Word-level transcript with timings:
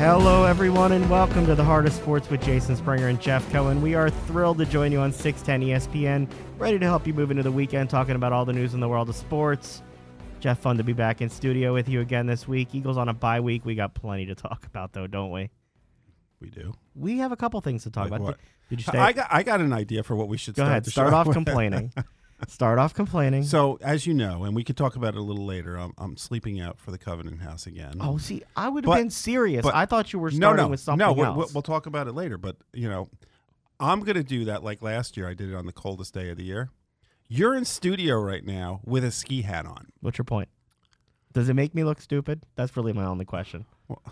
Hello, 0.00 0.44
everyone, 0.44 0.92
and 0.92 1.10
welcome 1.10 1.44
to 1.44 1.54
the 1.54 1.62
Heart 1.62 1.84
of 1.84 1.92
Sports 1.92 2.30
with 2.30 2.42
Jason 2.42 2.74
Springer 2.74 3.08
and 3.08 3.20
Jeff 3.20 3.46
Cohen. 3.52 3.82
We 3.82 3.94
are 3.94 4.08
thrilled 4.08 4.56
to 4.56 4.64
join 4.64 4.92
you 4.92 4.98
on 4.98 5.12
610 5.12 5.68
ESPN, 5.68 6.26
ready 6.56 6.78
to 6.78 6.86
help 6.86 7.06
you 7.06 7.12
move 7.12 7.30
into 7.30 7.42
the 7.42 7.52
weekend 7.52 7.90
talking 7.90 8.16
about 8.16 8.32
all 8.32 8.46
the 8.46 8.52
news 8.54 8.72
in 8.72 8.80
the 8.80 8.88
world 8.88 9.10
of 9.10 9.14
sports. 9.14 9.82
Jeff, 10.40 10.58
fun 10.58 10.78
to 10.78 10.82
be 10.82 10.94
back 10.94 11.20
in 11.20 11.28
studio 11.28 11.74
with 11.74 11.86
you 11.86 12.00
again 12.00 12.24
this 12.26 12.48
week. 12.48 12.74
Eagles 12.74 12.96
on 12.96 13.10
a 13.10 13.12
bye 13.12 13.40
week. 13.40 13.66
We 13.66 13.74
got 13.74 13.92
plenty 13.92 14.24
to 14.24 14.34
talk 14.34 14.64
about, 14.64 14.94
though, 14.94 15.06
don't 15.06 15.32
we? 15.32 15.50
We 16.40 16.48
do. 16.48 16.72
We 16.94 17.18
have 17.18 17.30
a 17.30 17.36
couple 17.36 17.60
things 17.60 17.82
to 17.82 17.90
talk 17.90 18.04
Like 18.10 18.20
about. 18.20 18.22
what? 18.22 18.40
Did 18.70 18.78
you 18.78 18.84
stay? 18.84 18.96
I 18.96 19.12
got 19.12 19.28
I 19.30 19.42
got 19.42 19.60
an 19.60 19.74
idea 19.74 20.02
for 20.02 20.16
what 20.16 20.28
we 20.28 20.38
should 20.38 20.54
Go 20.54 20.62
start 20.62 20.70
ahead. 20.70 20.86
Start 20.86 21.12
off 21.12 21.26
with. 21.26 21.34
complaining. 21.34 21.92
start 22.48 22.78
off 22.78 22.94
complaining. 22.94 23.42
So, 23.44 23.78
as 23.82 24.06
you 24.06 24.14
know, 24.14 24.44
and 24.44 24.54
we 24.54 24.64
could 24.64 24.76
talk 24.76 24.96
about 24.96 25.14
it 25.14 25.18
a 25.18 25.22
little 25.22 25.44
later, 25.44 25.76
I'm, 25.76 25.92
I'm 25.98 26.16
sleeping 26.16 26.60
out 26.60 26.78
for 26.78 26.90
the 26.90 26.98
Covenant 26.98 27.40
House 27.42 27.66
again. 27.66 27.94
oh, 28.00 28.18
see, 28.18 28.42
I 28.56 28.68
would 28.68 28.84
have 28.84 28.90
But- 28.90 28.98
been 28.98 29.10
serious. 29.10 29.62
but- 29.62 29.74
I 29.74 29.86
thought 29.86 30.12
you 30.12 30.18
were 30.18 30.30
no, 30.30 30.36
starting 30.36 30.64
no, 30.64 30.68
with 30.70 30.80
something 30.80 31.06
no. 31.06 31.12
We'll, 31.12 31.26
else. 31.42 31.54
we'll, 31.54 31.62
talk 31.62 31.86
about 31.86 32.06
it 32.08 32.12
later. 32.12 32.38
But 32.38 32.56
you 32.72 32.88
know, 32.88 33.08
I'm 33.78 34.00
going 34.00 34.16
to 34.16 34.22
do 34.22 34.44
that 34.46 34.62
like 34.64 34.82
last 34.82 35.16
year. 35.16 35.28
I 35.28 35.34
did 35.34 35.50
it 35.50 35.54
on 35.54 35.66
the 35.66 35.72
coldest 35.72 36.14
day 36.14 36.30
of 36.30 36.36
the 36.36 36.44
year. 36.44 36.70
You're 37.28 37.54
in 37.54 37.64
studio 37.64 38.20
right 38.20 38.44
now 38.44 38.80
with 38.84 39.04
a 39.04 39.10
ski 39.10 39.42
hat 39.42 39.66
on. 39.66 39.88
What's 40.00 40.18
your 40.18 40.24
point? 40.24 40.48
Does 41.32 41.48
it 41.48 41.54
make 41.54 41.74
me 41.74 41.84
look 41.84 42.00
stupid? 42.00 42.42
That's 42.56 42.76
really 42.76 42.92
my 42.92 43.04
only 43.04 43.24
question. 43.24 43.66
Well- 43.88 44.02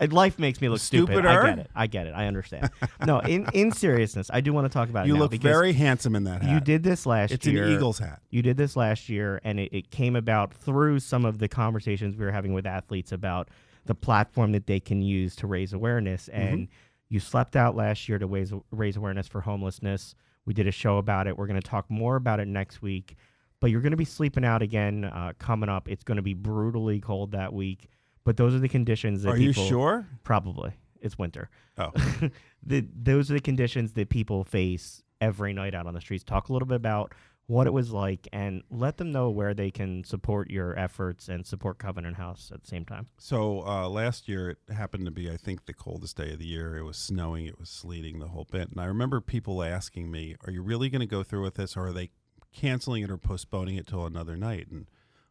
Life 0.00 0.38
makes 0.38 0.60
me 0.60 0.68
look 0.68 0.80
stupid. 0.80 1.26
I 1.26 1.46
get 1.46 1.58
it. 1.58 1.70
I 1.74 1.86
get 1.88 2.06
it. 2.06 2.12
I 2.14 2.26
understand. 2.26 2.70
no, 3.04 3.18
in 3.20 3.48
in 3.54 3.72
seriousness, 3.72 4.30
I 4.32 4.40
do 4.40 4.52
want 4.52 4.66
to 4.66 4.72
talk 4.72 4.88
about 4.88 5.06
it 5.06 5.08
You 5.08 5.16
look 5.16 5.34
very 5.34 5.72
handsome 5.72 6.14
in 6.14 6.24
that 6.24 6.42
hat. 6.42 6.52
You 6.52 6.60
did 6.60 6.82
this 6.82 7.04
last 7.04 7.32
It's 7.32 7.46
year. 7.46 7.64
It's 7.64 7.70
an 7.70 7.76
Eagles 7.76 7.98
hat. 7.98 8.20
You 8.30 8.42
did 8.42 8.56
this 8.56 8.76
last 8.76 9.08
year, 9.08 9.40
and 9.42 9.58
it, 9.58 9.72
it 9.72 9.90
came 9.90 10.14
about 10.14 10.54
through 10.54 11.00
some 11.00 11.24
of 11.24 11.38
the 11.38 11.48
conversations 11.48 12.16
we 12.16 12.24
were 12.24 12.32
having 12.32 12.52
with 12.52 12.66
athletes 12.66 13.10
about 13.10 13.48
the 13.86 13.94
platform 13.94 14.52
that 14.52 14.66
they 14.66 14.78
can 14.78 15.02
use 15.02 15.34
to 15.36 15.46
raise 15.46 15.72
awareness. 15.72 16.28
Mm-hmm. 16.32 16.40
And 16.40 16.68
you 17.08 17.18
slept 17.20 17.56
out 17.56 17.74
last 17.74 18.08
year 18.08 18.18
to 18.18 18.26
raise, 18.26 18.52
raise 18.70 18.96
awareness 18.96 19.26
for 19.26 19.40
homelessness. 19.40 20.14
We 20.44 20.54
did 20.54 20.66
a 20.66 20.72
show 20.72 20.98
about 20.98 21.26
it. 21.26 21.36
We're 21.36 21.46
going 21.46 21.60
to 21.60 21.66
talk 21.66 21.90
more 21.90 22.16
about 22.16 22.38
it 22.38 22.46
next 22.46 22.82
week. 22.82 23.16
But 23.60 23.70
you're 23.70 23.80
going 23.80 23.90
to 23.90 23.96
be 23.96 24.04
sleeping 24.04 24.44
out 24.44 24.62
again 24.62 25.04
uh, 25.04 25.32
coming 25.38 25.68
up. 25.68 25.88
It's 25.88 26.04
going 26.04 26.16
to 26.16 26.22
be 26.22 26.34
brutally 26.34 27.00
cold 27.00 27.32
that 27.32 27.52
week. 27.52 27.88
But 28.24 28.36
those 28.36 28.54
are 28.54 28.58
the 28.58 28.68
conditions 28.68 29.22
that 29.22 29.30
Are 29.30 29.36
you 29.38 29.50
people 29.50 29.64
sure? 29.64 30.06
probably 30.24 30.74
it's 31.00 31.18
winter. 31.18 31.50
Oh. 31.76 31.92
the, 32.62 32.86
those 32.94 33.30
are 33.30 33.34
the 33.34 33.40
conditions 33.40 33.92
that 33.92 34.08
people 34.08 34.44
face 34.44 35.02
every 35.20 35.52
night 35.52 35.74
out 35.74 35.86
on 35.86 35.94
the 35.94 36.00
streets. 36.00 36.24
Talk 36.24 36.48
a 36.48 36.52
little 36.52 36.66
bit 36.66 36.76
about 36.76 37.14
what 37.46 37.66
it 37.66 37.72
was 37.72 37.90
like 37.90 38.28
and 38.30 38.62
let 38.70 38.98
them 38.98 39.10
know 39.10 39.30
where 39.30 39.54
they 39.54 39.70
can 39.70 40.04
support 40.04 40.50
your 40.50 40.78
efforts 40.78 41.28
and 41.28 41.46
support 41.46 41.78
Covenant 41.78 42.16
House 42.16 42.50
at 42.52 42.60
the 42.60 42.68
same 42.68 42.84
time. 42.84 43.06
So 43.16 43.66
uh, 43.66 43.88
last 43.88 44.28
year 44.28 44.50
it 44.50 44.58
happened 44.74 45.06
to 45.06 45.10
be, 45.10 45.30
I 45.30 45.38
think, 45.38 45.64
the 45.64 45.72
coldest 45.72 46.18
day 46.18 46.32
of 46.32 46.38
the 46.38 46.46
year. 46.46 46.76
It 46.76 46.82
was 46.82 46.98
snowing, 46.98 47.46
it 47.46 47.58
was 47.58 47.70
sleeting, 47.70 48.18
the 48.18 48.28
whole 48.28 48.46
bit. 48.50 48.68
And 48.70 48.78
I 48.78 48.84
remember 48.84 49.22
people 49.22 49.62
asking 49.62 50.10
me, 50.10 50.36
"Are 50.46 50.52
you 50.52 50.62
really 50.62 50.90
going 50.90 51.00
to 51.00 51.06
go 51.06 51.22
through 51.22 51.42
with 51.42 51.54
this, 51.54 51.74
or 51.74 51.86
are 51.86 51.92
they 51.92 52.10
canceling 52.52 53.02
it 53.02 53.10
or 53.10 53.16
postponing 53.16 53.76
it 53.76 53.86
till 53.86 54.04
another 54.04 54.36
night?" 54.36 54.68
And 54.70 54.86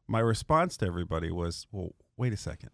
my 0.07 0.19
response 0.19 0.75
to 0.77 0.87
everybody 0.87 1.31
was, 1.31 1.67
"Well, 1.71 1.91
wait 2.17 2.33
a 2.33 2.37
second. 2.37 2.71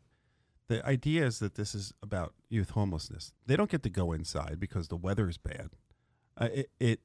The 0.67 0.85
idea 0.85 1.25
is 1.25 1.39
that 1.39 1.55
this 1.55 1.75
is 1.75 1.93
about 2.01 2.33
youth 2.49 2.71
homelessness. 2.71 3.33
They 3.45 3.55
don't 3.55 3.69
get 3.69 3.83
to 3.83 3.89
go 3.89 4.11
inside 4.11 4.59
because 4.59 4.87
the 4.87 4.95
weather 4.95 5.27
is 5.29 5.37
bad. 5.37 5.71
Uh, 6.37 6.49
it, 6.53 6.69
it 6.79 6.99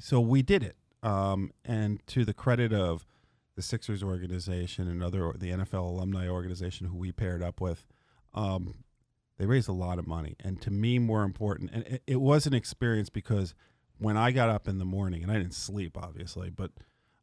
so 0.00 0.20
we 0.20 0.42
did 0.42 0.62
it. 0.62 0.76
Um, 1.02 1.52
and 1.64 2.04
to 2.08 2.24
the 2.24 2.34
credit 2.34 2.72
of 2.72 3.04
the 3.56 3.62
Sixers 3.62 4.02
organization 4.02 4.88
and 4.88 5.02
other 5.02 5.32
the 5.36 5.50
NFL 5.50 5.90
alumni 5.90 6.28
organization 6.28 6.86
who 6.86 6.96
we 6.96 7.12
paired 7.12 7.42
up 7.42 7.60
with, 7.60 7.84
um, 8.34 8.84
they 9.38 9.46
raised 9.46 9.68
a 9.68 9.72
lot 9.72 9.98
of 9.98 10.06
money. 10.06 10.36
And 10.40 10.60
to 10.62 10.70
me, 10.70 10.98
more 10.98 11.22
important, 11.22 11.70
and 11.72 11.84
it, 11.84 12.02
it 12.06 12.20
was 12.20 12.46
an 12.46 12.54
experience 12.54 13.10
because 13.10 13.54
when 13.98 14.16
I 14.16 14.30
got 14.30 14.48
up 14.48 14.68
in 14.68 14.78
the 14.78 14.84
morning, 14.84 15.22
and 15.22 15.30
I 15.30 15.38
didn't 15.38 15.54
sleep 15.54 15.98
obviously, 16.00 16.50
but 16.50 16.70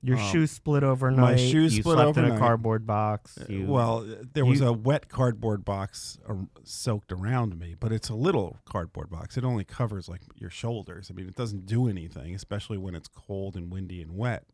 Your 0.02 0.18
Um, 0.18 0.32
shoes 0.32 0.52
split 0.52 0.82
overnight. 0.84 1.20
My 1.20 1.36
shoes 1.36 1.76
you 1.76 1.84
split 1.84 1.98
slept 1.98 2.18
in 2.18 2.26
a 2.26 2.38
cardboard 2.38 2.86
box. 2.88 3.38
You, 3.50 3.66
well, 3.68 4.02
there 4.34 4.46
was 4.46 4.62
you- 4.62 4.68
a 4.68 4.72
wet 4.72 5.10
cardboard 5.10 5.66
box 5.66 6.18
uh, 6.28 6.36
soaked 6.64 7.12
around 7.12 7.60
me, 7.60 7.76
but 7.78 7.92
it's 7.92 8.08
a 8.08 8.16
little 8.16 8.60
cardboard 8.64 9.10
box. 9.10 9.38
It 9.38 9.44
only 9.44 9.66
covers 9.66 10.08
like 10.08 10.22
your 10.36 10.50
shoulders. 10.50 11.10
I 11.12 11.14
mean, 11.16 11.28
it 11.28 11.36
doesn't 11.36 11.66
do 11.66 11.88
anything, 11.90 12.34
especially 12.34 12.78
when 12.78 12.96
it's 12.96 13.10
cold 13.10 13.58
and 13.58 13.70
windy 13.70 14.02
and 14.02 14.16
wet. 14.16 14.46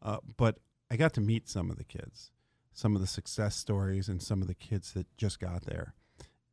Uh, 0.00 0.18
but 0.36 0.60
I 0.88 0.96
got 0.96 1.12
to 1.14 1.20
meet 1.20 1.48
some 1.48 1.68
of 1.68 1.78
the 1.78 1.84
kids, 1.84 2.30
some 2.72 2.94
of 2.94 3.00
the 3.00 3.08
success 3.08 3.56
stories, 3.56 4.08
and 4.08 4.22
some 4.22 4.40
of 4.40 4.46
the 4.46 4.54
kids 4.54 4.92
that 4.92 5.08
just 5.16 5.40
got 5.40 5.64
there. 5.64 5.94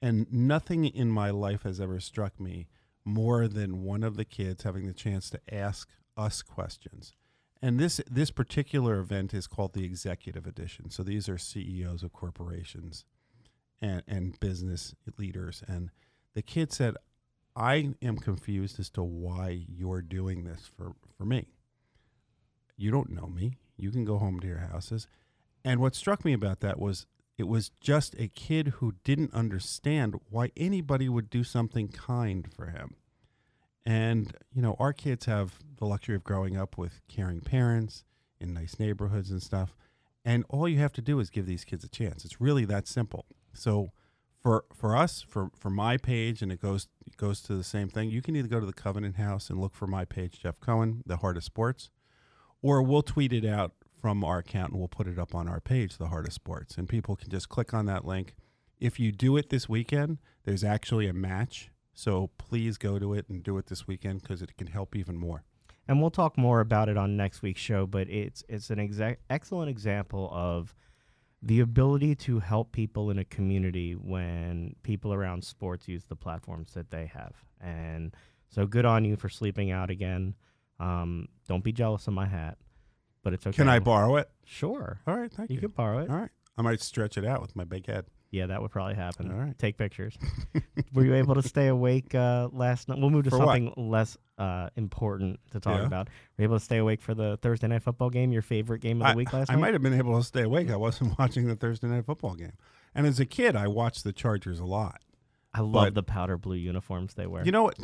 And 0.01 0.25
nothing 0.33 0.85
in 0.85 1.11
my 1.11 1.29
life 1.29 1.63
has 1.63 1.79
ever 1.79 1.99
struck 1.99 2.39
me 2.39 2.67
more 3.05 3.47
than 3.47 3.83
one 3.83 4.01
of 4.03 4.17
the 4.17 4.25
kids 4.25 4.63
having 4.63 4.87
the 4.87 4.93
chance 4.93 5.29
to 5.29 5.39
ask 5.53 5.89
us 6.17 6.41
questions. 6.41 7.13
And 7.63 7.79
this 7.79 8.01
this 8.11 8.29
particular 8.29 8.99
event 8.99 9.33
is 9.33 9.47
called 9.47 9.71
the 9.71 9.85
Executive 9.85 10.45
Edition. 10.45 10.89
So 10.89 11.01
these 11.01 11.29
are 11.29 11.37
CEOs 11.37 12.03
of 12.03 12.11
corporations 12.11 13.05
and 13.81 14.03
and 14.05 14.37
business 14.41 14.93
leaders. 15.17 15.63
And 15.65 15.89
the 16.33 16.41
kid 16.41 16.73
said, 16.73 16.97
"I 17.55 17.93
am 18.01 18.17
confused 18.17 18.81
as 18.81 18.89
to 18.91 19.03
why 19.03 19.65
you're 19.69 20.01
doing 20.01 20.43
this 20.43 20.67
for 20.67 20.95
for 21.17 21.23
me. 21.23 21.53
You 22.75 22.91
don't 22.91 23.11
know 23.11 23.27
me. 23.27 23.59
You 23.77 23.91
can 23.91 24.03
go 24.03 24.17
home 24.17 24.41
to 24.41 24.47
your 24.47 24.67
houses." 24.67 25.07
And 25.63 25.79
what 25.79 25.95
struck 25.95 26.25
me 26.25 26.33
about 26.33 26.59
that 26.59 26.77
was 26.77 27.07
it 27.37 27.47
was 27.47 27.71
just 27.79 28.13
a 28.19 28.27
kid 28.27 28.67
who 28.79 28.95
didn't 29.05 29.33
understand 29.33 30.19
why 30.29 30.51
anybody 30.57 31.07
would 31.07 31.29
do 31.29 31.45
something 31.45 31.87
kind 31.87 32.51
for 32.51 32.65
him. 32.65 32.97
And, 33.85 34.33
you 34.53 34.61
know, 34.61 34.75
our 34.79 34.93
kids 34.93 35.25
have 35.25 35.59
the 35.77 35.85
luxury 35.85 36.15
of 36.15 36.23
growing 36.23 36.55
up 36.55 36.77
with 36.77 37.01
caring 37.07 37.41
parents 37.41 38.05
in 38.39 38.53
nice 38.53 38.79
neighborhoods 38.79 39.31
and 39.31 39.41
stuff. 39.41 39.75
And 40.23 40.45
all 40.49 40.69
you 40.69 40.79
have 40.79 40.93
to 40.93 41.01
do 41.01 41.19
is 41.19 41.29
give 41.29 41.45
these 41.45 41.65
kids 41.65 41.83
a 41.83 41.89
chance. 41.89 42.23
It's 42.23 42.39
really 42.39 42.65
that 42.65 42.87
simple. 42.87 43.25
So 43.53 43.91
for 44.41 44.65
for 44.73 44.95
us, 44.95 45.21
for 45.27 45.49
for 45.57 45.69
my 45.69 45.97
page, 45.97 46.41
and 46.41 46.51
it 46.51 46.61
goes 46.61 46.87
it 47.05 47.17
goes 47.17 47.41
to 47.43 47.55
the 47.55 47.63
same 47.63 47.89
thing, 47.89 48.09
you 48.09 48.21
can 48.21 48.35
either 48.35 48.47
go 48.47 48.59
to 48.59 48.65
the 48.65 48.73
Covenant 48.73 49.15
House 49.15 49.49
and 49.49 49.59
look 49.59 49.73
for 49.73 49.87
my 49.87 50.05
page, 50.05 50.41
Jeff 50.41 50.59
Cohen, 50.59 51.03
the 51.05 51.17
Heart 51.17 51.37
of 51.37 51.43
Sports, 51.43 51.89
or 52.61 52.81
we'll 52.81 53.01
tweet 53.01 53.33
it 53.33 53.45
out 53.45 53.73
from 54.01 54.23
our 54.23 54.39
account 54.39 54.71
and 54.71 54.79
we'll 54.79 54.89
put 54.89 55.07
it 55.07 55.17
up 55.17 55.33
on 55.33 55.47
our 55.47 55.61
page, 55.61 55.97
the 55.97 56.07
Heart 56.07 56.27
of 56.27 56.33
Sports. 56.33 56.77
And 56.77 56.89
people 56.89 57.15
can 57.15 57.29
just 57.29 57.47
click 57.47 57.73
on 57.73 57.85
that 57.85 58.05
link. 58.05 58.35
If 58.79 58.99
you 58.99 59.13
do 59.13 59.37
it 59.37 59.49
this 59.49 59.69
weekend, 59.69 60.17
there's 60.43 60.63
actually 60.63 61.07
a 61.07 61.13
match. 61.13 61.69
So 61.93 62.29
please 62.37 62.77
go 62.77 62.97
to 62.99 63.13
it 63.13 63.29
and 63.29 63.43
do 63.43 63.57
it 63.57 63.67
this 63.67 63.87
weekend 63.87 64.21
because 64.21 64.41
it 64.41 64.55
can 64.57 64.67
help 64.67 64.95
even 64.95 65.17
more. 65.17 65.43
and 65.87 65.99
we'll 66.01 66.09
talk 66.11 66.37
more 66.37 66.59
about 66.61 66.87
it 66.89 66.97
on 66.97 67.15
next 67.17 67.41
week's 67.41 67.61
show. 67.61 67.85
But 67.85 68.09
it's 68.09 68.43
it's 68.49 68.69
an 68.69 68.79
exact 68.79 69.21
excellent 69.29 69.69
example 69.69 70.29
of 70.33 70.73
the 71.41 71.59
ability 71.59 72.15
to 72.15 72.39
help 72.39 72.71
people 72.71 73.11
in 73.11 73.19
a 73.19 73.25
community 73.25 73.93
when 73.93 74.75
people 74.81 75.13
around 75.13 75.43
sports 75.43 75.87
use 75.89 76.05
the 76.05 76.15
platforms 76.15 76.73
that 76.73 76.89
they 76.89 77.05
have. 77.07 77.35
And 77.59 78.15
so 78.49 78.65
good 78.65 78.85
on 78.85 79.03
you 79.05 79.17
for 79.17 79.27
sleeping 79.29 79.69
out 79.71 79.89
again. 79.89 80.35
Um, 80.79 81.27
don't 81.47 81.63
be 81.63 81.71
jealous 81.73 82.07
of 82.07 82.13
my 82.13 82.25
hat, 82.27 82.57
but 83.23 83.33
it's 83.33 83.45
okay. 83.45 83.55
Can 83.57 83.67
I 83.69 83.79
borrow 83.79 84.15
it? 84.15 84.29
Sure, 84.45 84.99
All 85.05 85.15
right, 85.17 85.31
thank 85.31 85.49
you 85.49 85.55
you. 85.55 85.61
can 85.61 85.71
borrow 85.71 85.99
it. 85.99 86.09
All 86.09 86.15
right. 86.17 86.29
I 86.57 86.61
might 86.61 86.81
stretch 86.81 87.17
it 87.17 87.25
out 87.25 87.41
with 87.41 87.55
my 87.55 87.63
big 87.65 87.87
head. 87.87 88.05
Yeah, 88.33 88.47
that 88.47 88.63
would 88.63 88.71
probably 88.71 88.95
happen. 88.95 89.31
All 89.31 89.37
right. 89.37 89.57
Take 89.59 89.77
pictures. 89.77 90.17
Were 90.93 91.05
you 91.05 91.13
able 91.13 91.35
to 91.35 91.43
stay 91.43 91.67
awake 91.67 92.15
uh, 92.15 92.49
last 92.51 92.89
night? 92.89 92.97
We'll 92.97 93.11
move 93.11 93.25
to 93.25 93.29
For 93.29 93.37
what? 93.37 93.45
something 93.55 93.73
less 93.77 94.17
uh, 94.39 94.69
important 94.75 95.39
to 95.51 95.59
talk 95.59 95.79
Yeah. 95.81 95.85
about. 95.85 96.07
Were 96.07 96.41
you 96.41 96.45
able 96.45 96.57
to 96.57 96.65
stay 96.65 96.77
awake 96.79 96.99
for 96.99 97.13
the 97.13 97.37
Thursday 97.43 97.67
night 97.67 97.83
football 97.83 98.09
game, 98.09 98.31
your 98.31 98.41
favorite 98.41 98.79
game 98.79 99.01
of 99.03 99.05
the 99.07 99.11
I, 99.11 99.15
week 99.15 99.31
last 99.31 99.51
I 99.51 99.53
night? 99.53 99.59
I 99.59 99.61
might 99.61 99.73
have 99.73 99.83
been 99.83 99.93
able 99.93 100.17
to 100.17 100.23
stay 100.25 100.41
awake. 100.41 100.71
I 100.71 100.75
wasn't 100.77 101.13
watching 101.19 101.45
the 101.45 101.55
Thursday 101.55 101.87
night 101.87 102.07
football 102.07 102.33
game. 102.33 102.53
And 102.95 103.05
as 103.05 103.19
a 103.19 103.25
kid, 103.27 103.55
I 103.55 103.67
watched 103.67 104.03
the 104.03 104.11
Chargers 104.11 104.59
a 104.59 104.65
lot. 104.65 105.01
I 105.55 105.61
love 105.61 105.71
but- 105.73 105.93
the 105.95 106.03
powder 106.03 106.37
blue 106.37 106.55
uniforms 106.55 107.13
they 107.13 107.27
wear. 107.27 107.45
You 107.45 107.51
know 107.51 107.63
what? 107.63 107.77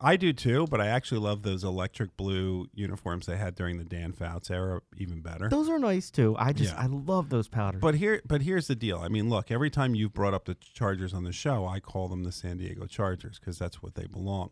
I 0.00 0.16
do 0.16 0.32
too, 0.32 0.66
but 0.70 0.80
I 0.80 0.86
actually 0.88 1.20
love 1.22 1.42
those 1.42 1.64
electric 1.64 2.16
blue 2.16 2.66
uniforms 2.74 3.26
they 3.26 3.36
had 3.36 3.54
during 3.54 3.78
the 3.78 3.84
Dan 3.84 4.12
Fouts 4.12 4.50
era 4.50 4.80
even 4.96 5.22
better. 5.22 5.48
those 5.48 5.68
are 5.68 5.78
nice 5.78 6.10
too. 6.10 6.36
I 6.38 6.52
just 6.52 6.74
Yeah. 6.74 6.80
I 6.82 6.86
love 6.86 7.30
those 7.30 7.48
powders. 7.48 7.80
But 7.80 7.94
here, 7.96 8.20
but 8.26 8.42
here's 8.42 8.66
the 8.68 8.76
deal. 8.76 8.98
I 8.98 9.08
mean, 9.08 9.28
look, 9.30 9.50
every 9.50 9.70
time 9.70 9.94
you've 9.94 10.12
brought 10.12 10.34
up 10.34 10.44
the 10.44 10.54
Chargers 10.54 11.14
on 11.14 11.24
the 11.24 11.32
show, 11.32 11.66
I 11.66 11.80
call 11.80 12.08
them 12.08 12.24
the 12.24 12.32
San 12.32 12.58
Diego 12.58 12.86
Chargers 12.86 13.38
because 13.38 13.58
that's 13.58 13.82
what 13.82 13.94
they 13.94 14.06
belong. 14.06 14.50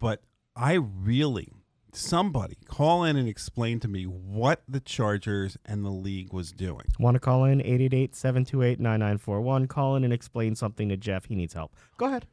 But 0.00 0.22
I 0.56 0.74
really, 0.74 1.52
somebody 1.96 2.56
call 2.68 3.04
in 3.04 3.16
and 3.16 3.28
explain 3.28 3.80
to 3.80 3.88
me 3.88 4.04
what 4.04 4.62
the 4.68 4.80
Chargers 4.80 5.56
and 5.64 5.84
the 5.84 5.90
league 5.90 6.32
was 6.32 6.52
doing. 6.52 6.86
Want 6.98 7.14
to 7.14 7.20
call 7.20 7.44
in 7.44 7.60
888-728-9941. 7.60 9.68
Call 9.68 9.96
in 9.96 10.04
and 10.04 10.12
explain 10.12 10.54
something 10.54 10.88
to 10.88 10.96
Jeff. 10.96 11.26
He 11.26 11.34
needs 11.34 11.54
help. 11.54 11.74
Go 11.96 12.06
ahead. 12.06 12.26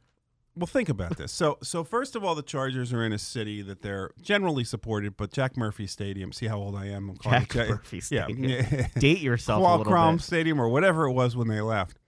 Well, 0.55 0.67
think 0.67 0.89
about 0.89 1.17
this. 1.17 1.31
So, 1.31 1.57
so 1.63 1.85
first 1.85 2.15
of 2.15 2.25
all, 2.25 2.35
the 2.35 2.41
Chargers 2.41 2.91
are 2.91 3.05
in 3.05 3.13
a 3.13 3.17
city 3.17 3.61
that 3.61 3.81
they're 3.81 4.11
generally 4.21 4.65
supported, 4.65 5.15
but 5.15 5.31
Jack 5.31 5.55
Murphy 5.55 5.87
Stadium. 5.87 6.33
See 6.33 6.47
how 6.47 6.57
old 6.57 6.75
I 6.75 6.87
am? 6.87 7.11
I'm 7.11 7.17
calling 7.17 7.39
Jack 7.39 7.55
it 7.55 7.69
Murphy 7.69 8.01
Stadium. 8.01 8.43
yeah. 8.43 8.87
Date 8.99 9.19
yourself 9.19 9.63
a 9.63 9.77
little 9.77 9.93
Qualcomm. 9.93 10.21
Stadium 10.21 10.59
or 10.59 10.67
whatever 10.67 11.05
it 11.05 11.13
was 11.13 11.37
when 11.37 11.47
they 11.47 11.61
left 11.61 11.99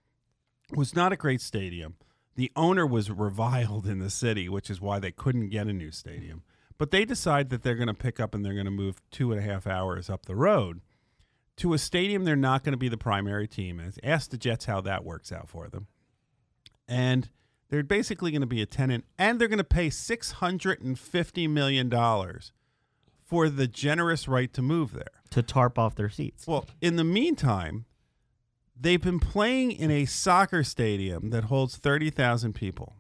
was 0.76 0.94
not 0.94 1.14
a 1.14 1.16
great 1.16 1.40
stadium. 1.40 1.96
The 2.36 2.52
owner 2.56 2.86
was 2.86 3.10
reviled 3.10 3.88
in 3.88 4.00
the 4.00 4.10
city, 4.10 4.50
which 4.50 4.70
is 4.70 4.82
why 4.82 5.00
they 5.00 5.12
couldn't 5.12 5.50
get 5.50 5.68
a 5.68 5.74
new 5.74 5.92
stadium. 5.92 6.44
But 6.78 6.92
they 6.92 7.06
decide 7.06 7.50
that 7.50 7.64
they're 7.64 7.76
going 7.76 7.88
to 7.88 7.94
pick 7.94 8.20
up 8.20 8.34
and 8.34 8.44
they're 8.44 8.54
going 8.54 8.66
to 8.66 8.72
move 8.72 9.02
two 9.12 9.32
and 9.32 9.40
a 9.40 9.44
half 9.44 9.68
hours 9.68 10.10
up 10.10 10.26
the 10.26 10.36
road 10.36 10.82
to 11.58 11.74
a 11.74 11.78
stadium 11.78 12.24
they're 12.24 12.36
not 12.36 12.64
going 12.64 12.74
to 12.74 12.78
be 12.78 12.90
the 12.90 12.98
primary 12.98 13.48
team 13.48 13.80
in. 13.80 13.94
Ask 14.04 14.32
the 14.32 14.38
Jets 14.38 14.66
how 14.66 14.82
that 14.82 15.04
works 15.04 15.32
out 15.32 15.50
for 15.50 15.68
them. 15.68 15.88
And 16.88 17.30
they're 17.70 17.84
basically 17.84 18.32
going 18.32 18.42
to 18.42 18.48
be 18.48 18.62
a 18.62 18.66
tenant, 18.66 19.06
and 19.18 19.40
they're 19.40 19.48
going 19.48 19.58
to 19.58 19.64
pay 19.64 19.88
$650 19.88 21.50
million 21.50 21.90
for 23.24 23.50
the 23.50 23.68
generous 23.68 24.28
right 24.28 24.54
to 24.54 24.62
move 24.62 24.94
there. 24.94 25.06
to 25.32 25.42
tarp 25.42 25.80
off 25.80 25.96
their 25.96 26.10
seats. 26.10 26.46
Well, 26.46 26.66
in 26.82 26.98
the 26.98 27.04
meantime, 27.04 27.86
they've 28.80 29.02
been 29.02 29.20
playing 29.20 29.72
in 29.72 29.90
a 29.90 30.06
soccer 30.06 30.64
stadium 30.64 31.30
that 31.32 31.46
holds 31.46 31.78
30,000 31.78 32.54
people, 32.54 32.94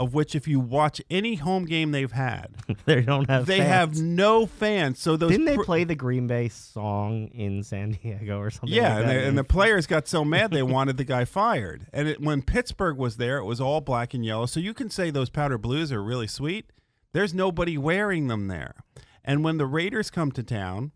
of 0.00 0.14
which, 0.14 0.34
if 0.34 0.48
you 0.48 0.58
watch 0.58 1.00
any 1.10 1.34
home 1.34 1.66
game 1.66 1.92
they've 1.92 2.10
had, 2.10 2.48
they 2.86 3.02
don't 3.02 3.28
have. 3.28 3.44
they 3.44 3.58
fans. 3.58 3.68
have 3.68 4.00
no 4.00 4.46
fans. 4.46 4.98
So 4.98 5.16
those 5.16 5.30
Didn't 5.30 5.44
they 5.44 5.56
pr- 5.56 5.62
play 5.64 5.84
the 5.84 5.94
Green 5.94 6.26
Bay 6.26 6.48
song 6.48 7.28
in 7.28 7.62
San 7.62 7.92
Diego 7.92 8.38
or 8.38 8.50
something? 8.50 8.70
Yeah, 8.74 8.94
like 8.94 9.00
and, 9.02 9.10
they, 9.10 9.26
and 9.28 9.38
the 9.38 9.44
players 9.58 9.86
got 9.86 10.08
so 10.08 10.24
mad 10.24 10.52
they 10.52 10.62
wanted 10.62 10.96
the 10.96 11.04
guy 11.04 11.26
fired. 11.26 11.86
And 11.92 12.08
it, 12.08 12.20
when 12.20 12.40
Pittsburgh 12.40 12.96
was 12.96 13.18
there, 13.18 13.36
it 13.36 13.44
was 13.44 13.60
all 13.60 13.82
black 13.82 14.14
and 14.14 14.24
yellow. 14.24 14.46
So 14.46 14.58
you 14.58 14.72
can 14.72 14.88
say 14.88 15.10
those 15.10 15.28
powder 15.30 15.58
blues 15.58 15.92
are 15.92 16.02
really 16.02 16.26
sweet. 16.26 16.72
There's 17.12 17.34
nobody 17.34 17.76
wearing 17.76 18.28
them 18.28 18.48
there. 18.48 18.76
And 19.22 19.44
when 19.44 19.58
the 19.58 19.66
Raiders 19.66 20.10
come 20.10 20.32
to 20.32 20.42
town, 20.42 20.92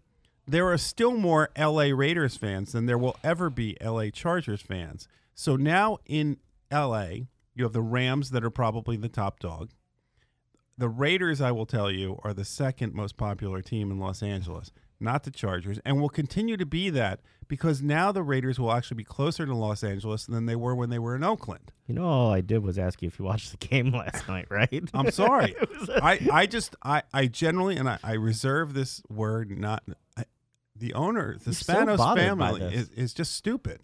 there 0.46 0.66
are 0.70 0.78
still 0.78 1.12
more 1.16 1.50
LA 1.58 1.88
Raiders 1.94 2.36
fans 2.38 2.72
than 2.72 2.86
there 2.86 2.98
will 2.98 3.16
ever 3.22 3.50
be 3.50 3.76
LA 3.84 4.08
Chargers 4.10 4.62
fans. 4.62 5.08
So 5.34 5.56
now 5.56 5.98
in 6.06 6.38
LA, 6.72 7.26
you 7.54 7.64
have 7.64 7.72
the 7.72 7.82
Rams 7.82 8.30
that 8.30 8.44
are 8.44 8.50
probably 8.50 8.96
the 8.96 9.08
top 9.08 9.40
dog. 9.40 9.70
The 10.76 10.88
Raiders, 10.88 11.40
I 11.40 11.52
will 11.52 11.66
tell 11.66 11.90
you, 11.90 12.18
are 12.24 12.34
the 12.34 12.44
second 12.44 12.94
most 12.94 13.16
popular 13.16 13.62
team 13.62 13.92
in 13.92 13.98
Los 14.00 14.24
Angeles, 14.24 14.72
not 14.98 15.22
the 15.22 15.30
Chargers, 15.30 15.78
and 15.84 16.00
will 16.00 16.08
continue 16.08 16.56
to 16.56 16.66
be 16.66 16.90
that 16.90 17.20
because 17.46 17.80
now 17.80 18.10
the 18.10 18.24
Raiders 18.24 18.58
will 18.58 18.72
actually 18.72 18.96
be 18.96 19.04
closer 19.04 19.46
to 19.46 19.54
Los 19.54 19.84
Angeles 19.84 20.26
than 20.26 20.46
they 20.46 20.56
were 20.56 20.74
when 20.74 20.90
they 20.90 20.98
were 20.98 21.14
in 21.14 21.22
Oakland. 21.22 21.70
You 21.86 21.94
know, 21.94 22.04
all 22.04 22.32
I 22.32 22.40
did 22.40 22.64
was 22.64 22.76
ask 22.76 23.00
you 23.02 23.06
if 23.06 23.20
you 23.20 23.24
watched 23.24 23.52
the 23.52 23.64
game 23.64 23.90
last 23.92 24.26
night, 24.26 24.46
right? 24.50 24.82
I'm 24.92 25.12
sorry. 25.12 25.54
It 25.60 25.78
was 25.78 25.88
a- 25.90 26.04
I, 26.04 26.26
I 26.32 26.46
just 26.46 26.74
I, 26.82 27.02
I 27.12 27.26
generally 27.26 27.76
and 27.76 27.88
I, 27.88 27.98
I 28.02 28.12
reserve 28.14 28.74
this 28.74 29.00
word 29.08 29.56
not 29.56 29.84
I, 30.16 30.24
the 30.74 30.92
owner 30.94 31.36
the 31.38 31.44
You're 31.52 31.52
Spanos 31.52 31.98
by 31.98 32.16
family 32.16 32.62
is, 32.62 32.88
is 32.90 33.14
just 33.14 33.36
stupid 33.36 33.80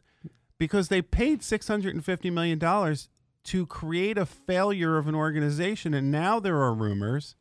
because 0.59 0.89
they 0.89 1.03
paid 1.03 1.45
six 1.45 1.69
hundred 1.69 1.95
and 1.95 2.05
fifty 2.05 2.31
million 2.31 2.59
dollars 2.59 3.09
to 3.45 3.67
create 3.67 4.19
a 4.19 4.27
failure 4.27 4.97
of 4.99 5.07
an 5.09 5.15
organization 5.15 5.95
and 5.95 6.11
now 6.11 6.39
there 6.41 6.61
are 6.61 6.75
rumors 6.75 7.37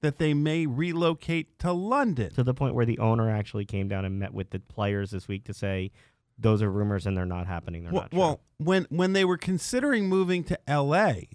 that 0.00 0.18
they 0.18 0.34
may 0.34 0.66
relocate 0.66 1.58
to 1.58 1.72
London. 1.72 2.30
to 2.34 2.42
the 2.42 2.52
point 2.54 2.74
where 2.74 2.84
the 2.84 2.98
owner 2.98 3.30
actually 3.30 3.64
came 3.64 3.88
down 3.88 4.04
and 4.04 4.18
met 4.18 4.34
with 4.34 4.50
the 4.50 4.58
players 4.58 5.10
this 5.12 5.28
week 5.28 5.44
to 5.44 5.54
say 5.54 5.90
those 6.38 6.60
are 6.60 6.70
rumors 6.70 7.06
and 7.06 7.16
they're 7.16 7.24
not 7.24 7.46
happening. 7.46 7.84
They're 7.84 7.92
Well, 7.92 8.02
not 8.02 8.10
true. 8.10 8.18
well, 8.20 8.40
when 8.58 8.86
when 8.90 9.12
they 9.12 9.24
were 9.24 9.38
considering 9.38 10.08
moving 10.08 10.42
to 10.44 10.58
L.A., 10.68 11.28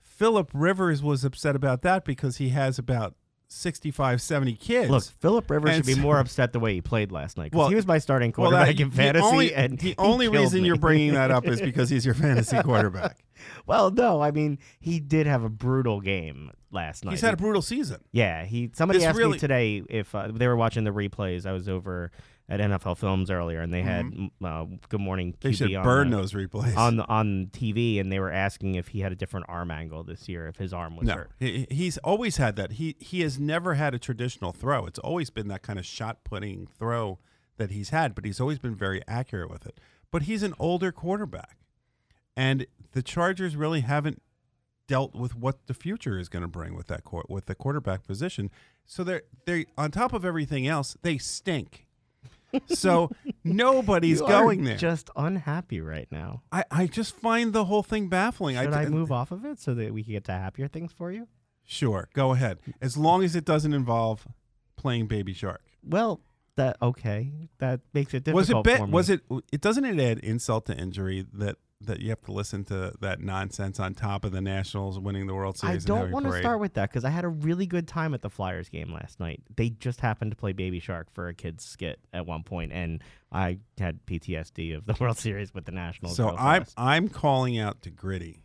Philip 0.00 0.50
Rivers 0.54 1.02
was 1.02 1.24
upset 1.24 1.54
about 1.56 1.82
that 1.82 2.04
because 2.04 2.36
he 2.38 2.50
has 2.50 2.78
about 2.78 3.14
65, 3.48 4.22
70 4.22 4.54
kids. 4.54 4.90
Look, 4.90 5.04
Philip 5.20 5.50
Rivers 5.50 5.70
And 5.70 5.76
should 5.84 5.86
be 5.86 5.94
so- 5.94 6.00
more 6.00 6.18
upset 6.18 6.52
the 6.52 6.58
way 6.60 6.74
he 6.74 6.80
played 6.80 7.12
last 7.12 7.36
night. 7.36 7.54
Well, 7.54 7.68
he 7.68 7.74
was 7.74 7.86
my 7.86 7.98
starting 7.98 8.32
Well, 8.36 8.50
quarterback 8.50 8.76
that- 8.76 8.82
in 8.82 8.90
fantasy, 8.90 9.20
the 9.22 9.26
only, 9.32 9.54
and 9.54 9.78
the 9.78 9.94
only 9.98 10.28
reason 10.28 10.62
me. 10.62 10.68
you're 10.68 10.76
bringing 10.78 11.12
that 11.14 11.30
up 11.30 11.46
is 11.46 11.60
because 11.70 11.90
he's 11.90 12.04
your 12.06 12.14
fantasy 12.14 12.60
quarterback. 12.62 13.18
Well, 13.66 13.90
no, 13.90 14.20
I 14.20 14.30
mean 14.30 14.58
he 14.80 15.00
did 15.00 15.26
have 15.26 15.42
a 15.44 15.48
brutal 15.48 16.00
game 16.00 16.50
last 16.70 17.04
night. 17.04 17.12
He's 17.12 17.20
had 17.20 17.34
a 17.34 17.36
brutal 17.36 17.62
season. 17.62 18.00
yeah, 18.12 18.44
he. 18.44 18.70
Somebody 18.74 18.98
This 19.00 19.08
asked 19.08 19.18
really- 19.18 19.32
me 19.32 19.38
today 19.38 19.82
if 19.88 20.14
uh, 20.14 20.28
they 20.32 20.46
were 20.46 20.56
watching 20.56 20.84
the 20.84 20.90
replays. 20.92 21.46
I 21.46 21.52
was 21.52 21.68
over 21.68 22.10
at 22.48 22.60
NFL 22.60 22.96
Films 22.98 23.28
earlier, 23.28 23.60
and 23.60 23.74
they 23.74 23.82
had 23.82 24.08
uh, 24.44 24.66
Good 24.88 25.00
Morning 25.00 25.32
Mm-hmm. 25.32 25.40
They 25.48 25.50
QB 25.50 25.56
should 25.56 25.74
on 25.74 25.84
burn 25.84 26.10
the- 26.10 26.18
those 26.18 26.32
replays. 26.32 26.76
on 26.76 26.96
the, 26.96 27.04
on 27.08 27.48
TV, 27.52 27.98
and 28.00 28.12
they 28.12 28.20
were 28.20 28.30
asking 28.30 28.76
if 28.76 28.88
he 28.88 29.00
had 29.00 29.10
a 29.10 29.16
different 29.16 29.46
arm 29.48 29.70
angle 29.72 30.04
this 30.04 30.28
year, 30.28 30.46
if 30.46 30.56
his 30.56 30.72
arm 30.72 30.96
was 30.96 31.08
no, 31.08 31.14
hurt. 31.14 31.30
he, 31.40 31.66
he's 31.70 31.98
always 31.98 32.36
had 32.36 32.54
that. 32.56 32.72
He 32.72 32.94
he 33.00 33.22
has 33.22 33.38
never 33.40 33.74
had 33.74 33.94
a 33.94 33.98
traditional 33.98 34.52
throw. 34.52 34.86
It's 34.86 34.98
always 35.00 35.28
been 35.30 35.48
that 35.48 35.62
kind 35.62 35.78
of 35.78 35.84
shot 35.86 36.22
putting 36.24 36.66
throw 36.68 37.18
that 37.56 37.70
he's 37.70 37.88
had, 37.88 38.14
but 38.14 38.24
he's 38.24 38.38
always 38.40 38.58
been 38.60 38.76
very 38.76 39.02
accurate 39.08 39.50
with 39.50 39.66
it. 39.66 39.80
But 40.12 40.22
he's 40.22 40.42
an 40.44 40.54
older 40.60 40.92
quarterback, 40.92 41.56
and 42.36 42.66
the 42.92 43.02
Chargers 43.02 43.56
really 43.56 43.80
haven't 43.80 44.22
dealt 44.86 45.14
with 45.14 45.34
what 45.34 45.66
the 45.66 45.74
future 45.74 46.18
is 46.18 46.28
going 46.28 46.42
to 46.42 46.48
bring 46.48 46.74
with 46.76 46.86
that 46.86 47.04
court 47.04 47.28
with 47.28 47.46
the 47.46 47.54
quarterback 47.54 48.06
position. 48.06 48.50
So 48.84 49.02
they're 49.02 49.22
they 49.46 49.66
on 49.76 49.90
top 49.90 50.12
of 50.12 50.24
everything 50.24 50.66
else, 50.66 50.96
they 51.02 51.18
stink. 51.18 51.86
So 52.68 53.10
nobody's 53.44 54.20
You 54.20 54.28
going 54.28 54.64
there. 54.64 54.76
Just 54.76 55.10
unhappy 55.16 55.80
right 55.80 56.08
now. 56.10 56.42
I, 56.52 56.64
I 56.70 56.86
just 56.86 57.16
find 57.16 57.52
the 57.52 57.64
whole 57.64 57.82
thing 57.82 58.08
baffling. 58.08 58.56
Should 58.56 58.72
I, 58.72 58.86
move 58.86 59.10
off 59.10 59.30
of 59.32 59.44
it 59.44 59.58
so 59.58 59.74
that 59.74 59.92
we 59.92 60.04
can 60.04 60.12
get 60.12 60.24
to 60.24 60.32
happier 60.32 60.68
things 60.68 60.92
for 60.92 61.10
you? 61.10 61.28
Sure, 61.64 62.08
go 62.14 62.32
ahead. 62.32 62.58
As 62.80 62.96
long 62.96 63.24
as 63.24 63.34
it 63.34 63.44
doesn't 63.44 63.72
involve 63.72 64.28
playing 64.76 65.06
Baby 65.08 65.32
Shark. 65.32 65.62
Well, 65.82 66.20
that 66.56 66.76
okay. 66.80 67.32
That 67.58 67.80
makes 67.92 68.14
it 68.14 68.24
difficult 68.24 68.64
Was 68.64 68.70
it 68.70 68.86
me. 68.86 68.92
Was 68.92 69.10
it? 69.10 69.20
It 69.52 69.60
doesn't 69.60 69.84
it 69.84 70.00
add 70.00 70.18
insult 70.20 70.66
to 70.66 70.76
injury 70.76 71.26
that 71.34 71.56
that 71.82 72.00
you 72.00 72.08
have 72.08 72.22
to 72.22 72.32
listen 72.32 72.64
to 72.64 72.92
that 73.00 73.20
nonsense 73.20 73.78
on 73.78 73.94
top 73.94 74.24
of 74.24 74.32
the 74.32 74.40
Nationals 74.40 74.98
winning 74.98 75.26
the 75.26 75.34
World 75.34 75.58
Series. 75.58 75.84
I 75.84 75.86
don't 75.86 76.10
want 76.10 76.26
to 76.26 76.38
start 76.38 76.58
with 76.58 76.74
that 76.74 76.90
because 76.90 77.04
I 77.04 77.10
had 77.10 77.24
a 77.24 77.28
really 77.28 77.66
good 77.66 77.86
time 77.86 78.14
at 78.14 78.22
the 78.22 78.30
Flyers 78.30 78.68
game 78.68 78.92
last 78.92 79.20
night. 79.20 79.42
They 79.54 79.70
just 79.70 80.00
happened 80.00 80.30
to 80.30 80.36
play 80.36 80.52
Baby 80.52 80.80
Shark 80.80 81.12
for 81.12 81.28
a 81.28 81.34
kid's 81.34 81.64
skit 81.64 82.00
at 82.12 82.26
one 82.26 82.42
point, 82.42 82.72
and 82.72 83.02
I 83.30 83.58
had 83.78 84.04
PTSD 84.06 84.76
of 84.76 84.86
the 84.86 84.96
World 85.00 85.18
Series 85.18 85.52
with 85.52 85.66
the 85.66 85.72
Nationals. 85.72 86.16
So 86.16 86.34
I'm. 86.36 86.64
I'm 86.76 87.08
calling 87.08 87.58
out 87.58 87.82
to 87.82 87.90
Gritty 87.90 88.42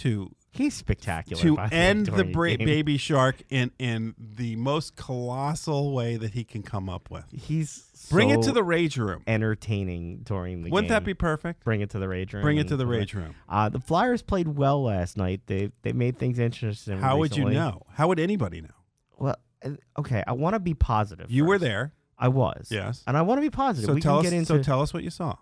to 0.00 0.30
he's 0.52 0.74
spectacular. 0.74 1.40
to 1.42 1.56
the 1.56 1.74
end 1.74 2.06
the 2.06 2.24
bra- 2.24 2.56
Baby 2.56 2.96
Shark 2.98 3.36
in 3.50 3.70
in 3.78 4.14
the 4.18 4.56
most 4.56 4.96
colossal 4.96 5.92
way 5.94 6.16
that 6.16 6.34
he 6.34 6.44
can 6.44 6.62
come 6.62 6.88
up 6.88 7.10
with. 7.10 7.24
He's 7.32 7.86
Bring 8.10 8.30
it 8.30 8.42
to 8.42 8.52
the 8.52 8.64
rage 8.64 8.96
room. 8.96 9.22
entertaining 9.26 10.22
during 10.24 10.62
the 10.62 10.70
Wouldn't 10.70 10.88
game. 10.88 10.94
that 10.96 11.04
be 11.04 11.14
perfect? 11.14 11.64
Bring 11.64 11.80
it 11.80 11.90
to 11.90 11.98
the 11.98 12.08
rage 12.08 12.32
room. 12.32 12.42
Bring 12.42 12.58
it 12.58 12.68
to 12.68 12.76
the 12.76 12.86
rage 12.86 13.14
room. 13.14 13.34
Uh, 13.48 13.68
the 13.68 13.78
Flyers 13.80 14.22
played 14.22 14.48
well 14.48 14.82
last 14.82 15.16
night. 15.16 15.42
They 15.46 15.70
they 15.82 15.92
made 15.92 16.18
things 16.18 16.38
interesting. 16.38 16.98
How 16.98 17.18
would 17.18 17.36
you 17.36 17.48
know? 17.50 17.82
How 17.92 18.08
would 18.08 18.18
anybody 18.18 18.60
know? 18.62 18.68
Well, 19.18 19.36
uh, 19.64 19.70
okay. 19.98 20.24
I 20.26 20.32
want 20.32 20.54
to 20.54 20.60
be 20.60 20.74
positive. 20.74 21.30
You 21.30 21.44
were 21.44 21.58
there. 21.58 21.92
I 22.18 22.28
was. 22.28 22.68
Yes. 22.70 23.02
And 23.06 23.16
I 23.16 23.22
want 23.22 23.38
to 23.38 23.42
be 23.42 23.50
positive. 23.50 23.86
So 23.86 23.94
we 23.94 24.00
tell 24.00 24.18
can 24.22 24.28
us. 24.28 24.32
into 24.32 24.46
so 24.56 24.62
tell 24.62 24.82
us 24.82 24.92
what 24.92 25.02
you 25.04 25.10
saw. 25.10 25.36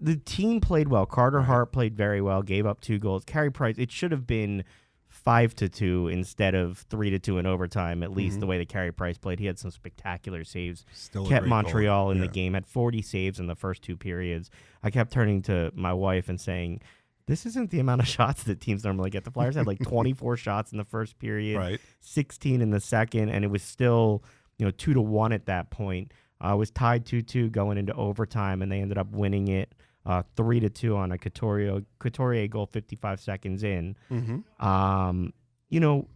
The 0.00 0.16
team 0.16 0.60
played 0.60 0.88
well. 0.88 1.06
Carter. 1.06 1.42
Hart 1.42 1.72
played 1.72 1.96
very 1.96 2.20
well. 2.20 2.42
Gave 2.42 2.66
up 2.66 2.80
two 2.80 2.98
goals. 2.98 3.24
Carey 3.24 3.50
Price. 3.50 3.76
It 3.78 3.90
should 3.90 4.12
have 4.12 4.26
been 4.26 4.64
five 5.08 5.54
to 5.54 5.68
two 5.68 6.08
instead 6.08 6.54
of 6.54 6.78
three 6.90 7.10
to 7.10 7.18
two 7.18 7.38
in 7.38 7.46
overtime. 7.46 8.02
At 8.02 8.12
least 8.12 8.38
Mhm. 8.38 8.40
the 8.40 8.46
way 8.46 8.58
that 8.58 8.68
Carey 8.68 8.92
Price 8.92 9.18
played, 9.18 9.38
he 9.38 9.46
had 9.46 9.58
some 9.58 9.70
spectacular 9.70 10.42
saves. 10.42 10.84
Still 10.92 11.22
kept 11.26 11.42
great 11.42 11.48
goal. 11.50 11.62
Montreal 11.62 12.10
in 12.12 12.18
Yeah. 12.18 12.24
the 12.26 12.32
game. 12.32 12.54
Had 12.54 12.66
40 12.66 13.02
saves 13.02 13.38
in 13.38 13.46
the 13.46 13.54
first 13.54 13.82
two 13.82 13.96
periods. 13.96 14.50
I 14.82 14.90
kept 14.90 15.12
turning 15.12 15.42
to 15.42 15.70
my 15.74 15.92
wife 15.92 16.28
and 16.28 16.40
saying. 16.40 16.80
This 17.26 17.46
isn't 17.46 17.70
the 17.70 17.78
amount 17.78 18.00
of 18.00 18.08
shots 18.08 18.42
that 18.44 18.60
teams 18.60 18.82
normally 18.82 19.08
get. 19.08 19.22
The 19.22 19.30
Flyers 19.30 19.54
had 19.54 19.66
like 19.66 19.78
24 19.84 20.36
shots 20.36 20.72
in 20.72 20.78
the 20.78 20.84
first 20.84 21.18
period. 21.20 21.56
Right. 21.56 21.80
16 22.00 22.60
in 22.60 22.70
the 22.70 22.80
second, 22.80 23.28
and 23.28 23.44
it 23.44 23.48
was 23.48 23.62
still, 23.62 24.24
you 24.58 24.64
know, 24.66 24.72
two 24.72 24.92
to 24.92 25.00
one 25.00 25.32
at 25.32 25.46
that 25.46 25.70
point. 25.70 26.12
Uh, 26.44 26.56
was 26.56 26.70
tied 26.70 27.06
2 27.06 27.22
2 27.22 27.50
going 27.50 27.78
into 27.78 27.94
overtime, 27.94 28.62
and 28.62 28.72
they 28.72 28.80
ended 28.80 28.98
up 28.98 29.10
winning 29.12 29.48
it 29.48 29.74
uh, 30.04 30.22
3 30.36 30.60
to 30.60 30.68
2 30.68 30.96
on 30.96 31.12
a 31.12 31.18
Couturier, 31.18 31.82
Couturier 32.00 32.48
goal 32.48 32.66
55 32.66 33.20
seconds 33.20 33.62
in. 33.62 33.96
Mm-hmm. 34.10 34.66
Um, 34.66 35.32
you 35.68 35.78
know, 35.80 36.08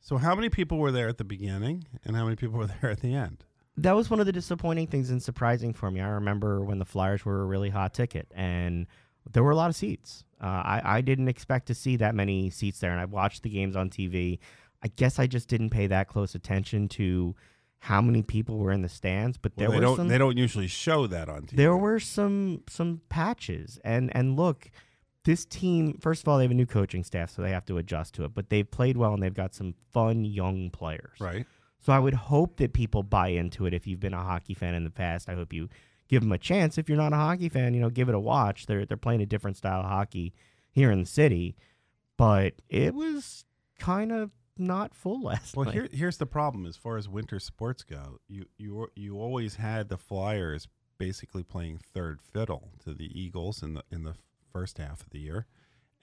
So 0.00 0.16
how 0.18 0.34
many 0.34 0.50
people 0.50 0.78
were 0.78 0.92
there 0.92 1.08
at 1.08 1.18
the 1.18 1.24
beginning, 1.24 1.84
and 2.04 2.14
how 2.14 2.24
many 2.24 2.36
people 2.36 2.58
were 2.58 2.66
there 2.80 2.90
at 2.90 3.00
the 3.00 3.14
end? 3.14 3.44
that 3.76 3.92
was 3.92 4.10
one 4.10 4.20
of 4.20 4.26
the 4.26 4.32
disappointing 4.32 4.86
things 4.86 5.08
and 5.10 5.22
surprising 5.22 5.72
for 5.72 5.90
me. 5.90 6.02
I 6.02 6.08
remember 6.08 6.62
when 6.62 6.78
the 6.78 6.84
Flyers 6.84 7.24
were 7.24 7.40
a 7.40 7.46
really 7.46 7.70
hot 7.70 7.94
ticket, 7.94 8.30
and 8.34 8.86
there 9.32 9.42
were 9.42 9.52
a 9.52 9.56
lot 9.56 9.70
of 9.70 9.76
seats. 9.76 10.24
Uh, 10.42 10.46
I, 10.46 10.82
I 10.84 11.00
didn't 11.00 11.28
expect 11.28 11.66
to 11.68 11.74
see 11.74 11.96
that 11.96 12.14
many 12.14 12.50
seats 12.50 12.80
there, 12.80 12.90
and 12.90 13.00
I 13.00 13.06
watched 13.06 13.42
the 13.42 13.48
games 13.48 13.76
on 13.76 13.88
TV. 13.88 14.38
I 14.82 14.88
guess 14.88 15.18
I 15.18 15.26
just 15.26 15.48
didn't 15.48 15.70
pay 15.70 15.86
that 15.86 16.08
close 16.08 16.34
attention 16.34 16.88
to 16.88 17.34
how 17.80 18.00
many 18.00 18.22
people 18.22 18.58
were 18.58 18.72
in 18.72 18.82
the 18.82 18.88
stands, 18.88 19.38
but 19.38 19.52
Well, 19.56 19.68
there 19.70 19.70
they 19.70 19.76
were 19.76 19.82
don't. 19.82 19.96
some. 19.96 20.08
They 20.08 20.18
don't 20.18 20.36
usually 20.36 20.66
show 20.68 21.06
that 21.06 21.28
on 21.28 21.42
TV. 21.42 21.56
there 21.56 21.76
were 21.76 21.98
some 22.00 22.62
some 22.68 23.00
patches, 23.08 23.78
and 23.84 24.14
and 24.14 24.36
look, 24.36 24.70
this 25.24 25.44
team. 25.44 25.98
First 26.00 26.22
of 26.22 26.28
all, 26.28 26.38
they 26.38 26.44
have 26.44 26.50
a 26.50 26.54
new 26.54 26.66
coaching 26.66 27.04
staff, 27.04 27.30
so 27.30 27.42
they 27.42 27.50
have 27.50 27.64
to 27.66 27.78
adjust 27.78 28.14
to 28.14 28.24
it. 28.24 28.34
But 28.34 28.50
they've 28.50 28.70
played 28.70 28.96
well, 28.96 29.14
and 29.14 29.22
they've 29.22 29.32
got 29.34 29.54
some 29.54 29.74
fun 29.92 30.24
young 30.24 30.70
players. 30.70 31.18
right. 31.20 31.46
So 31.82 31.94
I 31.94 31.98
would 31.98 32.12
hope 32.12 32.58
that 32.58 32.74
people 32.74 33.02
buy 33.02 33.28
into 33.28 33.64
it. 33.64 33.72
If 33.72 33.86
you've 33.86 34.00
been 34.00 34.12
a 34.12 34.22
hockey 34.22 34.52
fan 34.52 34.74
in 34.74 34.84
the 34.84 34.90
past, 34.90 35.30
I 35.30 35.34
hope 35.34 35.50
you 35.50 35.70
give 36.08 36.20
them 36.20 36.32
a 36.32 36.36
chance. 36.38 36.76
If 36.76 36.90
you're 36.90 36.98
not 36.98 37.14
a 37.14 37.16
hockey 37.16 37.48
fan, 37.48 37.72
you 37.72 37.80
know, 37.80 37.88
give 37.88 38.10
it 38.10 38.14
a 38.14 38.20
watch. 38.20 38.66
They're 38.66 38.84
they're 38.84 38.98
playing 38.98 39.22
a 39.22 39.26
different 39.26 39.56
style 39.56 39.80
of 39.80 39.86
hockey 39.86 40.34
here 40.70 40.90
in 40.90 41.00
the 41.00 41.06
city. 41.06 41.56
but 42.18 42.52
it 42.68 42.94
was 42.94 43.46
kind 43.78 44.12
of 44.12 44.30
not 44.60 44.94
full 44.94 45.22
last 45.22 45.56
Well, 45.56 45.66
night. 45.66 45.74
here, 45.74 45.88
here's 45.92 46.18
the 46.18 46.26
problem 46.26 46.66
as 46.66 46.76
far 46.76 46.96
as 46.96 47.08
winter 47.08 47.40
sports 47.40 47.82
go. 47.82 48.18
You 48.28 48.46
you 48.58 48.88
you 48.94 49.18
always 49.18 49.56
had 49.56 49.88
the 49.88 49.98
Flyers 49.98 50.68
basically 50.98 51.42
playing 51.42 51.78
third 51.78 52.20
fiddle 52.22 52.70
to 52.84 52.92
the 52.94 53.10
Eagles 53.18 53.62
in 53.62 53.74
the 53.74 53.82
in 53.90 54.04
the 54.04 54.14
first 54.52 54.78
half 54.78 55.00
of 55.00 55.10
the 55.10 55.18
year, 55.20 55.46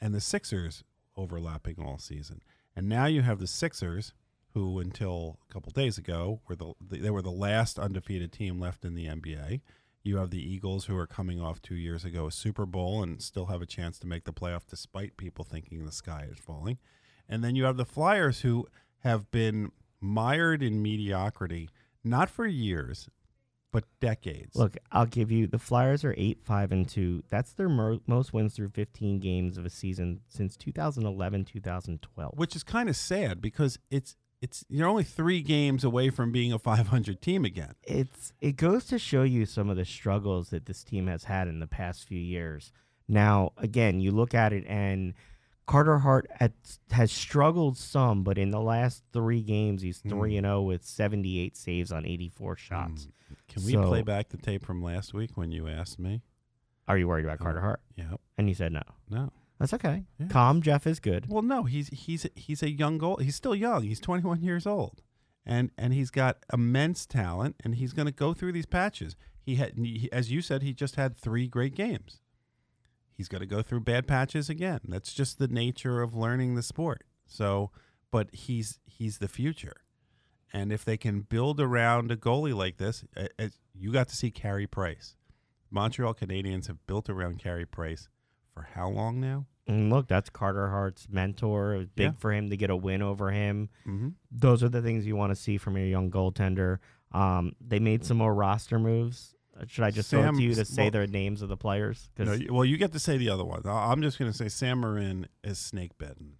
and 0.02 0.14
the 0.14 0.22
Sixers 0.22 0.84
overlapping 1.16 1.76
all 1.80 1.98
season. 1.98 2.42
And 2.76 2.88
now 2.88 3.06
you 3.06 3.22
have 3.24 3.40
the 3.40 3.48
Sixers, 3.48 4.14
who 4.54 4.80
until 4.80 5.40
a 5.50 5.54
couple 5.54 5.72
days 5.72 5.98
ago 5.98 6.42
were 6.48 6.56
the 6.56 6.74
they 6.82 7.10
were 7.10 7.22
the 7.22 7.32
last 7.32 7.78
undefeated 7.80 8.32
team 8.32 8.60
left 8.60 8.84
in 8.86 8.96
the 8.96 9.06
NBA. 9.06 9.62
You 10.04 10.18
have 10.18 10.30
the 10.30 10.42
Eagles, 10.42 10.86
who 10.86 10.96
are 10.96 11.08
coming 11.08 11.42
off 11.42 11.62
two 11.62 11.76
years 11.76 12.06
ago 12.06 12.28
a 12.28 12.32
Super 12.32 12.66
Bowl 12.66 13.04
and 13.04 13.22
still 13.22 13.48
have 13.48 13.62
a 13.62 13.66
chance 13.66 14.00
to 14.00 14.08
make 14.08 14.24
the 14.24 14.32
playoff 14.32 14.66
despite 14.66 15.18
people 15.18 15.44
thinking 15.44 15.86
the 15.86 15.92
sky 15.92 16.28
is 16.32 16.38
falling. 16.40 16.78
And 17.30 17.44
then 17.44 17.56
you 17.56 17.66
have 17.66 17.78
the 17.78 17.86
Flyers, 17.86 18.42
who 18.42 18.68
have 19.00 19.30
been 19.32 19.72
mired 20.00 20.62
in 20.64 20.82
mediocrity, 20.82 21.70
not 22.04 22.30
for 22.30 22.46
years, 22.46 23.10
but 23.72 23.84
decades. 24.00 24.56
Look, 24.56 24.78
I'll 24.92 25.06
give 25.06 25.32
you 25.32 25.46
the 25.48 25.60
Flyers 25.60 26.04
are 26.06 26.16
eight 26.18 26.40
five 26.44 26.72
and 26.72 26.88
two. 26.88 27.24
That's 27.30 27.52
their 27.54 27.70
mo- 27.70 28.02
most 28.08 28.34
wins 28.34 28.56
through 28.56 28.70
15 28.70 29.20
games 29.20 29.58
of 29.58 29.66
a 29.66 29.70
season 29.70 30.22
since 30.28 30.56
2011 30.56 31.46
2012. 31.46 32.38
which 32.38 32.56
is 32.56 32.64
kind 32.64 32.90
of 32.90 32.96
sad 32.96 33.42
because 33.42 33.78
it's 33.92 34.16
it's 34.42 34.64
you're 34.70 34.88
only 34.88 35.04
three 35.04 35.42
games 35.42 35.84
away 35.84 36.10
from 36.10 36.32
being 36.32 36.54
a 36.54 36.60
500 36.60 37.22
team 37.22 37.44
again. 37.44 37.74
it's 37.84 38.32
it 38.40 38.56
goes 38.56 38.86
to 38.86 38.98
show 38.98 39.24
you 39.24 39.46
some 39.46 39.70
of 39.70 39.76
the 39.78 39.86
struggles 39.86 40.50
that 40.52 40.66
this 40.66 40.84
team 40.84 41.08
has 41.08 41.26
had 41.26 41.48
in 41.48 41.60
the 41.60 41.68
past 41.68 42.08
few 42.08 42.20
years. 42.20 42.72
Now, 43.08 43.52
again, 43.58 44.00
you 44.00 44.12
look 44.12 44.34
at 44.34 44.54
it 44.54 44.64
and 44.68 45.14
Carter 45.68 46.00
Hart 46.00 46.28
at, 46.40 46.54
has 46.92 47.12
struggled 47.12 47.78
some, 47.78 48.24
but 48.24 48.38
in 48.38 48.50
the 48.52 48.62
last 48.62 49.04
three 49.14 49.42
games, 49.42 49.82
he's 49.84 50.02
Hmm. 50.02 50.10
three 50.10 50.38
and 50.38 50.46
zero 50.46 50.62
with 50.64 50.84
78 50.86 51.56
saves 51.58 51.92
on 51.92 52.06
84 52.06 52.56
shots. 52.56 53.08
Can 53.50 53.64
we 53.66 53.74
So- 53.74 53.88
play 53.88 54.02
back 54.02 54.30
the 54.30 54.38
tape 54.38 54.64
from 54.66 54.82
last 54.82 55.14
week 55.14 55.36
when 55.38 55.52
you 55.52 55.68
asked 55.68 56.00
me? 56.00 56.22
Are 56.88 56.98
you 56.98 57.08
worried 57.08 57.26
about 57.26 57.40
Carter 57.40 57.60
Oh. 57.60 57.64
Hart? 57.64 57.82
Yeah, 57.98 58.14
And 58.38 58.48
you 58.48 58.56
said 58.56 58.72
no. 58.72 58.82
no. 59.10 59.32
That's 59.60 59.74
okay. 59.74 60.06
Yeah. 60.20 60.28
Calm 60.28 60.62
Jeff 60.62 60.86
is 60.88 61.00
good. 61.00 61.28
Well, 61.28 61.42
no, 61.42 61.64
he's 61.64 61.90
he's 61.90 62.28
he's 62.36 62.62
a 62.64 62.70
young 62.70 62.98
goal. 63.00 63.18
He's 63.18 63.36
still 63.36 63.56
young. 63.56 63.84
He's 63.84 64.00
21 64.00 64.42
years 64.44 64.68
old, 64.68 65.02
and 65.46 65.72
and 65.78 65.94
he's 65.96 66.12
got 66.12 66.46
immense 66.54 67.06
talent, 67.08 67.56
and 67.64 67.74
he's 67.76 67.92
going 67.92 68.06
to 68.06 68.12
go 68.12 68.34
through 68.36 68.52
these 68.52 68.68
patches. 68.68 69.16
He 69.42 69.56
had, 69.56 69.76
he, 69.78 70.10
as 70.12 70.30
you 70.32 70.42
said, 70.44 70.62
he 70.62 70.74
just 70.74 70.96
had 70.96 71.18
three 71.18 71.48
great 71.48 71.74
games. 71.74 72.22
He's 73.18 73.28
going 73.28 73.42
to 73.42 73.48
go 73.48 73.62
through 73.64 73.80
bad 73.82 74.08
patches 74.08 74.50
again. 74.50 74.80
That's 74.88 75.12
just 75.14 75.40
the 75.40 75.48
nature 75.48 76.02
of 76.04 76.14
learning 76.16 76.54
the 76.56 76.62
sport. 76.62 77.04
So, 77.26 77.72
but 78.12 78.30
he's 78.34 78.80
he's 78.86 79.18
the 79.18 79.28
future, 79.28 79.78
and 80.54 80.72
if 80.72 80.86
they 80.86 80.98
can 80.98 81.22
build 81.22 81.60
around 81.60 82.12
a 82.12 82.16
goalie 82.16 82.56
like 82.56 82.78
this, 82.78 83.04
you 83.74 83.92
got 83.92 84.08
to 84.10 84.16
see 84.16 84.32
Carey 84.32 84.68
Price. 84.68 85.16
Montreal 85.70 86.14
Canadiens 86.14 86.68
have 86.68 86.86
built 86.88 87.10
around 87.10 87.40
Carey 87.40 87.66
Price 87.66 88.08
for 88.54 88.70
how 88.76 88.88
long 88.90 89.20
now? 89.20 89.46
And 89.68 89.90
look, 89.92 90.08
that's 90.08 90.30
Carter 90.30 90.70
Hart's 90.70 91.08
mentor. 91.10 91.74
It 91.74 91.78
was 91.80 91.88
big 91.90 92.06
Yeah. 92.14 92.20
for 92.20 92.32
him 92.32 92.50
to 92.50 92.56
get 92.56 92.70
a 92.70 92.76
win 92.78 93.02
over 93.02 93.32
him. 93.32 93.68
Mm-hmm. 93.86 94.10
Those 94.32 94.64
are 94.64 94.70
the 94.70 94.82
things 94.82 95.06
you 95.06 95.18
want 95.18 95.32
to 95.32 95.36
see 95.36 95.58
from 95.58 95.76
your 95.76 95.88
young 95.88 96.10
goaltender. 96.10 96.78
Um, 97.12 97.52
they 97.60 97.80
made 97.80 98.06
some 98.06 98.16
more 98.18 98.34
roster 98.34 98.80
moves. 98.80 99.36
Should 99.68 99.84
I 99.84 99.92
just 99.92 100.10
throw 100.10 100.24
it 100.24 100.32
to 100.32 100.42
you 100.42 100.54
to 100.56 100.66
say 100.66 100.84
well- 100.84 100.92
their 100.92 101.08
names 101.08 101.42
of 101.42 101.50
the 101.50 101.58
players? 101.58 102.10
No, 102.18 102.38
well, 102.50 102.66
you 102.66 102.78
get 102.78 102.92
to 102.94 103.00
say 103.00 103.18
the 103.18 103.30
other 103.30 103.46
one. 103.46 103.62
I'm 103.66 104.02
just 104.02 104.20
going 104.20 104.32
to 104.32 104.38
say 104.38 104.50
Sam 104.50 104.82
Morin 104.82 105.28
is 105.44 105.58
snake 105.58 105.98
bitten. 105.98 106.34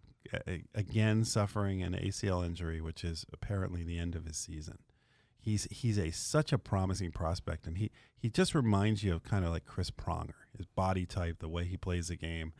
Again, 0.76 1.24
suffering 1.24 1.82
an 1.82 1.94
ACL 1.94 2.46
injury, 2.46 2.82
which 2.82 3.04
is 3.04 3.26
apparently 3.32 3.84
the 3.84 3.98
end 3.98 4.14
of 4.16 4.26
his 4.26 4.38
season. 4.38 4.80
He's 5.40 5.68
he's 5.72 5.98
a 5.98 6.12
such 6.12 6.52
a 6.52 6.58
promising 6.58 7.12
prospect, 7.12 7.66
and 7.66 7.78
he 7.78 7.92
he 8.18 8.30
just 8.30 8.54
reminds 8.54 9.04
you 9.04 9.14
of 9.14 9.24
kind 9.24 9.46
of 9.46 9.52
like 9.52 9.64
Chris 9.64 9.90
Pronger, 9.90 10.34
his 10.58 10.66
body 10.66 11.06
type, 11.06 11.40
the 11.40 11.48
way 11.48 11.64
he 11.64 11.78
plays 11.78 12.10
the 12.10 12.18
game, 12.18 12.52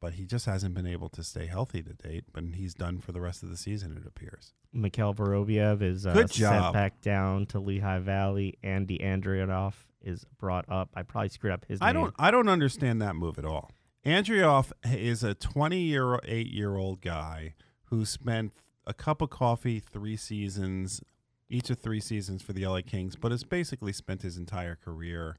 but 0.00 0.12
he 0.12 0.24
just 0.24 0.46
hasn't 0.46 0.72
been 0.72 0.86
able 0.86 1.08
to 1.08 1.24
stay 1.24 1.46
healthy 1.46 1.82
to 1.82 1.94
date. 1.94 2.24
But 2.32 2.44
he's 2.54 2.74
done 2.74 3.00
for 3.00 3.10
the 3.10 3.20
rest 3.20 3.42
of 3.42 3.50
the 3.50 3.56
season, 3.56 3.96
it 4.00 4.06
appears. 4.06 4.52
Mikhail 4.72 5.12
Vorobyev 5.12 5.82
is 5.82 6.06
uh, 6.06 6.26
sent 6.28 6.72
back 6.72 7.00
down 7.00 7.46
to 7.46 7.58
Lehigh 7.58 7.98
Valley. 7.98 8.58
Andy 8.62 8.98
Andreoff 8.98 9.74
is 10.06 10.24
brought 10.38 10.64
up. 10.70 10.88
I 10.94 11.02
probably 11.02 11.28
screwed 11.28 11.52
up 11.52 11.66
his 11.68 11.80
I 11.82 11.92
name. 11.92 12.02
don't 12.04 12.14
I 12.18 12.30
don't 12.30 12.48
understand 12.48 13.02
that 13.02 13.14
move 13.16 13.38
at 13.38 13.44
all. 13.44 13.70
Andreoff 14.04 14.70
is 14.84 15.24
a 15.24 15.34
20 15.34 15.78
year 15.80 16.18
8 16.24 16.46
year 16.46 16.76
old 16.76 17.00
guy 17.00 17.54
who 17.86 18.04
spent 18.04 18.52
a 18.86 18.94
cup 18.94 19.20
of 19.20 19.30
coffee 19.30 19.80
3 19.80 20.16
seasons 20.16 21.02
each 21.48 21.70
of 21.70 21.78
3 21.78 22.00
seasons 22.00 22.40
for 22.42 22.52
the 22.52 22.64
LA 22.66 22.80
Kings 22.86 23.16
but 23.16 23.30
has 23.32 23.42
basically 23.44 23.92
spent 23.92 24.22
his 24.22 24.36
entire 24.36 24.76
career, 24.76 25.36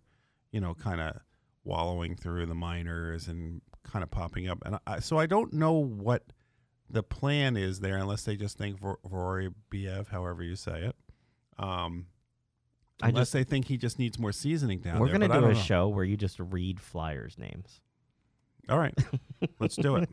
you 0.51 0.59
know, 0.59 0.73
kind 0.73 0.99
of 1.01 1.17
wallowing 1.63 2.15
through 2.15 2.45
the 2.45 2.55
minors 2.55 3.27
and 3.27 3.61
kind 3.83 4.03
of 4.03 4.11
popping 4.11 4.47
up 4.49 4.59
and 4.65 4.77
I, 4.85 4.99
so 4.99 5.17
I 5.17 5.25
don't 5.27 5.53
know 5.53 5.71
what 5.73 6.23
the 6.89 7.03
plan 7.03 7.55
is 7.57 7.79
there 7.81 7.97
unless 7.97 8.23
they 8.23 8.35
just 8.37 8.57
think 8.57 8.79
Vor- 8.79 8.99
Vorobyev, 9.05 10.07
however 10.09 10.43
you 10.43 10.55
say 10.57 10.83
it. 10.83 10.95
Um 11.57 12.07
I 13.01 13.09
unless 13.09 13.21
just- 13.27 13.33
they 13.33 13.43
think 13.43 13.65
he 13.65 13.77
just 13.77 13.99
needs 13.99 14.17
more 14.17 14.31
seasoning 14.31 14.79
down 14.79 14.99
We're 14.99 15.07
there. 15.09 15.19
gonna 15.27 15.39
do 15.41 15.45
a 15.47 15.53
know. 15.53 15.59
show 15.59 15.87
where 15.87 16.03
you 16.05 16.17
just 16.17 16.39
read 16.39 16.79
Flyers 16.79 17.37
names. 17.37 17.81
All 18.69 18.77
right. 18.79 18.97
Let's 19.59 19.75
do 19.77 19.95
it. 19.97 20.09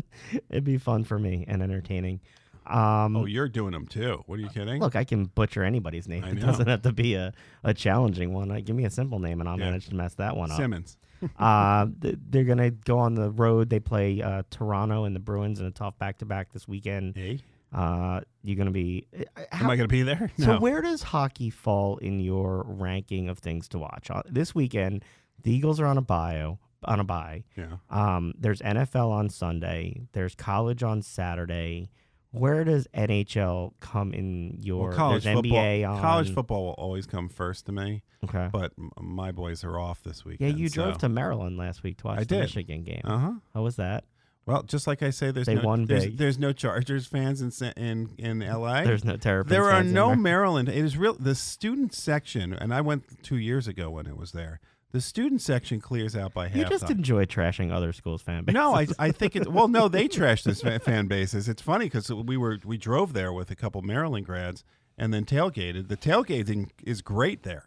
It'd 0.50 0.64
be 0.64 0.78
fun 0.78 1.04
for 1.04 1.18
me 1.18 1.44
and 1.46 1.62
entertaining. 1.62 2.20
Um, 2.66 3.16
Oh, 3.16 3.24
you're 3.26 3.48
doing 3.48 3.72
them 3.72 3.86
too. 3.86 4.22
What 4.26 4.38
are 4.38 4.42
you 4.42 4.48
kidding? 4.48 4.80
Look, 4.80 4.94
I 4.96 5.04
can 5.04 5.24
butcher 5.26 5.62
anybody's 5.64 6.06
name. 6.08 6.22
I 6.24 6.30
It 6.30 6.34
know. 6.34 6.46
doesn't 6.46 6.68
have 6.68 6.82
to 6.82 6.92
be 6.92 7.14
a, 7.14 7.32
a 7.64 7.74
challenging 7.74 8.32
one. 8.32 8.48
Like, 8.48 8.64
give 8.66 8.76
me 8.76 8.84
a 8.84 8.90
simple 8.90 9.18
name, 9.18 9.40
and 9.40 9.48
I'll 9.48 9.58
Yeah. 9.58 9.66
manage 9.66 9.88
to 9.88 9.94
mess 9.94 10.14
that 10.14 10.36
one 10.36 10.50
up. 10.50 10.56
Simmons. 10.58 10.96
uh, 11.38 11.86
they're 11.98 12.44
gonna 12.44 12.70
go 12.70 12.98
on 12.98 13.14
the 13.14 13.30
road. 13.30 13.68
They 13.70 13.80
play 13.80 14.22
uh, 14.22 14.42
Toronto 14.50 15.04
and 15.04 15.14
the 15.16 15.20
Bruins 15.20 15.60
in 15.60 15.66
a 15.66 15.70
tough 15.70 15.98
back 15.98 16.18
to 16.18 16.24
back 16.26 16.52
this 16.52 16.68
weekend. 16.68 17.16
Hey, 17.16 17.40
Uh, 17.72 18.20
you're 18.42 18.56
gonna 18.56 18.70
be. 18.70 19.06
uh, 19.36 19.42
am 19.52 19.68
I 19.70 19.76
going 19.76 19.88
to 19.88 19.92
be 19.92 20.02
there? 20.02 20.30
so 20.38 20.58
where 20.58 20.80
does 20.80 21.02
hockey 21.02 21.50
fall 21.50 21.98
in 21.98 22.18
your 22.20 22.64
ranking 22.66 23.28
of 23.28 23.38
things 23.38 23.68
to 23.68 23.78
watch 23.78 24.10
uh, 24.10 24.22
this 24.26 24.54
weekend? 24.54 25.04
The 25.42 25.52
Eagles 25.52 25.78
are 25.80 25.86
on 25.86 25.98
a 25.98 26.02
bio 26.02 26.58
on 26.84 27.00
a 27.00 27.04
bye. 27.04 27.44
yeah. 27.56 27.76
Um, 27.90 28.34
there's 28.38 28.60
NFL 28.62 29.10
on 29.10 29.28
Sunday. 29.28 30.02
There's 30.12 30.34
college 30.34 30.82
on 30.82 31.02
Saturday. 31.02 31.90
Where 32.30 32.62
does 32.62 32.86
NHL 32.94 33.72
come 33.80 34.12
in 34.12 34.56
your? 34.60 34.88
Well, 34.90 34.96
college 34.96 35.24
football. 35.24 35.42
NBA 35.44 35.88
on 35.88 36.00
College 36.00 36.34
football 36.34 36.64
will 36.66 36.72
always 36.74 37.06
come 37.06 37.28
first 37.30 37.66
to 37.66 37.72
me, 37.72 38.02
Okay. 38.24 38.48
but 38.52 38.72
m- 38.78 38.90
my 39.00 39.32
boys 39.32 39.64
are 39.64 39.78
off 39.78 40.02
this 40.02 40.24
weekend. 40.26 40.50
Yeah, 40.52 40.56
you 40.56 40.68
drove 40.68 40.98
to 40.98 41.08
Maryland 41.08 41.56
last 41.56 41.82
week 41.82 41.96
to 41.98 42.06
watch 42.08 42.16
I 42.18 42.20
the 42.20 42.26
did. 42.26 42.40
Michigan 42.40 42.82
game. 42.82 43.00
Uh 43.04 43.18
huh. 43.18 43.32
How 43.54 43.62
was 43.62 43.76
that? 43.76 44.04
Well, 44.48 44.62
just 44.62 44.86
like 44.86 45.02
I 45.02 45.10
say, 45.10 45.30
there's 45.30 45.46
They 45.46 45.56
no, 45.56 45.62
won 45.62 45.84
there's, 45.84 46.06
big. 46.06 46.16
there's 46.16 46.38
no 46.38 46.52
Chargers 46.52 47.06
fans 47.06 47.42
in 47.42 47.52
in 47.76 48.10
in 48.16 48.38
LA. 48.40 48.82
There's 48.84 49.04
no 49.04 49.16
Terrapins 49.18 49.50
there 49.50 49.70
are 49.70 49.84
no 49.84 50.08
there. 50.08 50.16
Maryland. 50.16 50.68
It 50.70 50.76
is 50.84 50.96
real. 50.96 51.14
The 51.14 51.34
student 51.34 51.92
section, 51.94 52.54
and 52.54 52.72
I 52.72 52.80
went 52.80 53.22
two 53.22 53.36
years 53.36 53.68
ago 53.68 53.90
when 53.90 54.06
it 54.06 54.16
was 54.16 54.32
there. 54.32 54.60
The 54.90 55.02
student 55.02 55.42
section 55.42 55.82
clears 55.82 56.16
out 56.16 56.32
by 56.32 56.48
half. 56.48 56.56
You 56.56 56.64
just 56.64 56.90
enjoy 56.90 57.26
trashing 57.26 57.70
other 57.70 57.92
schools' 57.92 58.22
fan 58.22 58.44
bases. 58.44 58.54
No, 58.54 58.74
I 58.74 58.86
I 58.98 59.10
think 59.12 59.36
it's 59.36 59.46
well. 59.46 59.68
No, 59.68 59.86
they 59.86 60.08
trashed 60.18 60.44
this 60.44 60.62
fan 60.82 61.08
bases. 61.08 61.46
It's 61.46 61.60
funny 61.60 61.84
because 61.86 62.10
we 62.10 62.38
were 62.38 62.58
we 62.64 62.78
drove 62.78 63.12
there 63.12 63.30
with 63.34 63.50
a 63.50 63.54
couple 63.54 63.82
Maryland 63.82 64.24
grads 64.24 64.64
and 64.96 65.12
then 65.12 65.26
tailgated. 65.26 65.88
The 65.88 65.98
tailgating 65.98 66.70
is 66.82 67.02
great 67.02 67.42
there, 67.42 67.66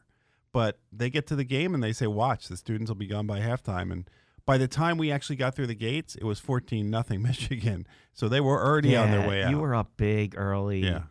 but 0.52 0.80
they 0.92 1.12
get 1.12 1.28
to 1.28 1.36
the 1.36 1.44
game 1.44 1.76
and 1.76 1.84
they 1.84 1.94
say, 1.94 2.08
"Watch, 2.08 2.48
the 2.48 2.58
students 2.58 2.90
will 2.90 2.96
be 2.96 3.06
gone 3.06 3.28
by 3.28 3.40
halftime." 3.40 3.92
And 3.92 4.10
by 4.52 4.58
the 4.58 4.68
time 4.68 4.98
we 4.98 5.14
actually 5.14 5.38
got 5.38 5.56
through 5.56 5.68
the 5.68 5.74
gates, 5.76 6.16
it 6.16 6.26
was 6.26 6.38
fourteen 6.38 6.90
nothing 6.90 7.22
Michigan. 7.32 7.88
So 8.14 8.28
they 8.28 8.42
were 8.42 8.62
already 8.62 8.90
yeah, 8.90 9.04
on 9.04 9.12
their 9.12 9.26
way 9.26 9.44
out. 9.44 9.50
You 9.52 9.60
were 9.60 9.74
up 9.74 9.92
big 9.96 10.36
early. 10.38 10.82
yeah, 10.84 11.04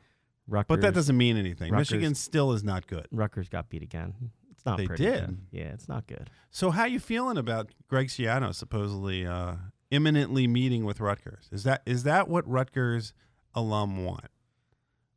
Rutgers, 0.46 0.66
but 0.68 0.80
that 0.82 0.92
doesn't 0.92 1.16
mean 1.16 1.38
anything. 1.38 1.72
Rutgers- 1.72 1.92
Michigan 1.92 2.14
still 2.14 2.52
is 2.52 2.62
not 2.62 2.86
good. 2.86 3.08
Rutgers 3.10 3.48
got 3.48 3.70
beat 3.70 3.82
again. 3.82 4.12
It's 4.50 4.66
not 4.66 4.76
They 4.76 4.86
pretty. 4.86 5.04
did? 5.04 5.20
Jeff. 5.20 5.30
Yeah, 5.52 5.64
it's 5.72 5.88
not 5.88 6.06
good. 6.06 6.28
So 6.50 6.70
how 6.70 6.84
you 6.84 7.00
feeling 7.00 7.38
about 7.38 7.70
Greg 7.88 8.08
Schiano 8.08 8.54
supposedly 8.54 9.24
uh, 9.24 9.54
imminently 9.90 10.46
meeting 10.46 10.84
with 10.84 11.00
Rutgers? 11.00 11.48
Is 11.50 11.62
that 11.62 11.80
is 11.86 12.02
that 12.02 12.28
what 12.28 12.46
Rutgers 12.46 13.14
alum 13.54 14.04
want, 14.04 14.26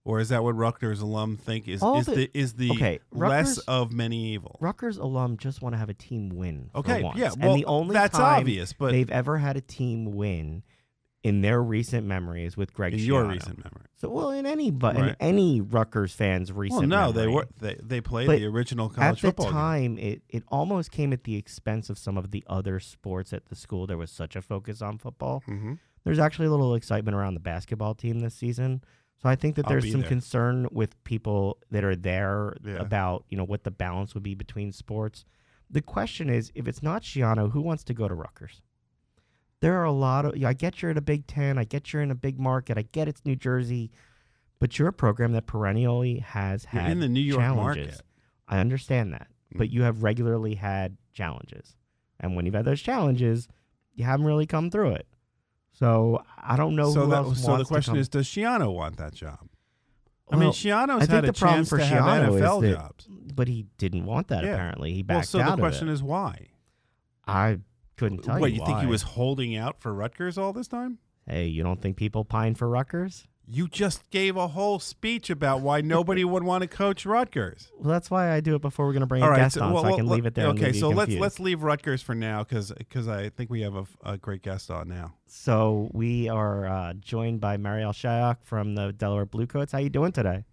or 0.06 0.20
is 0.20 0.30
that 0.30 0.44
what 0.44 0.56
Rutgers 0.56 1.00
alum 1.02 1.38
think 1.38 1.68
is 1.68 1.82
All 1.82 2.00
is 2.00 2.06
the- 2.08 2.16
the, 2.16 2.32
is 2.34 2.54
the 2.54 2.72
okay, 2.72 3.00
less 3.12 3.48
Rutgers- 3.58 3.60
of 3.60 3.92
many 3.94 4.34
evil? 4.34 4.58
Rutgers 4.60 4.98
alum 4.98 5.38
just 5.38 5.62
want 5.62 5.74
to 5.74 5.80
have 5.80 5.90
a 5.90 5.94
team 5.94 6.30
win. 6.30 6.70
for 6.74 6.80
Okay, 6.80 7.02
once. 7.04 7.18
yeah, 7.18 7.32
well, 7.40 7.52
and 7.54 7.60
the 7.62 7.66
only 7.66 7.94
that's 7.94 8.18
time 8.18 8.40
obvious, 8.42 8.74
but 8.74 8.92
they've 8.92 9.10
ever 9.10 9.38
had 9.38 9.56
a 9.58 9.62
team 9.62 10.06
win 10.14 10.64
in 11.24 11.40
their 11.40 11.64
recent 11.64 12.06
memories 12.06 12.58
with 12.58 12.74
Greg 12.74 12.92
In 12.94 13.00
your 13.00 13.24
recent 13.24 13.58
memory. 13.60 13.86
So 13.96 14.10
well, 14.10 14.32
in 14.32 14.46
any 14.46 14.72
but 14.72 14.98
in 14.98 15.16
any 15.22 15.62
Rutgers 15.62 16.12
fans' 16.14 16.52
recent. 16.52 16.82
Well, 16.90 16.90
no, 16.90 17.12
they 17.14 17.28
were 17.28 17.48
they 17.62 17.80
they 17.82 18.02
played 18.02 18.28
But 18.28 18.40
the 18.40 18.46
original 18.48 18.90
college 18.90 19.22
football. 19.22 19.30
at 19.30 19.36
the 19.38 19.44
football 19.54 19.72
game. 19.74 19.96
time 19.96 19.98
it, 20.06 20.22
it 20.28 20.44
almost 20.50 20.92
came 20.92 21.14
at 21.14 21.24
the 21.24 21.38
expense 21.38 21.90
of 21.90 21.98
some 21.98 22.18
of 22.18 22.32
the 22.32 22.44
other 22.48 22.82
sports 22.82 23.32
at 23.32 23.46
the 23.46 23.56
school 23.56 23.88
there 23.88 23.98
was 23.98 24.12
such 24.12 24.36
a 24.36 24.42
focus 24.42 24.82
on 24.82 24.98
football 24.98 25.42
Mhm. 25.48 25.80
there's 26.04 26.20
actually 26.20 26.48
a 26.48 26.52
little 26.52 26.76
excitement 26.76 27.16
around 27.16 27.36
the 27.36 27.40
basketball 27.40 27.96
team 27.96 28.20
this 28.20 28.36
season 28.36 28.82
so 29.24 29.30
i 29.30 29.36
think 29.36 29.56
that 29.56 29.66
I'll 29.66 29.72
there's 29.72 29.92
some 29.92 30.02
there. 30.02 30.10
concern 30.10 30.68
with 30.72 31.02
people 31.06 31.58
that 31.72 31.84
are 31.84 31.96
there 31.96 32.56
Yeah. 32.64 32.76
about 32.76 33.26
you 33.30 33.38
know 33.38 33.46
what 33.46 33.64
the 33.64 33.72
balance 33.72 34.14
would 34.14 34.24
be 34.24 34.36
between 34.36 34.72
sports 34.72 35.26
the 35.72 35.82
question 35.82 36.30
is 36.30 36.52
if 36.54 36.68
it's 36.68 36.84
not 36.84 37.02
Schiano, 37.02 37.50
who 37.52 37.62
wants 37.62 37.84
to 37.86 37.96
go 37.96 38.08
to 38.08 38.14
Rutgers? 38.14 38.62
There 39.62 39.80
are 39.80 39.86
a 39.86 39.92
lot 39.92 40.26
of. 40.26 40.36
I 40.44 40.54
get 40.54 40.82
you're 40.82 40.92
in 40.92 40.98
a 40.98 41.02
Big 41.02 41.26
Ten. 41.26 41.58
I 41.58 41.64
get 41.64 41.92
you're 41.92 42.02
in 42.04 42.12
a 42.12 42.16
big 42.16 42.38
market. 42.40 42.78
I 42.78 42.84
get 42.84 43.08
it's 43.08 43.26
New 43.26 43.36
Jersey, 43.38 43.90
but 44.60 44.78
you're 44.78 44.90
a 44.90 44.94
program 44.94 45.32
that 45.32 45.48
perennially 45.48 46.20
has 46.20 46.68
You're 46.72 46.82
had 46.84 46.92
in 46.92 47.00
the 47.00 47.08
New 47.08 47.22
York 47.22 47.40
challenges. 47.42 47.88
market. 47.88 48.02
I 48.48 48.60
understand 48.60 49.14
that, 49.14 49.28
but 49.56 49.70
Mm. 49.70 49.72
you 49.72 49.82
have 49.84 50.04
regularly 50.04 50.56
had 50.56 50.98
challenges, 51.14 51.76
and 52.20 52.36
when 52.36 52.46
you've 52.46 52.54
had 52.54 52.66
those 52.66 52.82
challenges, 52.82 53.48
you 53.96 54.04
haven't 54.04 54.28
really 54.28 54.46
come 54.46 54.70
through 54.70 54.92
it. 54.92 55.08
So 55.74 56.24
I 56.42 56.56
don't 56.56 56.76
know 56.76 56.92
So 56.94 57.02
who 57.06 57.10
that 57.12 57.18
else 57.18 57.44
so 57.44 57.58
the 57.58 57.66
question 57.66 57.96
is, 57.98 58.08
does 58.10 58.28
Schiano 58.28 58.74
want 58.74 58.98
that 58.98 59.14
job? 59.14 59.40
I 60.32 60.36
mean, 60.38 60.50
Schiano's 60.50 60.90
I 60.90 61.00
think 61.00 61.12
had 61.12 61.24
a 61.26 61.28
the 61.28 61.34
problem 61.34 61.60
chance 61.60 61.70
for 61.70 61.78
to 61.80 61.86
have 61.86 62.04
NFL 62.32 62.62
that- 62.62 62.74
jobs. 62.76 63.08
but 63.36 63.48
he 63.48 63.66
didn't 63.78 64.06
want 64.06 64.28
that. 64.30 64.44
Yeah. 64.44 64.52
Apparently, 64.54 64.94
he 64.94 65.04
backed 65.04 65.34
Well, 65.34 65.46
so 65.46 65.52
the 65.52 65.58
question 65.58 65.90
is 65.90 66.02
why? 66.02 66.48
I 67.28 67.60
couldn't 67.98 68.24
tell 68.24 68.40
what 68.40 68.52
you. 68.52 68.60
you 68.60 68.66
think 68.66 68.80
he 68.80 68.86
was 68.88 69.02
holding 69.04 69.56
out 69.56 69.80
for 69.82 69.94
Rutgers 69.94 70.38
all 70.38 70.54
this 70.54 70.68
time? 70.68 70.98
Hey, 71.28 71.46
you 71.48 71.64
don't 71.64 71.82
think 71.82 71.98
people 71.98 72.26
pine 72.26 72.56
for 72.56 72.68
Rutgers? 72.70 73.28
You 73.46 73.68
just 73.68 74.10
gave 74.10 74.38
a 74.38 74.48
whole 74.48 74.80
speech 74.80 75.30
about 75.30 75.60
why 75.62 75.82
nobody 75.82 76.24
would 76.32 76.44
want 76.44 76.62
to 76.62 76.68
coach 76.68 77.06
Rutgers. 77.06 77.72
Well, 77.78 77.90
that's 77.92 78.10
why 78.10 78.32
I 78.32 78.40
do 78.40 78.56
it 78.56 78.62
before 78.62 78.86
we're 78.86 78.94
going 78.94 79.02
to 79.02 79.06
bring 79.08 79.22
All 79.22 79.28
a 79.28 79.32
right, 79.32 79.38
guest 79.38 79.56
so, 79.56 79.64
on, 79.64 79.74
well, 79.74 79.84
so 79.84 79.90
I 79.94 79.96
can 79.98 80.08
let- 80.08 80.16
leave 80.16 80.26
it 80.26 80.34
there. 80.36 80.48
and 80.48 80.58
Okay, 80.58 80.68
leave 80.68 80.76
you 80.76 80.82
so 80.82 80.90
let's 80.90 81.14
let's 81.16 81.40
leave 81.40 81.62
Rutgers 81.64 82.02
for 82.02 82.16
now 82.16 82.44
because 82.44 82.72
because 82.72 83.08
I 83.08 83.30
think 83.30 83.50
we 83.50 83.62
have 83.62 83.76
a, 83.76 83.86
a 84.06 84.18
great 84.18 84.42
guest 84.44 84.72
on 84.72 84.88
now. 84.88 85.16
So 85.26 85.90
we 85.94 86.30
are 86.30 86.66
uh, 86.66 86.94
joined 86.94 87.42
by 87.42 87.58
Marial 87.58 87.92
Shayok 87.92 88.38
from 88.44 88.76
the 88.76 88.94
Delaware 88.94 89.26
Bluecoats. 89.26 89.74
How 89.74 89.80
you 89.80 89.90
doing 89.90 90.14
today? 90.14 90.46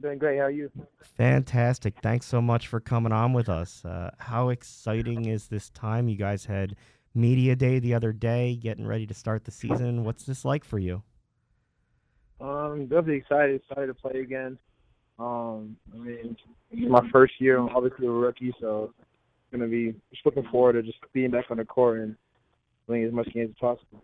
Doing 0.00 0.18
great. 0.18 0.38
How 0.38 0.44
are 0.44 0.50
you? 0.50 0.70
Fantastic. 1.16 1.96
Thanks 2.02 2.24
so 2.26 2.40
much 2.40 2.68
for 2.68 2.80
coming 2.80 3.12
on 3.12 3.32
with 3.32 3.48
us. 3.48 3.84
Uh, 3.84 4.10
how 4.18 4.48
exciting 4.48 5.26
is 5.26 5.48
this 5.48 5.68
time? 5.70 6.08
You 6.08 6.16
guys 6.16 6.46
had 6.46 6.76
media 7.14 7.54
day 7.56 7.80
the 7.80 7.92
other 7.94 8.12
day, 8.12 8.56
getting 8.56 8.86
ready 8.86 9.06
to 9.06 9.12
start 9.12 9.44
the 9.44 9.50
season. 9.50 10.04
What's 10.04 10.24
this 10.24 10.44
like 10.44 10.64
for 10.64 10.78
you? 10.78 11.02
Um, 12.40 12.82
definitely 12.86 13.16
excited. 13.16 13.60
Excited 13.62 13.86
to 13.86 13.94
play 13.94 14.20
again. 14.20 14.58
Um, 15.18 15.76
I 15.92 15.98
mean, 15.98 16.36
it's 16.70 16.90
my 16.90 17.06
first 17.10 17.34
year. 17.38 17.58
I'm 17.58 17.68
obviously 17.68 18.06
a 18.06 18.10
rookie, 18.10 18.54
so 18.60 18.94
it's 18.96 19.52
gonna 19.52 19.68
be 19.68 19.94
just 20.12 20.24
looking 20.24 20.44
forward 20.50 20.72
to 20.74 20.82
just 20.82 20.98
being 21.12 21.30
back 21.30 21.46
on 21.50 21.58
the 21.58 21.64
court 21.64 22.00
and 22.00 22.16
playing 22.86 23.04
as 23.04 23.12
much 23.12 23.28
games 23.34 23.50
as 23.50 23.58
possible. 23.60 24.02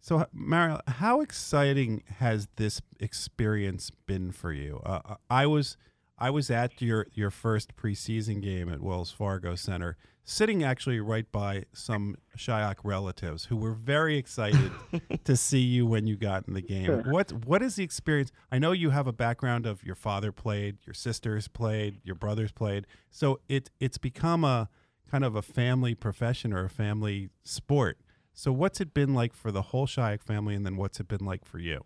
So, 0.00 0.26
Mario, 0.32 0.80
how 0.86 1.20
exciting 1.20 2.02
has 2.18 2.48
this 2.56 2.80
experience 3.00 3.90
been 4.06 4.30
for 4.30 4.52
you? 4.52 4.80
Uh, 4.84 5.16
I 5.28 5.46
was 5.46 5.76
I 6.18 6.30
was 6.30 6.50
at 6.50 6.82
your 6.82 7.06
your 7.14 7.30
first 7.30 7.76
preseason 7.76 8.42
game 8.42 8.68
at 8.68 8.80
Wells 8.80 9.10
Fargo 9.12 9.54
Center, 9.54 9.96
sitting 10.24 10.64
actually 10.64 11.00
right 11.00 11.30
by 11.30 11.64
some 11.72 12.16
Shayok 12.36 12.76
relatives 12.82 13.46
who 13.46 13.56
were 13.56 13.72
very 13.72 14.16
excited 14.16 14.72
to 15.24 15.36
see 15.36 15.60
you 15.60 15.86
when 15.86 16.06
you 16.06 16.16
got 16.16 16.48
in 16.48 16.54
the 16.54 16.62
game. 16.62 16.86
Sure. 16.86 17.02
What 17.02 17.32
what 17.46 17.62
is 17.62 17.76
the 17.76 17.84
experience? 17.84 18.32
I 18.50 18.58
know 18.58 18.72
you 18.72 18.90
have 18.90 19.06
a 19.06 19.12
background 19.12 19.64
of 19.64 19.84
your 19.84 19.94
father 19.94 20.32
played, 20.32 20.78
your 20.84 20.94
sisters 20.94 21.46
played, 21.46 22.00
your 22.02 22.16
brothers 22.16 22.50
played, 22.50 22.86
so 23.10 23.40
it 23.48 23.70
it's 23.78 23.98
become 23.98 24.44
a 24.44 24.68
kind 25.10 25.24
of 25.24 25.36
a 25.36 25.42
family 25.42 25.94
profession 25.94 26.52
or 26.52 26.64
a 26.64 26.70
family 26.70 27.30
sport. 27.44 27.98
So 28.34 28.52
what's 28.52 28.80
it 28.80 28.92
been 28.92 29.14
like 29.14 29.34
for 29.34 29.50
the 29.50 29.62
whole 29.62 29.86
Shayok 29.86 30.22
family, 30.22 30.54
and 30.54 30.66
then 30.66 30.76
what's 30.76 31.00
it 31.00 31.08
been 31.08 31.24
like 31.24 31.44
for 31.44 31.58
you? 31.58 31.84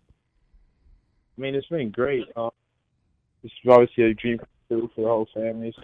I 1.37 1.41
mean, 1.41 1.55
it's 1.55 1.67
been 1.67 1.89
great. 1.89 2.25
Um, 2.35 2.51
it's 3.43 3.53
obviously 3.69 4.05
a 4.05 4.13
dream 4.13 4.39
for 4.67 4.75
the 4.97 5.07
whole 5.07 5.27
family. 5.33 5.73
So 5.75 5.83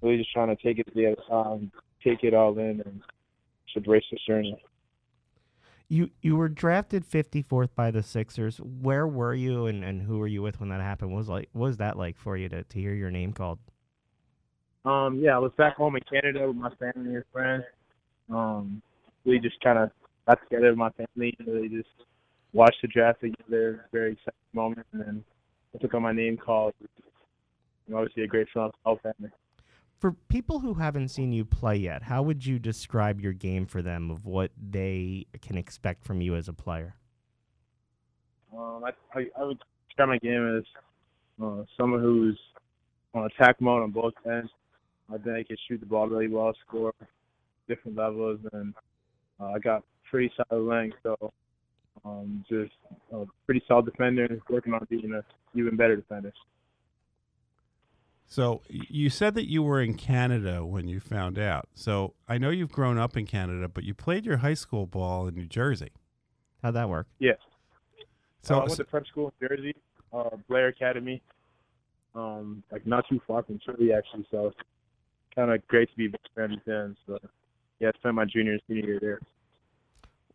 really, 0.00 0.18
just 0.18 0.32
trying 0.32 0.54
to 0.54 0.62
take 0.62 0.78
it 0.78 0.86
to 0.86 0.94
the 0.94 1.12
other 1.12 1.22
side, 1.28 1.70
take 2.02 2.22
it 2.22 2.34
all 2.34 2.56
in, 2.58 2.80
and 2.84 3.02
just 3.66 3.76
embrace 3.76 4.04
this 4.10 4.20
journey. 4.26 4.60
You 5.88 6.10
you 6.20 6.36
were 6.36 6.48
drafted 6.48 7.08
54th 7.08 7.70
by 7.74 7.90
the 7.90 8.02
Sixers. 8.02 8.58
Where 8.58 9.06
were 9.06 9.34
you 9.34 9.66
and, 9.66 9.82
and 9.82 10.02
who 10.02 10.18
were 10.18 10.26
you 10.26 10.42
with 10.42 10.60
when 10.60 10.68
that 10.68 10.80
happened? 10.80 11.12
What 11.12 11.18
was 11.18 11.28
like 11.28 11.48
what 11.52 11.66
was 11.68 11.76
that 11.78 11.96
like 11.96 12.16
for 12.18 12.36
you 12.36 12.48
to, 12.50 12.62
to 12.62 12.78
hear 12.78 12.92
your 12.92 13.10
name 13.10 13.32
called? 13.32 13.58
Um, 14.84 15.18
yeah, 15.20 15.34
I 15.34 15.38
was 15.38 15.52
back 15.56 15.76
home 15.76 15.96
in 15.96 16.02
Canada 16.10 16.46
with 16.46 16.56
my 16.56 16.70
family 16.76 17.14
and 17.14 17.24
friends. 17.32 17.64
Um, 18.30 18.82
we 19.24 19.38
just 19.38 19.60
kind 19.60 19.78
of 19.78 19.90
got 20.26 20.40
together 20.42 20.68
with 20.68 20.78
my 20.78 20.90
family 20.90 21.34
and 21.38 21.48
really 21.48 21.68
just 21.68 21.88
watched 22.52 22.80
the 22.82 22.88
draft 22.88 23.20
together. 23.20 23.86
Very 23.92 24.12
exciting 24.12 24.32
moment, 24.52 24.86
and 24.92 25.00
then 25.00 25.24
I 25.74 25.78
took 25.78 25.94
on 25.94 26.02
my 26.02 26.12
name 26.12 26.36
call. 26.36 26.72
And 27.86 27.96
obviously, 27.96 28.24
a 28.24 28.26
great 28.26 28.48
for 28.52 28.70
family. 28.84 29.30
For 29.98 30.12
people 30.12 30.60
who 30.60 30.74
haven't 30.74 31.08
seen 31.08 31.32
you 31.32 31.44
play 31.44 31.76
yet, 31.76 32.04
how 32.04 32.22
would 32.22 32.46
you 32.46 32.58
describe 32.58 33.20
your 33.20 33.32
game 33.32 33.66
for 33.66 33.82
them 33.82 34.10
of 34.10 34.26
what 34.26 34.52
they 34.56 35.26
can 35.42 35.58
expect 35.58 36.04
from 36.04 36.20
you 36.20 36.36
as 36.36 36.48
a 36.48 36.52
player? 36.52 36.94
Um, 38.56 38.84
I, 38.84 39.18
I, 39.18 39.26
I 39.38 39.44
would 39.44 39.58
describe 39.88 40.08
my 40.08 40.18
game 40.18 40.58
as 40.58 40.64
uh, 41.44 41.64
someone 41.76 42.00
who's 42.00 42.38
on 43.14 43.26
attack 43.26 43.60
mode 43.60 43.82
on 43.82 43.90
both 43.90 44.14
ends. 44.24 44.50
I 45.12 45.18
think 45.18 45.36
I 45.36 45.42
can 45.42 45.56
shoot 45.66 45.80
the 45.80 45.86
ball 45.86 46.06
really 46.06 46.28
well, 46.28 46.52
score 46.66 46.92
different 47.66 47.96
levels, 47.96 48.38
and 48.52 48.74
uh, 49.40 49.52
I 49.52 49.58
got 49.58 49.82
pretty 50.08 50.32
solid 50.36 50.62
length. 50.62 50.96
So 51.02 51.32
um, 52.04 52.44
just 52.48 52.72
a 53.12 53.24
pretty 53.46 53.62
solid 53.66 53.86
defender 53.86 54.24
and 54.24 54.40
working 54.48 54.72
on 54.74 54.86
being 54.88 55.12
a 55.12 55.22
even 55.58 55.76
better 55.76 55.96
defender. 55.96 56.32
So 58.30 58.60
you 58.68 59.08
said 59.08 59.34
that 59.36 59.48
you 59.48 59.62
were 59.62 59.80
in 59.80 59.94
Canada 59.94 60.64
when 60.64 60.86
you 60.86 61.00
found 61.00 61.38
out. 61.38 61.68
So 61.74 62.14
I 62.28 62.36
know 62.36 62.50
you've 62.50 62.70
grown 62.70 62.98
up 62.98 63.16
in 63.16 63.24
Canada, 63.24 63.68
but 63.68 63.84
you 63.84 63.94
played 63.94 64.26
your 64.26 64.38
high 64.38 64.54
school 64.54 64.86
ball 64.86 65.26
in 65.26 65.34
New 65.34 65.46
Jersey. 65.46 65.92
How'd 66.62 66.74
that 66.74 66.90
work? 66.90 67.06
Yeah. 67.18 67.32
So, 68.42 68.56
uh, 68.56 68.58
I 68.58 68.64
went 68.64 68.76
to 68.76 68.84
prep 68.84 69.06
school 69.06 69.32
in 69.40 69.48
Jersey, 69.48 69.74
uh, 70.12 70.36
Blair 70.46 70.68
Academy, 70.68 71.22
um, 72.14 72.62
like 72.70 72.86
not 72.86 73.08
too 73.08 73.20
far 73.26 73.42
from 73.42 73.60
Philly 73.64 73.94
actually. 73.94 74.26
So 74.30 74.52
kind 75.34 75.50
of 75.50 75.66
great 75.68 75.90
to 75.90 75.96
be 75.96 76.08
back 76.08 76.20
there 76.36 76.48
then. 76.66 76.96
So 77.06 77.18
yeah, 77.80 77.88
I 77.94 77.98
spent 77.98 78.14
my 78.14 78.26
junior 78.26 78.52
and 78.52 78.62
senior 78.68 78.84
year 78.84 78.98
there. 79.00 79.20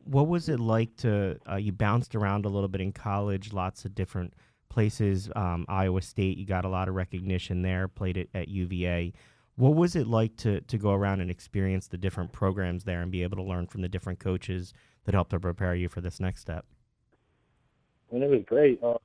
What 0.05 0.27
was 0.27 0.49
it 0.49 0.59
like 0.59 0.95
to 0.97 1.39
uh, 1.49 1.55
you 1.55 1.71
bounced 1.71 2.15
around 2.15 2.45
a 2.45 2.49
little 2.49 2.67
bit 2.69 2.81
in 2.81 2.91
college, 2.91 3.53
lots 3.53 3.85
of 3.85 3.95
different 3.95 4.33
places. 4.73 5.29
Um, 5.35 5.65
Iowa 5.69 6.01
State, 6.01 6.37
you 6.37 6.45
got 6.45 6.65
a 6.65 6.69
lot 6.69 6.89
of 6.89 6.95
recognition 6.95 7.61
there. 7.61 7.87
Played 7.87 8.17
it 8.17 8.29
at 8.33 8.47
UVA. 8.49 9.13
What 9.55 9.75
was 9.75 9.95
it 9.95 10.07
like 10.07 10.35
to 10.37 10.61
to 10.61 10.77
go 10.79 10.91
around 10.91 11.21
and 11.21 11.29
experience 11.29 11.87
the 11.87 11.97
different 11.97 12.31
programs 12.31 12.83
there 12.83 13.01
and 13.01 13.11
be 13.11 13.21
able 13.21 13.37
to 13.37 13.43
learn 13.43 13.67
from 13.67 13.81
the 13.81 13.87
different 13.87 14.19
coaches 14.19 14.73
that 15.05 15.13
helped 15.13 15.29
to 15.29 15.39
prepare 15.39 15.75
you 15.75 15.87
for 15.87 16.01
this 16.01 16.19
next 16.19 16.41
step? 16.41 16.65
And 18.11 18.23
it 18.23 18.29
was 18.29 18.41
great. 18.47 18.81
Uh, 18.83 18.95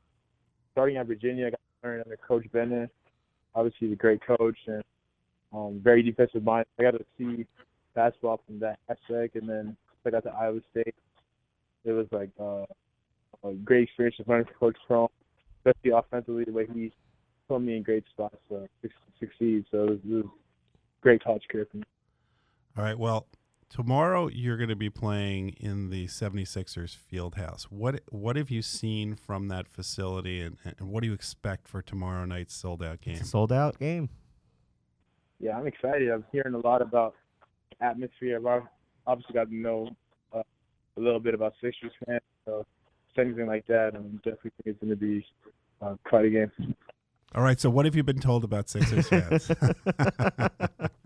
starting 0.73 0.97
at 0.97 1.07
Virginia, 1.07 1.49
I 1.49 1.51
got 1.51 1.61
to 1.83 1.89
learn 1.89 2.03
under 2.03 2.17
Coach 2.17 2.47
Bennett. 2.51 2.91
Obviously, 3.55 3.89
he's 3.89 3.93
a 3.93 3.97
great 3.97 4.21
coach 4.27 4.59
and 4.67 4.83
um, 5.53 5.81
very 5.83 6.03
defensive 6.03 6.43
mind. 6.43 6.65
I 6.79 6.83
got 6.83 6.93
to 6.93 7.05
see 7.19 7.47
basketball 7.95 8.41
from 8.47 8.59
that 8.61 8.79
aspect, 8.89 9.37
and 9.37 9.49
then 9.49 9.77
I 10.07 10.11
got 10.11 10.25
to 10.25 10.31
Iowa 10.31 10.61
State. 10.71 10.95
It 11.85 11.93
was 11.93 12.07
like 12.11 12.31
uh, 12.41 12.65
a 13.47 13.53
great 13.65 13.85
experience 13.85 14.17
just 14.17 14.29
learning 14.29 14.47
from 14.47 14.55
Coach 14.59 14.77
Prohm, 14.89 15.09
especially 15.59 15.91
offensively, 15.91 16.45
the 16.45 16.53
way 16.53 16.67
he 16.73 16.93
put 17.49 17.61
me 17.61 17.77
in 17.77 17.83
great 17.83 18.05
spots 18.11 18.37
to 18.51 18.69
suc- 18.83 18.91
succeed. 19.19 19.65
So 19.71 19.85
it 19.85 19.91
was, 19.91 19.99
it 20.05 20.15
was 20.15 20.25
a 20.25 21.03
great 21.03 21.23
college 21.23 21.43
career 21.51 21.67
for 21.71 21.79
me. 21.79 21.85
all 22.77 22.85
right. 22.85 22.99
Well, 22.99 23.27
tomorrow 23.69 24.29
you're 24.29 24.57
going 24.57 24.69
to 24.69 24.77
be 24.77 24.91
playing 24.91 25.51
in 25.61 25.91
the 25.91 26.07
76ers 26.07 26.97
field 26.97 27.37
house. 27.37 27.65
What 27.71 28.01
what 28.11 28.37
have 28.37 28.51
you 28.51 28.63
seen 28.63 29.15
from 29.15 29.49
that 29.49 29.69
facility, 29.69 30.41
and, 30.41 30.57
and 30.65 30.89
what 30.89 31.03
do 31.03 31.09
you 31.09 31.15
expect 31.15 31.69
for 31.69 31.83
tomorrow 31.83 32.25
night's 32.25 32.55
sold 32.55 32.83
out 32.83 33.01
game? 33.01 33.15
It's 33.15 33.23
a 33.23 33.27
sold 33.27 33.53
out 33.53 33.79
game. 33.79 34.11
Yeah, 35.41 35.57
I'm 35.57 35.67
excited. 35.67 36.11
I'm 36.11 36.25
hearing 36.33 36.55
a 36.55 36.59
lot 36.59 36.83
about 36.83 37.15
atmosphere. 37.81 38.37
I've 38.49 38.63
obviously 39.09 39.35
got 39.35 39.49
to 39.49 39.57
know 39.57 39.89
uh, 40.33 40.43
a 40.97 41.01
little 41.01 41.19
bit 41.19 41.35
about 41.35 41.55
Sixers 41.61 41.91
fans. 42.07 42.21
So, 42.45 42.65
anything 43.19 43.49
like 43.49 43.67
that, 43.67 43.97
I'm 43.97 44.19
definitely 44.19 44.53
think 44.63 44.67
it's 44.67 44.81
going 44.81 44.91
to 44.91 44.97
be 44.97 45.27
uh, 45.83 45.97
quite 46.05 46.27
a 46.27 46.31
game. 46.31 46.53
All 47.35 47.43
right. 47.43 47.59
So 47.59 47.69
what 47.69 47.85
have 47.85 47.97
you 47.97 48.05
been 48.05 48.21
told 48.21 48.45
about 48.45 48.69
Sixers 48.69 49.09
fans? 49.13 49.51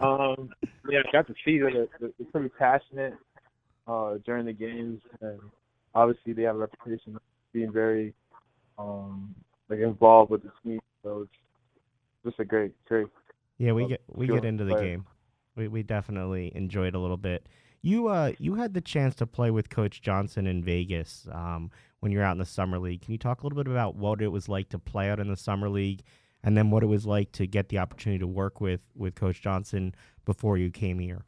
Um, 0.03 0.51
yeah, 0.91 0.99
I 1.07 1.13
got 1.13 1.29
to 1.29 1.35
see 1.45 1.59
that 1.61 1.71
they're, 2.01 2.11
they're 2.19 2.27
pretty 2.33 2.49
passionate. 2.59 3.15
uh, 3.87 4.15
during 4.25 4.47
the 4.47 4.53
games, 4.53 5.01
and 5.21 5.39
obviously 5.95 6.33
they 6.33 6.43
have 6.43 6.57
a 6.57 6.59
reputation 6.59 7.15
of 7.17 7.23
being 7.53 7.73
very 7.73 8.15
um, 8.79 9.35
like 9.69 9.79
involved 9.81 10.31
with 10.31 10.43
the 10.43 10.51
team. 10.65 10.81
So 11.03 11.23
it's 11.23 11.33
just 12.25 12.41
a 12.41 12.45
great, 12.45 12.73
great. 12.87 13.07
Yeah, 13.59 13.73
we 13.73 13.85
uh, 13.85 13.89
get 13.89 14.03
we 14.09 14.27
get 14.27 14.45
into 14.45 14.65
the 14.65 14.73
player. 14.73 14.85
game. 14.85 15.07
We 15.57 15.69
we 15.69 15.83
definitely 15.83 16.53
enjoyed 16.55 16.95
a 16.95 16.99
little 16.99 17.17
bit. 17.17 17.47
You 17.83 18.07
uh 18.07 18.33
you 18.39 18.55
had 18.55 18.75
the 18.75 18.81
chance 18.81 19.17
to 19.17 19.27
play 19.27 19.51
with 19.51 19.69
Coach 19.69 20.01
Johnson 20.01 20.47
in 20.47 20.63
Vegas 20.63 21.27
um, 21.33 21.71
when 21.99 22.13
you're 22.13 22.23
out 22.23 22.33
in 22.33 22.39
the 22.39 22.47
summer 22.47 22.79
league. 22.79 23.03
Can 23.03 23.11
you 23.11 23.19
talk 23.19 23.43
a 23.43 23.47
little 23.47 23.61
bit 23.61 23.71
about 23.71 23.97
what 23.97 24.23
it 24.23 24.29
was 24.29 24.49
like 24.49 24.69
to 24.69 24.79
play 24.79 25.11
out 25.11 25.19
in 25.19 25.29
the 25.29 25.37
summer 25.37 25.69
league, 25.69 26.03
and 26.45 26.57
then 26.57 26.71
what 26.71 26.85
it 26.85 26.87
was 26.87 27.07
like 27.07 27.33
to 27.33 27.47
get 27.47 27.69
the 27.71 27.79
opportunity 27.79 28.21
to 28.21 28.27
work 28.27 28.61
with 28.61 28.83
with 28.95 29.17
Coach 29.17 29.43
Johnson 29.43 29.95
before 30.25 30.57
you 30.57 30.71
came 30.71 31.01
here? 31.01 31.25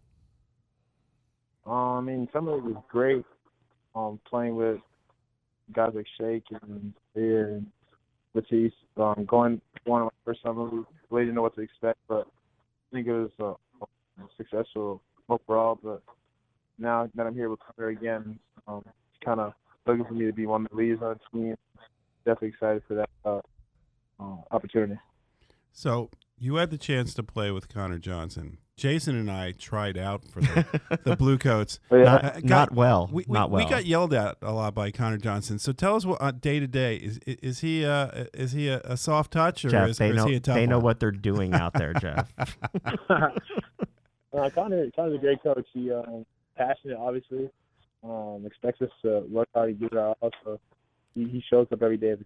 Um, 1.66 1.74
I 1.74 2.00
mean, 2.00 2.28
summer 2.32 2.54
league 2.54 2.64
was 2.64 2.84
great. 2.88 3.24
Um, 3.96 4.20
playing 4.28 4.54
with 4.54 4.78
guys 5.72 5.90
like 5.94 6.06
Shake 6.18 6.44
and 6.62 6.92
Zhaire 7.16 7.56
and 7.56 7.66
Matisse. 8.34 8.72
Um, 8.96 9.24
going 9.26 9.60
going 9.86 10.02
on 10.02 10.04
my 10.04 10.10
first 10.24 10.42
summer 10.42 10.64
league, 10.64 10.86
really 11.10 11.24
didn't 11.24 11.34
know 11.34 11.42
what 11.42 11.56
to 11.56 11.62
expect, 11.62 11.98
but 12.06 12.28
I 12.28 12.94
think 12.94 13.08
it 13.08 13.12
was 13.12 13.30
uh, 13.40 13.86
successful 14.36 15.02
overall. 15.28 15.78
But 15.82 16.02
now 16.78 17.08
that 17.14 17.26
I'm 17.26 17.34
here 17.34 17.48
with 17.50 17.60
Connor 17.60 17.88
again, 17.88 18.38
um, 18.66 18.82
it's 18.86 19.24
kind 19.24 19.40
of 19.40 19.52
looking 19.86 20.04
for 20.04 20.14
me 20.14 20.26
to 20.26 20.32
be 20.32 20.46
one 20.46 20.64
of 20.64 20.70
the 20.70 20.76
leaders 20.76 21.00
on 21.02 21.18
the 21.32 21.38
team. 21.38 21.54
Definitely 22.24 22.48
excited 22.48 22.82
for 22.88 22.94
that 22.94 23.10
uh, 23.24 23.40
uh, 24.20 24.36
opportunity. 24.50 24.98
So 25.72 26.10
you 26.38 26.56
had 26.56 26.70
the 26.70 26.78
chance 26.78 27.14
to 27.14 27.22
play 27.22 27.50
with 27.50 27.68
Connor 27.68 27.98
Johnson. 27.98 28.58
Jason 28.76 29.14
and 29.14 29.30
I 29.30 29.52
tried 29.52 29.96
out 29.96 30.24
for 30.26 30.40
the, 30.40 30.80
the 31.04 31.14
Blue 31.18 31.38
Coats. 31.38 31.78
Not, 31.92 32.24
Uh, 32.24 32.30
got- 32.40 32.44
not 32.44 32.72
well. 32.74 33.08
We, 33.12 33.24
we, 33.28 33.32
not 33.32 33.48
well. 33.50 33.64
we 33.64 33.70
got 33.70 33.84
yelled 33.86 34.12
at 34.12 34.36
a 34.42 34.50
lot 34.52 34.74
by 34.74 34.90
Connor 34.90 35.18
Johnson. 35.18 35.60
So 35.60 35.70
tell 35.72 35.94
us 35.94 36.04
what 36.04 36.20
uh, 36.20 36.32
day 36.32 36.58
to 36.58 36.66
day 36.66 36.96
is 36.96 37.18
is 37.24 37.60
he 37.60 37.84
uh, 37.84 38.24
is 38.34 38.50
he 38.50 38.66
a, 38.68 38.80
a 38.80 38.96
soft 38.96 39.32
touch 39.32 39.64
or 39.64 39.68
Jeff, 39.68 39.90
is, 39.90 39.98
they 39.98 40.08
or 40.08 40.14
is 40.14 40.16
know 40.16 40.26
he 40.26 40.34
a 40.34 40.40
tough 40.40 40.56
they 40.56 40.66
know 40.66 40.78
one? 40.78 40.84
what 40.86 40.98
they're 41.00 41.12
doing 41.12 41.54
out 41.54 41.74
there, 41.74 41.92
Jeff. 42.00 42.32
uh, 43.10 43.30
Connor, 44.54 44.90
Connor's 44.96 45.14
a 45.14 45.18
great 45.18 45.40
coach. 45.42 45.66
He 45.72 45.92
um, 45.92 46.26
passionate, 46.56 46.96
obviously. 46.98 47.50
Um, 48.02 48.44
expects 48.44 48.82
us 48.82 48.90
to 49.02 49.24
work 49.30 49.48
hard 49.54 49.70
and 49.70 49.80
give 49.80 49.92
it 49.92 49.98
our 49.98 50.14
all. 50.20 50.30
So 50.44 50.60
he, 51.14 51.24
he 51.24 51.42
shows 51.48 51.66
up 51.72 51.82
every 51.82 51.96
day. 51.96 52.16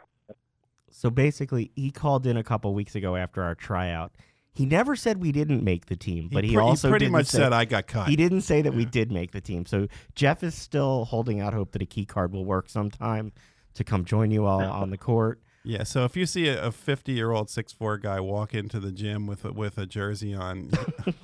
So 0.91 1.11
basically, 1.11 1.71
he 1.77 1.91
called 1.91 2.27
in 2.27 2.37
a 2.37 2.43
couple 2.43 2.75
weeks 2.75 2.95
ago 2.95 3.15
after 3.15 3.43
our 3.43 3.55
tryout. 3.55 4.13
He 4.55 4.67
never 4.67 4.97
said 4.97 5.23
we 5.23 5.31
didn't 5.31 5.63
make 5.63 5.87
the 5.87 5.95
team, 5.95 6.29
but 6.33 6.43
he, 6.43 6.55
pre- 6.55 6.61
also 6.61 6.89
pretty 6.89 7.05
didn't 7.05 7.13
much 7.13 7.27
say, 7.27 7.39
said 7.39 7.53
I 7.53 7.65
got 7.65 7.87
cut. 7.87 8.09
he 8.09 8.17
didn't 8.17 8.41
say 8.41 8.61
that 8.63 8.75
we 8.75 8.85
did 8.85 9.13
make 9.13 9.31
the 9.31 9.41
team. 9.41 9.67
So 9.67 9.87
Jeff 10.17 10.43
is 10.43 10.55
still 10.57 11.05
holding 11.05 11.41
out 11.41 11.55
hope 11.55 11.71
that 11.73 11.83
a 11.83 11.87
key 11.87 12.05
card 12.05 12.33
will 12.33 12.45
work 12.45 12.69
sometime 12.69 13.31
to 13.75 13.85
come 13.85 14.05
join 14.05 14.33
you 14.33 14.47
all 14.47 14.61
on 14.61 14.91
the 14.91 14.99
court. 14.99 15.41
Yeah, 15.65 15.83
so 15.83 16.05
if 16.05 16.17
you 16.17 16.25
see 16.25 16.49
a 16.49 16.71
50 16.73 17.13
year 17.13 17.33
old 17.33 17.51
six 17.51 17.73
four 17.73 17.99
guy 17.99 18.21
walk 18.21 18.55
into 18.55 18.81
the 18.81 18.93
gym 18.93 19.27
with 19.27 19.45
a, 19.45 19.53
with 19.53 19.77
a 19.77 19.87
jersey 19.87 20.35
on, 20.35 20.71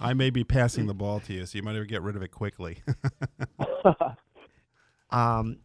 I 0.01 0.13
may 0.13 0.31
be 0.31 0.45
passing 0.45 0.87
the 0.87 0.95
ball 0.95 1.21
to 1.21 1.33
you, 1.33 1.47
so 1.47 1.57
you 1.57 1.63
might 1.63 1.75
have 1.77 1.85
to 1.85 1.89
get 1.89 2.03
rid 2.03 2.17
of 2.17 2.23
it 2.23 2.31
quickly. 2.31 2.79
Um, 5.15 5.59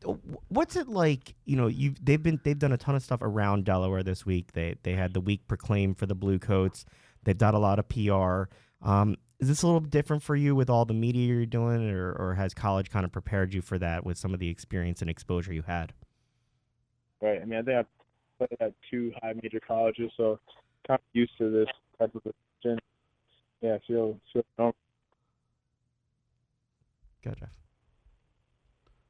what's 0.49 0.75
it 0.75 0.88
like? 0.88 1.34
You 1.45 1.55
know, 1.55 1.65
you 1.65 1.95
they've 1.99 2.21
been 2.21 2.39
they've 2.43 2.58
done 2.58 2.71
a 2.71 2.77
ton 2.77 2.93
of 2.93 3.01
stuff 3.01 3.21
around 3.23 3.65
Delaware 3.65 4.03
this 4.03 4.23
week. 4.23 4.51
They 4.53 4.75
they 4.84 4.93
had 4.93 5.15
the 5.15 5.21
week 5.21 5.47
proclaimed 5.47 5.97
for 5.97 6.05
the 6.05 6.13
Blue 6.13 6.38
Coats. 6.38 6.86
They've 7.23 7.38
done 7.38 7.55
a 7.55 7.60
lot 7.60 7.79
of 7.79 7.89
PR. 7.89 8.43
Um, 8.88 9.17
is 9.39 9.47
this 9.47 9.63
a 9.63 9.65
little 9.65 9.79
different 9.79 10.21
for 10.21 10.36
you 10.36 10.53
with 10.53 10.69
all 10.69 10.86
the 10.86 10.93
media 10.93 11.25
you're 11.25 11.47
doing, 11.47 11.89
or 11.89 12.12
or 12.12 12.36
has 12.36 12.53
college 12.53 12.91
kind 12.91 13.05
of 13.05 13.12
prepared 13.12 13.51
you 13.51 13.63
for 13.63 13.79
that 13.79 14.05
with 14.05 14.19
some 14.19 14.36
of 14.36 14.39
the 14.39 14.49
experience 14.49 15.01
and 15.01 15.10
exposure 15.10 15.51
you 15.51 15.63
had? 15.63 15.93
Right. 17.19 17.41
I 17.41 17.45
mean, 17.45 17.58
I 17.60 17.63
think 17.63 17.77
I 17.77 17.86
played 18.39 18.58
at 18.60 18.73
two 18.89 19.12
high 19.21 19.34
major 19.41 19.60
colleges, 19.60 20.12
so 20.17 20.39
kind 20.88 20.99
of 20.99 21.06
used 21.13 21.38
to 21.38 21.52
this 21.52 21.67
type 21.99 22.13
of 22.15 22.23
position. 22.23 22.80
Yeah, 23.62 23.75
I 23.75 23.80
feel 23.86 24.17
feel 24.34 24.43
normal. 24.58 24.75
Go, 27.23 27.34
Jeff. 27.38 27.49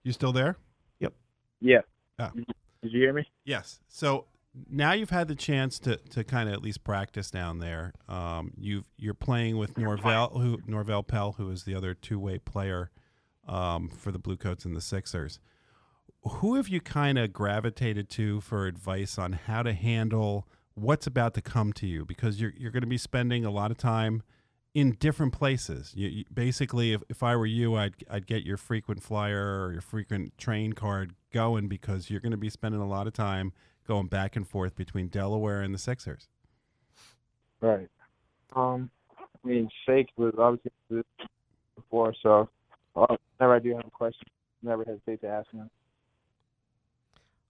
you 0.04 0.12
still 0.12 0.34
there? 0.34 0.58
Yep. 1.00 1.13
Yeah. 1.62 1.82
Oh. 2.18 2.32
Did, 2.36 2.46
you, 2.48 2.54
did 2.82 2.92
you 2.94 3.00
hear 3.00 3.13
me? 3.13 3.24
Yes. 3.46 3.80
So 3.88 4.26
now 4.70 4.94
you've 4.94 5.12
had 5.12 5.28
the 5.28 5.36
chance 5.36 5.78
to, 5.80 5.98
to 5.98 6.24
kind 6.24 6.50
of 6.50 6.56
at 6.56 6.63
least 6.63 6.84
practice 6.84 7.30
down 7.30 7.60
there. 7.60 7.94
Um, 8.08 8.52
you've 8.58 8.86
you're 8.98 9.13
playing 9.13 9.58
with 9.58 9.78
Norvell, 9.78 10.30
who 10.30 10.60
Norvell 10.65 11.04
Pelle, 11.04 11.34
who 11.34 11.52
is 11.52 11.63
the 11.63 11.76
other 11.76 11.94
two 11.94 12.20
way 12.20 12.39
player 12.39 12.89
um, 13.48 13.89
for 13.89 14.12
the 14.12 14.20
Bluecoats 14.20 14.65
and 14.65 14.76
the 14.76 14.82
Sixers. 14.82 15.39
Who 16.23 16.55
have 16.55 16.67
you 16.67 16.82
kind 16.82 17.17
of 17.17 17.32
gravitated 17.32 18.10
to 18.12 18.41
for 18.41 18.67
advice 18.67 19.17
on 19.17 19.34
how 19.34 19.63
to 19.63 19.73
handle 19.73 20.47
what's 20.75 21.08
about 21.08 21.34
to 21.36 21.41
come 21.41 21.73
to 21.73 21.88
you? 21.88 22.05
Because 22.05 22.41
you're 22.41 22.53
you're 22.58 22.71
going 22.71 22.82
to 22.82 22.88
be 22.88 22.97
spending 22.97 23.45
a 23.45 23.51
lot 23.51 23.71
of 23.71 23.77
time 23.77 24.23
in 24.73 24.91
different 24.99 25.34
places. 25.34 25.93
You, 25.95 26.08
you, 26.10 26.25
basically, 26.34 26.93
if, 26.93 27.01
if 27.10 27.23
I 27.23 27.36
were 27.36 27.45
you, 27.45 27.75
I'd 27.75 27.95
I'd 28.10 28.27
get 28.27 28.43
your 28.43 28.58
frequent 28.58 29.01
flyer 29.01 29.65
or 29.65 29.71
your 29.71 29.82
frequent 29.82 30.38
train 30.38 30.73
card 30.73 31.13
going 31.32 31.67
because 31.67 32.10
you're 32.10 32.21
going 32.21 32.32
to 32.32 32.38
be 32.38 32.49
spending 32.49 32.82
a 32.82 32.88
lot 32.88 33.08
of 33.08 33.13
time 33.13 33.53
going 33.88 34.08
back 34.08 34.36
and 34.36 34.47
forth 34.47 34.75
between 34.75 35.08
Delaware 35.08 35.62
and 35.62 35.73
the 35.73 35.79
Sixers. 35.79 36.27
Right. 37.62 37.89
Um, 38.55 38.89
I 39.17 39.47
mean, 39.47 39.69
Shake 39.86 40.10
was 40.17 40.34
obviously 40.38 41.03
before, 41.75 42.13
so 42.21 42.49
uh, 42.95 43.15
whenever 43.38 43.55
I 43.55 43.60
do 43.60 43.75
have 43.75 43.86
a 43.86 43.91
question, 43.91 44.27
never 44.62 44.84
hesitate 44.84 45.21
to 45.21 45.27
ask 45.27 45.49
him. 45.51 45.69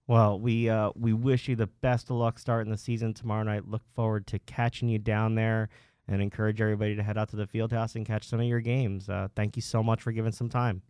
Well, 0.10 0.40
we 0.40 0.68
uh, 0.68 0.90
we 0.96 1.14
wish 1.14 1.48
you 1.48 1.56
the 1.56 1.68
best 1.68 2.10
of 2.10 2.16
luck 2.16 2.40
starting 2.40 2.72
the 2.72 2.80
season 2.80 3.14
tomorrow 3.14 3.44
night. 3.44 3.68
Look 3.68 3.84
forward 3.94 4.26
to 4.28 4.40
catching 4.40 4.90
you 4.90 4.98
down 4.98 5.36
there, 5.36 5.70
and 6.08 6.20
encourage 6.20 6.60
everybody 6.60 6.96
to 6.96 7.04
head 7.04 7.16
out 7.16 7.30
to 7.30 7.36
the 7.36 7.46
field 7.46 7.72
house 7.72 7.96
and 7.96 8.08
catch 8.08 8.28
some 8.28 8.40
of 8.40 8.48
your 8.48 8.60
games. 8.60 9.08
Uh, 9.08 9.28
thank 9.36 9.56
you 9.56 9.62
so 9.62 9.84
much 9.84 10.02
for 10.02 10.12
giving 10.12 10.32
some 10.32 10.50
time. 10.50 10.82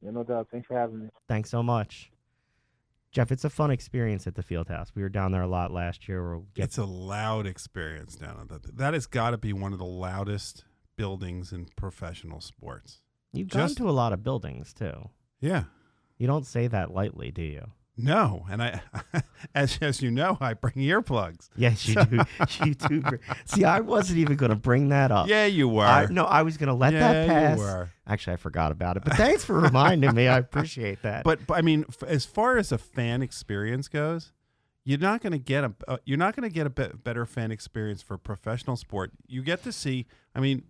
Yeah, 0.00 0.12
no 0.12 0.24
doubt. 0.24 0.48
Thanks 0.50 0.66
for 0.66 0.78
having 0.78 1.00
me. 1.00 1.08
Thanks 1.28 1.50
so 1.50 1.62
much, 1.62 2.10
Jeff. 3.10 3.30
It's 3.30 3.44
a 3.44 3.50
fun 3.50 3.70
experience 3.70 4.26
at 4.26 4.34
the 4.34 4.42
field 4.42 4.68
house. 4.70 4.92
We 4.94 5.02
were 5.02 5.10
down 5.10 5.32
there 5.32 5.42
a 5.42 5.46
lot 5.46 5.70
last 5.70 6.08
year. 6.08 6.26
We'll 6.26 6.46
get 6.54 6.64
It's 6.64 6.78
a 6.78 6.86
loud 6.86 7.46
experience 7.46 8.16
down 8.16 8.38
at 8.40 8.48
that. 8.48 8.78
That 8.78 8.94
has 8.94 9.06
got 9.06 9.32
to 9.32 9.36
be 9.36 9.52
one 9.52 9.74
of 9.74 9.78
the 9.78 9.84
loudest 9.84 10.64
buildings 10.96 11.52
in 11.52 11.66
professional 11.76 12.40
sports. 12.40 13.02
you've 13.34 13.48
gone 13.48 13.74
to 13.74 13.90
a 13.90 13.92
lot 13.92 14.14
of 14.14 14.22
buildings 14.24 14.72
too. 14.72 15.10
Yeah. 15.38 15.64
You 16.16 16.26
don't 16.26 16.46
say 16.46 16.66
that 16.68 16.94
lightly, 16.94 17.30
do 17.30 17.42
you? 17.42 17.72
No, 17.96 18.46
and 18.50 18.62
I, 18.62 18.80
as 19.54 19.78
as 19.82 20.00
you 20.00 20.10
know, 20.10 20.38
I 20.40 20.54
bring 20.54 20.74
earplugs. 20.76 21.50
Yes, 21.56 21.86
you 21.86 21.94
do. 21.96 22.20
you 22.64 22.74
do. 22.74 23.02
See, 23.44 23.64
I 23.64 23.80
wasn't 23.80 24.18
even 24.18 24.36
going 24.36 24.50
to 24.50 24.56
bring 24.56 24.88
that 24.88 25.12
up. 25.12 25.28
Yeah, 25.28 25.44
you 25.44 25.68
were. 25.68 25.84
I, 25.84 26.06
no, 26.06 26.24
I 26.24 26.42
was 26.42 26.56
going 26.56 26.68
to 26.68 26.74
let 26.74 26.94
yeah, 26.94 27.12
that 27.12 27.28
pass. 27.28 27.58
you 27.58 27.64
were. 27.64 27.90
Actually, 28.06 28.34
I 28.34 28.36
forgot 28.36 28.72
about 28.72 28.96
it. 28.96 29.04
But 29.04 29.14
thanks 29.14 29.44
for 29.44 29.58
reminding 29.58 30.14
me. 30.14 30.26
I 30.26 30.38
appreciate 30.38 31.02
that. 31.02 31.22
But, 31.22 31.46
but 31.46 31.58
I 31.58 31.62
mean, 31.62 31.84
f- 31.88 32.02
as 32.04 32.24
far 32.24 32.56
as 32.56 32.72
a 32.72 32.78
fan 32.78 33.20
experience 33.20 33.88
goes, 33.88 34.32
you're 34.84 34.98
not 34.98 35.20
going 35.20 35.32
to 35.32 35.38
get 35.38 35.62
a 35.62 35.74
uh, 35.86 35.98
you're 36.04 36.18
not 36.18 36.34
going 36.34 36.48
to 36.48 36.54
get 36.54 36.66
a 36.66 36.70
be- 36.70 36.96
better 37.04 37.26
fan 37.26 37.52
experience 37.52 38.00
for 38.00 38.16
professional 38.16 38.76
sport. 38.76 39.12
You 39.26 39.42
get 39.42 39.62
to 39.64 39.72
see. 39.72 40.06
I 40.34 40.40
mean, 40.40 40.64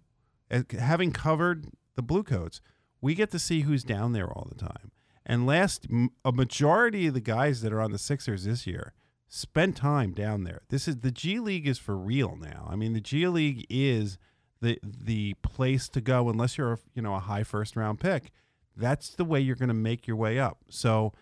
as- 0.51 0.65
having 0.77 1.13
covered 1.13 1.69
the 1.95 2.03
Bluecoats, 2.03 2.61
we 3.01 3.15
get 3.15 3.31
to 3.31 3.39
see 3.39 3.61
who's 3.61 3.85
down 3.85 4.13
there 4.13 4.29
all 4.31 4.49
the 4.49 4.59
time. 4.59 4.91
And 5.25 5.47
last, 5.47 5.87
a 6.25 6.33
majority 6.33 7.07
of 7.07 7.15
the 7.15 7.21
guys 7.21 7.63
that 7.63 7.73
are 7.73 7.81
on 7.81 7.93
the 7.93 7.99
Sixers 7.99 8.45
this 8.45 8.67
year 8.67 8.93
spent 9.29 9.77
time 9.77 10.13
down 10.13 10.45
there. 10.45 10.63
This 10.69 10.89
is 10.89 10.99
the 10.99 11.11
G 11.11 11.39
League 11.39 11.67
is 11.67 11.79
for 11.79 11.97
real 11.97 12.37
now. 12.37 12.67
I 12.71 12.77
mean, 12.77 12.93
the 12.93 13.01
G 13.01 13.27
League 13.29 13.67
is 13.71 14.19
the 14.61 14.79
the 14.83 15.35
place 15.43 15.89
to 15.91 16.01
go 16.01 16.29
unless 16.29 16.59
you're 16.59 16.73
a, 16.73 16.79
you 16.95 17.03
know 17.03 17.15
a 17.15 17.21
high 17.21 17.45
first 17.45 17.77
round 17.77 18.01
pick. 18.01 18.31
That's 18.77 19.11
the 19.11 19.25
way 19.25 19.41
you're 19.41 19.57
going 19.57 19.69
to 19.69 19.75
make 19.75 20.07
your 20.07 20.17
way 20.17 20.39
up. 20.39 20.59
So 20.71 21.13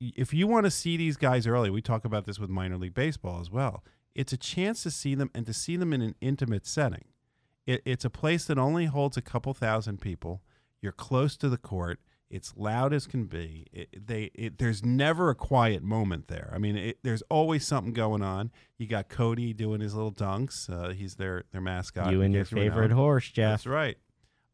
if 0.00 0.32
you 0.32 0.46
want 0.46 0.64
to 0.64 0.70
see 0.70 0.96
these 0.96 1.16
guys 1.16 1.46
early, 1.46 1.70
we 1.70 1.82
talk 1.82 2.04
about 2.04 2.24
this 2.24 2.38
with 2.38 2.48
minor 2.48 2.76
league 2.76 2.94
baseball 2.94 3.40
as 3.40 3.50
well. 3.50 3.84
It's 4.14 4.32
a 4.32 4.38
chance 4.38 4.82
to 4.84 4.90
see 4.90 5.14
them 5.14 5.30
and 5.34 5.46
to 5.46 5.52
see 5.52 5.76
them 5.76 5.92
in 5.92 6.00
an 6.00 6.14
intimate 6.20 6.66
setting. 6.66 7.04
It, 7.66 7.82
it's 7.84 8.04
a 8.04 8.10
place 8.10 8.46
that 8.46 8.58
only 8.58 8.86
holds 8.86 9.16
a 9.16 9.22
couple 9.22 9.52
thousand 9.52 10.00
people. 10.00 10.42
You're 10.80 10.92
close 10.92 11.36
to 11.38 11.48
the 11.48 11.58
court. 11.58 12.00
It's 12.30 12.54
loud 12.56 12.92
as 12.92 13.08
can 13.08 13.24
be. 13.24 13.66
It, 13.72 14.06
they 14.06 14.30
it, 14.34 14.58
there's 14.58 14.84
never 14.84 15.30
a 15.30 15.34
quiet 15.34 15.82
moment 15.82 16.28
there. 16.28 16.50
I 16.54 16.58
mean, 16.58 16.76
it, 16.76 16.98
there's 17.02 17.22
always 17.28 17.66
something 17.66 17.92
going 17.92 18.22
on. 18.22 18.52
You 18.78 18.86
got 18.86 19.08
Cody 19.08 19.52
doing 19.52 19.80
his 19.80 19.94
little 19.94 20.12
dunks. 20.12 20.70
Uh, 20.70 20.90
he's 20.90 21.16
their 21.16 21.44
their 21.50 21.60
mascot. 21.60 22.12
you 22.12 22.22
and 22.22 22.32
your 22.32 22.44
favorite 22.44 22.92
horse, 22.92 23.28
Jeff. 23.28 23.64
That's 23.64 23.66
right. 23.66 23.98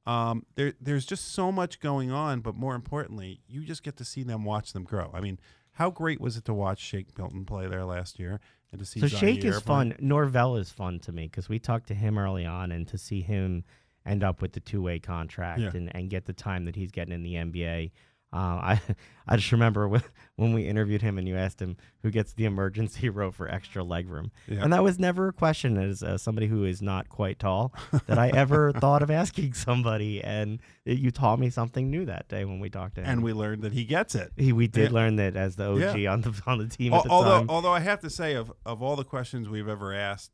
Um, 0.07 0.47
there, 0.55 0.73
there's 0.81 1.05
just 1.05 1.33
so 1.33 1.51
much 1.53 1.81
going 1.81 2.11
on, 2.13 2.41
but 2.41 2.55
more 2.55 2.75
importantly, 2.75 3.41
you 3.49 3.65
just 3.65 3.83
get 3.83 3.97
to 3.97 4.05
see 4.05 4.23
them, 4.23 4.45
watch 4.45 4.73
them 4.73 4.85
grow. 4.85 5.11
I 5.13 5.21
mean, 5.21 5.39
how 5.73 5.91
great 5.91 6.21
was 6.21 6.37
it 6.37 6.45
to 6.47 6.55
watch 6.55 6.79
Shake 6.79 7.19
Milton 7.19 7.45
play 7.45 7.67
there 7.67 7.85
last 7.85 8.19
year 8.19 8.41
and 8.71 8.79
to 8.79 8.87
see 8.87 9.01
So 9.01 9.09
Shake 9.09 9.45
is 9.45 9.61
fun. 9.61 9.95
Norvell 9.99 10.57
is 10.57 10.71
fun 10.71 11.01
to 11.01 11.13
me 11.13 11.25
because 11.25 11.49
we 11.49 11.59
talked 11.59 11.89
to 11.89 11.95
him 11.95 12.19
early 12.19 12.47
on, 12.47 12.73
and 12.73 12.87
to 12.89 12.97
see 12.97 13.21
him 13.21 13.65
end 14.07 14.23
up 14.25 14.41
with 14.41 14.53
the 14.53 14.61
two 14.61 14.81
way 14.83 14.99
contract 14.99 15.61
Yeah. 15.61 15.71
and, 15.75 15.95
and 15.95 16.09
get 16.11 16.25
the 16.27 16.33
time 16.33 16.65
that 16.67 16.77
he's 16.77 16.91
getting 16.93 17.13
in 17.15 17.23
the 17.23 17.35
NBA. 17.35 17.91
Uh, 18.33 18.37
I 18.37 18.81
I 19.29 19.37
just 19.37 19.51
remember 19.53 19.89
when, 19.89 20.03
when 20.37 20.53
we 20.53 20.67
interviewed 20.69 21.01
him 21.01 21.17
and 21.17 21.27
you 21.29 21.37
asked 21.37 21.61
him 21.63 21.77
who 22.03 22.11
gets 22.11 22.33
the 22.35 22.45
emergency 22.45 23.09
row 23.19 23.31
for 23.31 23.49
extra 23.49 23.83
leg 23.85 24.09
room, 24.09 24.31
Yeah. 24.49 24.63
and 24.65 24.73
that 24.73 24.83
was 24.83 24.99
never 24.99 25.29
a 25.29 25.33
question 25.33 25.77
as 25.79 26.03
uh, 26.03 26.19
somebody 26.19 26.47
who 26.49 26.65
is 26.65 26.83
not 26.83 27.09
quite 27.09 27.39
tall 27.39 27.73
that 28.07 28.19
I 28.19 28.29
ever 28.29 28.73
thought 28.73 29.03
of 29.03 29.11
asking 29.13 29.55
somebody. 29.55 30.23
And 30.23 30.61
it- 30.85 30.99
you 30.99 31.11
taught 31.13 31.39
me 31.39 31.51
something 31.51 31.89
new 31.89 32.05
that 32.07 32.29
day 32.29 32.45
when 32.45 32.59
we 32.61 32.69
talked 32.69 32.97
to 32.97 33.03
him. 33.03 33.09
and 33.11 33.23
we 33.23 33.33
learned 33.33 33.63
that 33.63 33.73
he 33.73 33.85
gets 33.85 34.15
it. 34.17 34.33
he, 34.37 34.53
we 34.53 34.67
did 34.67 34.91
Yeah. 34.91 34.95
learn 34.97 35.17
that 35.17 35.37
as 35.37 35.55
the 35.57 35.71
OG 35.71 36.07
on 36.07 36.21
the 36.23 36.43
on 36.47 36.59
the 36.59 36.69
team 36.69 36.93
Al- 36.93 36.99
at 37.01 37.05
the 37.05 37.11
although, 37.11 37.39
time. 37.39 37.51
although 37.51 37.73
I 37.73 37.81
have 37.81 38.01
to 38.01 38.11
say, 38.11 38.35
of 38.35 38.53
of 38.67 38.83
all 38.83 38.97
the 38.97 39.05
questions 39.05 39.49
we've 39.49 39.69
ever 39.69 39.95
asked, 39.95 40.33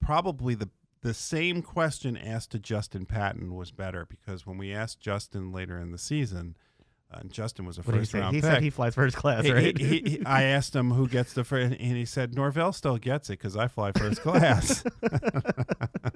probably 0.00 0.54
the 0.54 0.68
the 1.02 1.14
same 1.14 1.62
question 1.62 2.16
asked 2.16 2.50
to 2.52 2.58
Justin 2.58 3.06
Patton 3.06 3.54
was 3.54 3.70
better 3.70 4.06
because 4.08 4.46
when 4.46 4.56
we 4.58 4.72
asked 4.72 5.00
Justin 5.00 5.52
later 5.52 5.78
in 5.78 5.90
the 5.92 5.98
season, 5.98 6.56
uh, 7.12 7.18
and 7.20 7.30
Justin 7.32 7.66
was 7.66 7.76
a 7.76 7.82
What 7.82 7.96
first 7.96 8.14
round 8.14 8.34
He 8.34 8.40
pick. 8.40 8.50
said 8.50 8.62
he 8.62 8.70
flies 8.70 8.94
first 8.94 9.16
class, 9.16 9.44
He- 9.44 9.52
right? 9.52 9.76
he- 9.76 9.86
he- 10.00 10.10
he- 10.10 10.24
I 10.26 10.44
asked 10.44 10.74
him 10.74 10.92
who 10.92 11.06
gets 11.08 11.32
the 11.34 11.44
first, 11.44 11.72
and 11.78 11.96
he 11.96 12.04
said 12.04 12.34
Norvell 12.34 12.72
still 12.72 12.96
gets 12.98 13.28
it 13.28 13.34
because 13.38 13.56
I 13.56 13.68
fly 13.68 13.92
first 13.92 14.20
class. 14.22 14.82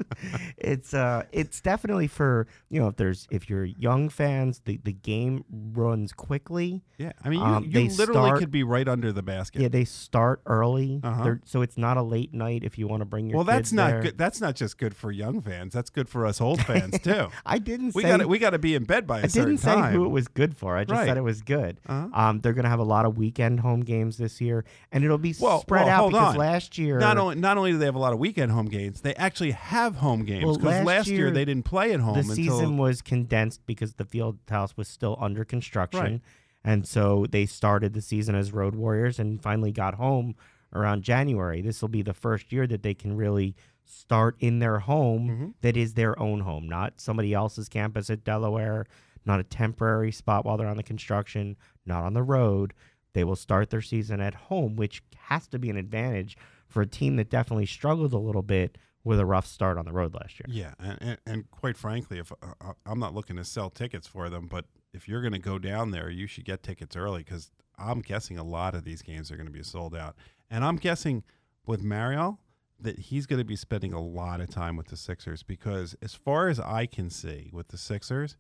it's 0.59 0.95
uh 0.95 1.23
it's 1.33 1.61
definitely 1.61 2.07
for 2.07 2.47
you 2.69 2.81
know 2.81 2.89
if 2.89 2.97
there's 2.97 3.27
if 3.31 3.49
you're 3.51 3.65
young 3.65 4.09
fans 4.09 4.61
the 4.65 4.79
the 4.85 4.93
game 4.93 5.45
runs 5.75 6.13
quickly 6.13 6.83
yeah, 6.99 7.13
I 7.23 7.29
mean, 7.29 7.41
you, 7.41 7.45
Um, 7.47 7.65
you 7.65 7.71
they 7.73 7.89
literally 7.89 8.29
start- 8.29 8.39
could 8.39 8.51
be 8.51 8.63
right 8.63 8.89
under 8.89 9.13
the 9.13 9.23
basket. 9.23 9.61
yeah 9.61 9.69
they 9.69 9.85
start 9.85 10.41
early 10.47 11.01
Uh-huh. 11.05 11.35
So 11.45 11.61
it's 11.63 11.77
not 11.77 11.97
a 11.99 12.03
late 12.03 12.33
night 12.33 12.65
if 12.65 12.79
you 12.79 12.89
want 12.89 13.01
to 13.03 13.05
bring 13.05 13.29
your 13.29 13.37
well, 13.37 13.45
that's 13.45 13.71
not 13.73 13.91
there. 13.91 14.03
good. 14.03 14.19
That's 14.19 14.41
not 14.41 14.57
just 14.57 14.79
good 14.79 14.97
for 14.97 15.13
young 15.13 15.41
fans. 15.43 15.75
That's 15.75 15.91
good 15.91 16.09
for 16.09 16.25
us 16.27 16.41
old 16.41 16.63
fans 16.65 16.99
too. 17.03 17.29
i 17.45 17.59
didn't 17.59 17.95
we 17.95 18.03
got 18.03 18.25
we 18.27 18.39
got 18.39 18.51
to 18.51 18.59
be 18.59 18.75
in 18.75 18.85
bed 18.85 19.07
by 19.07 19.21
a 19.21 19.25
i 19.25 19.27
certain 19.27 19.51
didn't 19.57 19.61
say 19.61 19.75
time. 19.75 19.93
who 19.93 20.05
it 20.05 20.09
was 20.09 20.27
good 20.29 20.57
for 20.57 20.77
i 20.77 20.85
just 20.85 20.97
Right. 20.99 21.07
said 21.07 21.17
it 21.19 21.23
was 21.25 21.43
good 21.43 21.79
Uh-huh. 21.87 22.09
um 22.19 22.41
they're 22.41 22.53
gonna 22.55 22.69
have 22.71 22.79
a 22.81 22.85
lot 22.85 23.05
of 23.05 23.19
weekend 23.19 23.61
home 23.61 23.81
games 23.81 24.17
this 24.17 24.41
year 24.41 24.65
and 24.93 25.05
it'll 25.05 25.19
be 25.19 25.35
Well, 25.39 25.61
spread 25.61 25.87
well, 25.87 26.07
out 26.07 26.11
because 26.13 26.33
on. 26.35 26.37
last 26.37 26.79
year 26.79 26.99
Not 26.99 27.19
only 27.19 27.35
not 27.37 27.59
only 27.59 27.73
do 27.73 27.79
they 27.79 27.85
have 27.85 27.95
a 27.95 27.99
lot 27.99 28.13
of 28.15 28.19
weekend 28.19 28.53
home 28.53 28.67
games, 28.67 29.03
they 29.03 29.15
actually 29.17 29.51
have 29.51 29.97
home 29.97 30.06
games 30.25 30.45
Well, 30.45 30.55
because 30.57 30.65
last 30.77 30.87
last, 30.87 31.07
year, 31.09 31.19
year, 31.19 31.31
they 31.31 31.45
didn't 31.45 31.65
play 31.65 31.93
at 31.93 32.01
home 32.01 32.15
the 32.15 32.21
until 32.21 32.35
season 32.37 32.77
was 32.79 33.03
condensed 33.03 33.61
because 33.67 33.95
the 33.95 34.05
field 34.05 34.39
house 34.49 34.77
was 34.77 34.89
still 34.89 35.17
under 35.21 35.45
construction 35.45 36.01
Right. 36.01 36.21
and 36.65 36.87
so 36.87 37.27
they 37.31 37.47
started 37.47 37.93
the 37.93 38.01
season 38.01 38.35
as 38.35 38.53
road 38.53 38.75
warriors 38.75 39.19
and 39.19 39.43
finally 39.43 39.73
got 39.73 39.95
home 39.95 40.35
around 40.75 41.03
january 41.03 41.61
this 41.63 41.81
will 41.83 41.89
be 41.89 42.03
the 42.03 42.15
first 42.15 42.53
year 42.53 42.67
that 42.67 42.83
they 42.83 42.95
can 42.95 43.17
really 43.17 43.55
start 43.85 44.37
in 44.41 44.59
their 44.59 44.81
home 44.81 45.29
Mhm. 45.29 45.55
that 45.61 45.77
is 45.77 45.95
their 45.95 46.19
own 46.19 46.41
home 46.41 46.69
not 46.69 47.01
somebody 47.01 47.33
else's 47.33 47.69
campus 47.69 48.11
at 48.11 48.25
delaware 48.25 48.85
not 49.25 49.41
a 49.41 49.45
temporary 49.45 50.13
spot 50.13 50.45
while 50.45 50.57
they're 50.57 50.67
on 50.69 50.77
the 50.77 50.83
construction 50.83 51.57
not 51.85 52.03
on 52.05 52.15
the 52.15 52.23
road 52.23 52.75
they 53.13 53.25
will 53.25 53.37
start 53.37 53.71
their 53.71 53.81
season 53.81 54.21
at 54.21 54.35
home 54.35 54.77
which 54.77 55.03
has 55.29 55.47
to 55.49 55.59
be 55.59 55.71
an 55.71 55.77
advantage 55.77 56.37
for 56.69 56.83
a 56.83 56.87
team 56.87 57.15
that 57.17 57.31
definitely 57.31 57.65
struggled 57.67 58.13
a 58.13 58.19
little 58.19 58.43
bit 58.43 58.77
with 59.07 59.21
a 59.21 59.25
rough 59.25 59.47
start 59.47 59.79
on 59.79 59.85
the 59.85 59.93
road 59.93 60.13
last 60.15 60.41
year 60.41 60.47
Yeah, 60.49 60.75
and, 60.81 60.99
and, 61.01 61.19
and 61.27 61.51
quite 61.51 61.77
frankly, 61.77 62.19
if 62.19 62.33
uh, 62.33 62.35
uh, 62.61 62.73
I'm 62.85 62.99
not 62.99 63.15
looking 63.15 63.37
to 63.37 63.45
sell 63.45 63.71
tickets 63.71 64.07
for 64.07 64.29
them, 64.29 64.49
but 64.49 64.65
if 64.93 65.09
you're 65.09 65.21
going 65.21 65.33
to 65.33 65.39
go 65.39 65.59
down 65.59 65.93
there, 65.93 66.11
you 66.11 66.27
should 66.27 66.45
get 66.45 66.63
tickets 66.63 66.97
early 66.97 67.23
because 67.23 67.53
I'm 67.79 68.01
guessing 68.01 68.37
a 68.37 68.45
lot 68.45 68.75
of 68.75 68.85
these 68.85 69.03
games 69.03 69.31
are 69.31 69.37
going 69.37 69.47
to 69.47 69.53
be 69.53 69.63
sold 69.63 69.95
out, 69.95 70.17
and 70.51 70.65
I'm 70.65 70.77
guessing 70.77 71.23
with 71.67 71.83
Mario 71.83 72.41
that 72.81 72.99
he's 72.99 73.27
going 73.27 73.39
to 73.39 73.45
be 73.45 73.57
spending 73.57 73.93
a 73.93 74.03
lot 74.03 74.41
of 74.41 74.51
time 74.51 74.77
with 74.77 74.89
the 74.89 74.97
Sixers 74.97 75.43
because, 75.43 75.97
as 76.03 76.15
far 76.15 76.49
as 76.49 76.59
I 76.61 76.87
can 76.87 77.09
see, 77.09 77.49
with 77.53 77.69
the 77.69 77.79
Sixers, 77.79 78.37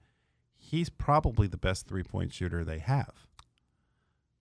he's 0.57 0.91
probably 0.91 1.47
the 1.47 1.57
best 1.57 1.87
three 1.87 2.03
point 2.03 2.33
shooter 2.33 2.65
they 2.65 2.81
have. 2.81 3.27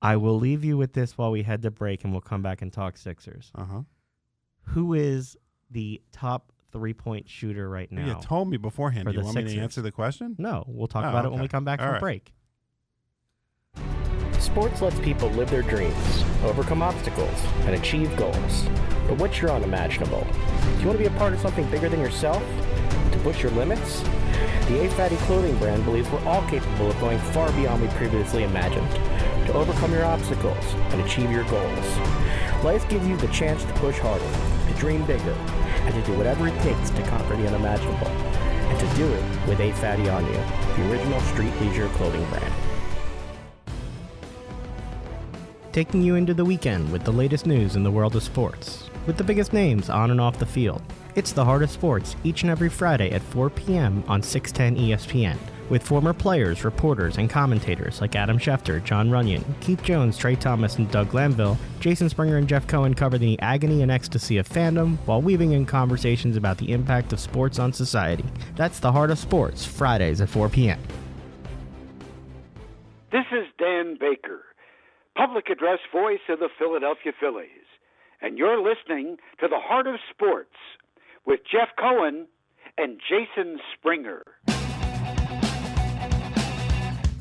I 0.01 0.17
will 0.17 0.37
leave 0.37 0.63
you 0.63 0.75
with 0.75 0.93
this 0.93 1.17
while 1.17 1.31
we 1.31 1.43
head 1.43 1.61
to 1.61 1.71
break, 1.71 2.03
and 2.03 2.11
we'll 2.11 2.21
come 2.21 2.41
back 2.41 2.61
and 2.61 2.73
talk 2.73 2.97
Sixers. 2.97 3.51
Uh 3.55 3.65
huh. 3.65 3.81
Who 4.69 4.93
is 4.95 5.37
the 5.71 6.01
top 6.11 6.51
three 6.71 6.93
point 6.93 7.29
shooter 7.29 7.69
right 7.69 7.91
now? 7.91 8.05
You 8.05 8.15
told 8.21 8.49
me 8.49 8.57
beforehand. 8.57 9.05
For 9.05 9.11
Do 9.11 9.15
you 9.17 9.21
the 9.21 9.25
want 9.25 9.37
me 9.37 9.55
to 9.55 9.59
answer 9.61 9.81
the 9.81 9.91
question? 9.91 10.35
no, 10.37 10.63
we'll 10.67 10.87
talk 10.87 11.05
Oh, 11.05 11.09
about 11.09 11.25
it 11.25 11.31
when 11.31 11.41
we 11.41 11.47
come 11.47 11.63
back 11.65 11.79
All 11.79 11.85
from 11.87 11.93
right. 11.93 12.01
break. 12.01 12.33
Sports 14.39 14.81
lets 14.81 14.99
people 14.99 15.29
live 15.31 15.49
their 15.49 15.63
dreams, 15.63 16.23
overcome 16.43 16.81
obstacles, 16.81 17.37
and 17.61 17.75
achieve 17.75 18.15
goals. 18.15 18.63
But 19.07 19.17
what's 19.17 19.41
your 19.41 19.51
unimaginable? 19.51 20.25
Do 20.75 20.79
you 20.81 20.87
want 20.87 20.99
to 20.99 21.09
be 21.09 21.13
a 21.13 21.17
part 21.17 21.33
of 21.33 21.39
something 21.39 21.69
bigger 21.71 21.89
than 21.89 21.99
yourself? 21.99 22.43
To 23.11 23.19
push 23.19 23.41
your 23.41 23.51
limits? 23.53 24.01
The 24.67 24.85
A 24.85 24.89
Fatty 24.91 25.15
clothing 25.17 25.57
brand 25.57 25.83
believes 25.85 26.09
we're 26.09 26.23
all 26.25 26.47
capable 26.47 26.89
of 26.89 26.99
going 26.99 27.19
far 27.19 27.51
beyond 27.53 27.81
we 27.81 27.87
previously 27.89 28.43
imagined. 28.43 28.89
To 29.47 29.53
overcome 29.53 29.91
your 29.91 30.05
obstacles 30.05 30.65
and 30.91 31.01
achieve 31.01 31.31
your 31.31 31.43
goals. 31.45 31.97
Life 32.63 32.87
gives 32.89 33.07
you 33.07 33.15
the 33.17 33.27
chance 33.27 33.63
to 33.63 33.73
push 33.73 33.97
harder, 33.99 34.23
to 34.25 34.54
dream 34.77 35.05
bigger, 35.05 35.31
and 35.31 35.93
to 35.93 36.11
do 36.11 36.17
whatever 36.17 36.47
it 36.47 36.61
takes 36.61 36.89
to 36.91 37.01
conquer 37.03 37.35
the 37.35 37.47
unimaginable. 37.47 38.07
And 38.07 38.79
to 38.79 38.95
do 38.95 39.05
it 39.05 39.47
with 39.47 39.59
A 39.59 39.71
Fatty 39.73 40.09
on 40.09 40.25
You, 40.25 40.33
the 40.33 40.91
original 40.91 41.19
street 41.21 41.53
leisure 41.61 41.87
clothing 41.89 42.27
brand. 42.29 42.53
Taking 45.71 46.01
you 46.01 46.15
into 46.15 46.33
the 46.33 46.45
weekend 46.45 46.91
with 46.91 47.03
the 47.03 47.11
latest 47.11 47.45
news 47.45 47.75
in 47.75 47.83
the 47.83 47.91
world 47.91 48.15
of 48.15 48.23
sports, 48.23 48.89
with 49.05 49.17
the 49.17 49.23
biggest 49.23 49.53
names 49.53 49.89
on 49.89 50.11
and 50.11 50.21
off 50.21 50.39
the 50.39 50.45
field. 50.45 50.81
It's 51.15 51.31
the 51.31 51.45
Heart 51.45 51.63
of 51.63 51.71
Sports 51.71 52.15
each 52.23 52.43
and 52.43 52.49
every 52.49 52.69
Friday 52.69 53.11
at 53.11 53.21
4 53.21 53.49
p.m. 53.49 54.03
on 54.07 54.21
610 54.21 54.87
ESPN, 54.87 55.37
with 55.69 55.83
former 55.83 56.13
players, 56.13 56.63
reporters, 56.63 57.17
and 57.17 57.29
commentators 57.29 58.01
like 58.01 58.15
Adam 58.15 58.37
Schefter, 58.37 58.83
Jon 58.83 59.09
Runyan, 59.09 59.43
Keith 59.61 59.81
Jones, 59.83 60.17
Tra 60.17 60.35
Thomas, 60.35 60.77
and 60.77 60.89
Doug 60.91 61.09
Glanville. 61.09 61.57
Jason 61.79 62.09
Springer 62.09 62.37
and 62.37 62.47
Jeff 62.47 62.67
Cohen 62.67 62.93
cover 62.93 63.17
the 63.17 63.39
agony 63.39 63.81
and 63.81 63.91
ecstasy 63.91 64.37
of 64.37 64.47
fandom 64.47 64.97
while 65.05 65.21
weaving 65.21 65.51
in 65.51 65.65
conversations 65.65 66.37
about 66.37 66.57
the 66.57 66.71
impact 66.71 67.13
of 67.13 67.19
sports 67.19 67.59
on 67.59 67.73
society. 67.73 68.25
That's 68.55 68.79
the 68.79 68.91
Heart 68.91 69.11
of 69.11 69.19
Sports, 69.19 69.65
Fridays 69.65 70.21
at 70.21 70.29
4 70.29 70.49
p.m. 70.49 70.79
This 73.11 73.25
is 73.31 73.45
Dan 73.57 73.97
Baker, 73.99 74.41
public 75.15 75.49
address 75.49 75.79
voice 75.91 76.19
of 76.27 76.39
the 76.39 76.49
Philadelphia 76.59 77.13
Phillies, 77.19 77.49
and 78.21 78.37
you're 78.37 78.61
listening 78.61 79.17
to 79.39 79.47
the 79.47 79.59
Heart 79.59 79.87
of 79.87 79.95
Sports 80.09 80.55
with 81.25 81.39
Jeff 81.49 81.69
Cohen 81.79 82.27
and 82.77 82.99
Jason 83.09 83.59
Springer. 83.73 84.23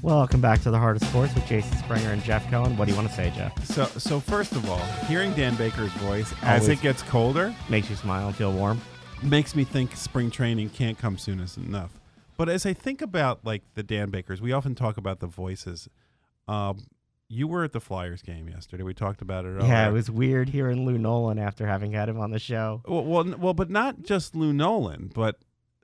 Welcome 0.05 0.43
back 0.43 0.61
to 0.64 0.71
the 0.71 0.79
Heart 0.79 0.97
of 1.01 1.09
Sports 1.09 1.35
with 1.35 1.47
Jason 1.47 1.79
Springer 1.79 2.11
and 2.11 2.23
Jeff 2.23 2.47
Cohen. 2.51 2.77
What 2.77 2.85
do 2.85 2.90
you 2.90 2.97
want 2.97 3.09
to 3.09 3.14
say, 3.14 3.33
Jeff? 3.35 3.64
So, 3.64 3.87
so 3.87 4.21
first 4.21 4.53
of 4.53 4.69
all, 4.69 4.77
hearing 5.07 5.33
Dan 5.33 5.55
Baker's 5.57 5.90
voice 5.93 6.31
as 6.43 6.64
Always. 6.64 6.79
it 6.79 6.83
gets 6.83 7.03
colder 7.05 7.55
Makes 7.71 7.88
you 7.88 7.97
smile 7.97 8.27
and 8.27 8.37
feel 8.37 8.53
warm. 8.53 8.83
makes 9.23 9.57
me 9.57 9.64
think 9.64 9.97
spring 9.97 10.31
training 10.31 10.69
can't 10.69 10.99
come 10.99 11.17
soon 11.17 11.40
as 11.40 11.57
enough. 11.57 11.90
But 12.37 12.51
as 12.51 12.67
I 12.67 12.75
think 12.75 13.01
about 13.01 13.47
like 13.47 13.62
the 13.77 13.83
Dan 13.83 14.11
Bakers, 14.11 14.43
we 14.43 14.53
often 14.53 14.75
talk 14.75 14.99
about 14.99 15.21
the 15.21 15.27
voices. 15.27 15.88
Um, 16.49 16.81
you 17.31 17.49
were 17.49 17.64
at 17.64 17.73
the 17.73 17.81
Flyers 17.81 18.21
game 18.21 18.47
yesterday. 18.51 18.83
We 18.83 18.93
talked 18.93 19.23
about 19.23 19.47
it. 19.47 19.55
Yeah, 19.62 19.87
earlier. 19.87 19.88
it 19.88 19.93
was 19.95 20.11
weird 20.11 20.51
hearing 20.51 20.85
Lou 20.85 20.99
Nolan 20.99 21.38
after 21.38 21.67
having 21.67 21.93
had 21.93 22.11
him 22.11 22.21
on 22.21 22.31
the 22.31 22.38
show. 22.38 22.83
Well, 22.87 23.05
well, 23.07 23.27
n- 23.27 23.40
well, 23.40 23.55
but 23.55 23.71
not 23.71 24.03
just 24.03 24.37
Lou 24.37 24.53
Nolan, 24.53 25.11
but 25.14 25.38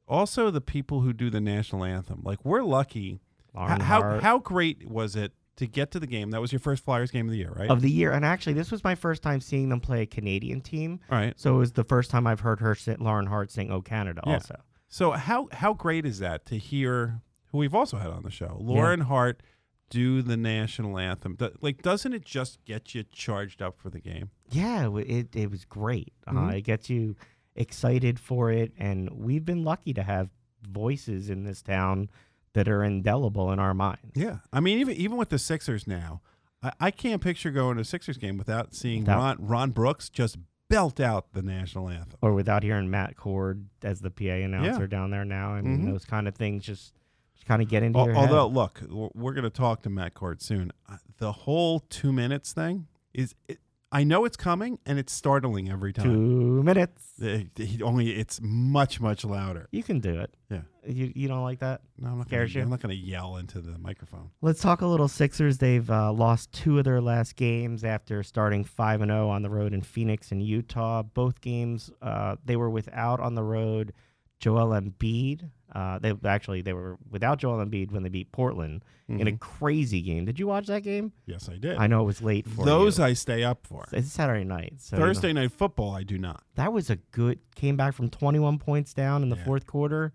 also 0.06 0.50
the 0.50 0.60
people 0.60 1.00
who 1.00 1.14
do 1.14 1.30
the 1.30 1.40
national 1.40 1.84
anthem. 1.84 2.20
Like 2.22 2.44
we're 2.44 2.62
lucky. 2.64 3.20
Lauren 3.54 3.80
how 3.80 4.00
Hart 4.02 4.22
how 4.22 4.38
great 4.38 4.88
was 4.88 5.16
it 5.16 5.32
to 5.56 5.66
get 5.66 5.90
to 5.90 6.00
the 6.00 6.06
game? 6.06 6.30
That 6.30 6.40
was 6.40 6.52
your 6.52 6.58
first 6.60 6.84
Flyers 6.84 7.10
game 7.10 7.26
of 7.26 7.32
the 7.32 7.38
year, 7.38 7.52
right? 7.54 7.68
of 7.70 7.82
the 7.82 7.90
year, 7.90 8.12
and 8.12 8.24
actually, 8.24 8.54
this 8.54 8.70
was 8.70 8.82
my 8.84 8.94
first 8.94 9.22
time 9.22 9.40
seeing 9.40 9.68
them 9.68 9.80
play 9.80 10.02
a 10.02 10.06
Canadian 10.06 10.60
team. 10.60 11.00
All 11.10 11.18
right. 11.18 11.38
So 11.38 11.54
it 11.56 11.58
was 11.58 11.72
the 11.72 11.84
first 11.84 12.10
time 12.10 12.26
I've 12.26 12.40
heard 12.40 12.60
her, 12.60 12.74
sit, 12.74 13.00
Lauren 13.00 13.26
Hart, 13.26 13.50
sing 13.50 13.70
"Oh 13.70 13.82
Canada." 13.82 14.22
Yeah. 14.26 14.34
Also, 14.34 14.56
So 14.88 15.10
how 15.12 15.48
how 15.52 15.74
great 15.74 16.06
is 16.06 16.18
that 16.20 16.46
to 16.46 16.56
hear 16.56 17.20
who 17.52 17.58
we've 17.58 17.74
also 17.74 17.98
had 17.98 18.08
on 18.10 18.22
the 18.22 18.30
show, 18.30 18.56
Lauren 18.60 19.00
Hart, 19.00 19.42
do 19.90 20.22
the 20.22 20.36
national 20.36 20.96
anthem? 20.98 21.36
Like, 21.60 21.82
doesn't 21.82 22.12
it 22.14 22.24
just 22.24 22.64
get 22.64 22.94
you 22.94 23.02
charged 23.02 23.60
up 23.60 23.78
for 23.78 23.90
the 23.90 24.00
game? 24.00 24.30
yeah, 24.50 24.88
it 24.96 25.34
it 25.36 25.50
was 25.50 25.64
great. 25.64 26.12
Uh, 26.26 26.32
Mhm. 26.32 26.54
it 26.54 26.62
gets 26.62 26.88
you 26.88 27.16
excited 27.56 28.18
for 28.18 28.50
it, 28.50 28.72
and 28.78 29.10
we've 29.10 29.44
been 29.44 29.64
lucky 29.64 29.92
to 29.92 30.02
have 30.04 30.30
voices 30.62 31.28
in 31.30 31.44
this 31.44 31.60
town 31.62 32.08
that 32.54 32.68
are 32.68 32.82
indelible 32.82 33.52
in 33.52 33.58
our 33.58 33.74
minds. 33.74 34.12
Yeah, 34.14 34.38
I 34.52 34.60
mean, 34.60 34.78
even 34.78 34.94
even 34.96 35.16
with 35.16 35.28
the 35.30 35.38
Sixers 35.38 35.86
now, 35.86 36.20
I, 36.62 36.72
I 36.80 36.90
can't 36.90 37.22
picture 37.22 37.50
going 37.50 37.76
to 37.76 37.82
a 37.82 37.84
Sixers 37.84 38.16
game 38.18 38.36
without 38.38 38.74
seeing 38.74 39.04
Ron 39.04 39.36
Ron 39.40 39.70
Brooks 39.70 40.08
just 40.08 40.36
belt 40.68 41.00
out 41.00 41.32
the 41.32 41.42
national 41.42 41.88
anthem. 41.88 42.18
Or 42.22 42.32
without 42.32 42.62
hearing 42.62 42.88
Matt 42.90 43.16
Cord 43.16 43.66
as 43.82 44.00
the 44.00 44.10
PA 44.10 44.24
announcer 44.44 44.86
down 44.86 45.10
there 45.10 45.24
now, 45.24 45.52
I 45.54 45.62
mean, 45.62 45.82
Mhm. 45.84 45.90
those 45.92 46.04
kind 46.04 46.28
of 46.28 46.36
things 46.36 46.64
just, 46.64 46.94
just 47.34 47.44
kind 47.46 47.60
of 47.60 47.68
get 47.68 47.82
into 47.82 47.98
Al- 47.98 48.14
Although, 48.16 48.46
head. 48.48 48.54
look, 48.54 49.10
we're 49.14 49.32
going 49.32 49.42
to 49.42 49.50
talk 49.50 49.82
to 49.82 49.90
Matt 49.90 50.14
Cord 50.14 50.40
soon. 50.40 50.70
Uh, 50.88 50.98
The 51.18 51.32
whole 51.32 51.80
two 51.80 52.12
minutes 52.12 52.52
thing 52.52 52.86
is, 53.12 53.34
it, 53.48 53.58
I 53.92 54.04
know 54.04 54.24
it's 54.24 54.36
coming, 54.36 54.78
and 54.86 54.98
it's 55.00 55.12
startling 55.12 55.68
every 55.68 55.92
time. 55.92 56.04
Two 56.04 56.62
minutes. 56.62 57.02
Uh, 57.20 57.40
only 57.82 58.10
it's 58.10 58.40
much 58.40 59.00
much 59.00 59.24
louder. 59.24 59.68
You 59.72 59.82
can 59.82 59.98
do 59.98 60.20
it. 60.20 60.32
Yeah. 60.48 60.60
You 60.86 61.12
you 61.14 61.28
don't 61.28 61.42
like 61.42 61.58
that? 61.58 61.80
No, 61.98 62.10
I'm 62.10 62.18
not 62.18 62.28
Scares 62.28 62.52
gonna, 62.52 62.60
you? 62.60 62.64
I'm 62.64 62.70
not 62.70 62.80
going 62.80 62.96
to 62.96 63.02
yell 63.02 63.36
into 63.36 63.60
the 63.60 63.76
microphone. 63.78 64.30
Let's 64.42 64.60
talk 64.60 64.80
a 64.80 64.86
little 64.86 65.08
Sixers. 65.08 65.58
They've 65.58 65.90
uh, 65.90 66.12
lost 66.12 66.52
two 66.52 66.78
of 66.78 66.84
their 66.84 67.00
last 67.00 67.34
games 67.34 67.84
after 67.84 68.22
starting 68.22 68.62
five 68.64 69.00
and 69.00 69.10
zero 69.10 69.28
on 69.28 69.42
the 69.42 69.50
road 69.50 69.74
in 69.74 69.82
Phoenix 69.82 70.30
and 70.30 70.42
Utah. 70.42 71.02
Both 71.02 71.40
games 71.40 71.90
uh, 72.00 72.36
they 72.44 72.56
were 72.56 72.70
without 72.70 73.18
on 73.20 73.34
the 73.34 73.42
road. 73.42 73.92
Joel 74.40 74.68
Embiid. 74.80 75.50
Uh, 75.72 76.00
they 76.00 76.12
actually 76.24 76.62
they 76.62 76.72
were 76.72 76.98
without 77.08 77.38
Joel 77.38 77.64
Embiid 77.64 77.92
when 77.92 78.02
they 78.02 78.08
beat 78.08 78.32
Portland 78.32 78.84
in 79.08 79.28
a 79.28 79.30
Mhm. 79.32 79.38
crazy 79.38 80.02
game. 80.02 80.24
Did 80.24 80.38
you 80.40 80.48
watch 80.48 80.66
that 80.66 80.82
game? 80.82 81.12
Yes, 81.26 81.48
I 81.48 81.58
did. 81.58 81.76
I 81.76 81.86
know 81.86 82.00
it 82.02 82.06
was 82.06 82.20
late 82.22 82.48
for 82.48 82.64
Those 82.64 82.98
you. 82.98 83.04
I 83.04 83.12
stay 83.12 83.44
up 83.44 83.66
for. 83.66 83.84
it's 83.92 84.10
Saturday 84.10 84.42
night. 84.44 84.74
So 84.78 84.96
you 84.96 85.00
know, 85.00 85.06
Thursday 85.06 85.32
night 85.32 85.52
football, 85.52 85.94
I 85.94 86.02
do 86.02 86.18
not. 86.18 86.42
that 86.56 86.72
was 86.72 86.90
a 86.90 86.96
good. 86.96 87.38
Came 87.54 87.76
back 87.76 87.94
from 87.94 88.08
twenty 88.10 88.40
one 88.40 88.58
points 88.58 88.92
down 88.94 89.22
in 89.22 89.28
the 89.28 89.36
Yeah. 89.36 89.44
fourth 89.44 89.66
quarter. 89.66 90.12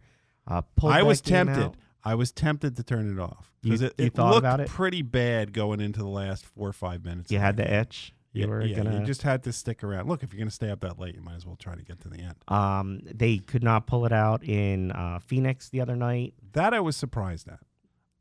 Uh, 0.48 0.62
I 0.84 1.04
was 1.04 1.22
tempted. 1.22 1.58
out. 1.64 1.76
I 2.04 2.16
was 2.16 2.32
tempted 2.32 2.76
to 2.76 2.84
turn 2.84 3.12
it 3.12 3.20
off 3.20 3.52
You- 3.64 3.72
because 3.72 3.82
it, 3.82 3.94
it 3.98 4.18
looked 4.18 4.46
it? 4.60 4.68
pretty 4.68 5.02
bad 5.02 5.54
going 5.54 5.80
into 5.82 6.00
the 6.02 6.08
last 6.08 6.46
four 6.46 6.68
or 6.68 6.74
five 6.74 7.04
minutes. 7.04 7.32
You 7.32 7.40
had 7.40 7.58
the 7.58 7.74
itch. 7.82 8.14
You 8.36 8.42
Yeah, 8.44 8.48
were 8.48 8.66
yeah, 8.66 8.76
gonna. 8.78 9.00
you 9.00 9.06
just 9.06 9.22
had 9.22 9.44
to 9.44 9.52
stick 9.54 9.84
around. 9.84 10.08
Look, 10.10 10.22
if 10.24 10.32
you're 10.34 10.38
going 10.40 10.50
to 10.50 10.54
stay 10.54 10.70
up 10.70 10.82
that 10.82 11.00
late, 11.00 11.16
you 11.16 11.22
might 11.22 11.36
as 11.36 11.46
well 11.46 11.56
try 11.56 11.76
to 11.76 11.82
get 11.84 12.02
to 12.02 12.10
the 12.10 12.20
end. 12.20 12.36
Um, 12.48 13.02
they 13.06 13.38
could 13.38 13.64
not 13.64 13.88
pull 13.88 14.06
it 14.06 14.12
out 14.12 14.44
in 14.44 14.92
uh, 14.92 15.20
Phoenix 15.20 15.70
the 15.70 15.82
other 15.82 15.96
night. 15.96 16.34
That 16.54 16.74
I 16.74 16.80
was 16.82 16.96
surprised 16.98 17.48
at. 17.48 17.60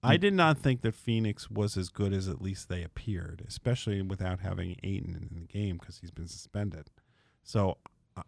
I 0.03 0.16
Mm. 0.16 0.20
did 0.20 0.35
not 0.35 0.59
think 0.59 0.83
that 0.83 0.94
Phoenix 0.94 1.50
was 1.50 1.77
as 1.77 1.88
good 1.88 2.12
as 2.12 2.29
at 2.29 2.40
least 2.42 2.68
they 2.68 2.83
appeared, 2.83 3.42
especially 3.48 4.03
without 4.03 4.40
having 4.40 4.77
Ayton 4.83 5.14
in 5.31 5.35
the 5.40 5.46
game 5.46 5.79
because 5.79 5.98
he's 5.98 6.11
been 6.11 6.29
suspended. 6.29 6.90
So 7.42 7.79
uh, 8.16 8.22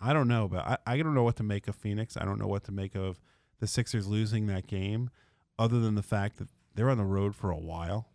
I 0.00 0.12
don't 0.12 0.28
know, 0.28 0.48
but 0.48 0.60
I, 0.66 0.76
I 0.86 0.96
don't 0.98 1.14
know 1.14 1.22
what 1.22 1.36
to 1.36 1.42
make 1.44 1.68
of 1.68 1.76
Phoenix. 1.76 2.16
I 2.16 2.24
don't 2.24 2.38
know 2.40 2.48
what 2.48 2.64
to 2.64 2.72
make 2.72 2.94
of 2.94 3.20
the 3.60 3.66
Sixers 3.66 4.06
losing 4.08 4.46
that 4.48 4.66
game, 4.66 5.10
other 5.58 5.78
than 5.80 5.94
the 5.94 6.02
fact 6.02 6.38
that 6.38 6.48
they're 6.74 6.90
on 6.90 6.98
the 6.98 7.04
road 7.04 7.34
for 7.36 7.50
a 7.50 7.58
while, 7.58 8.08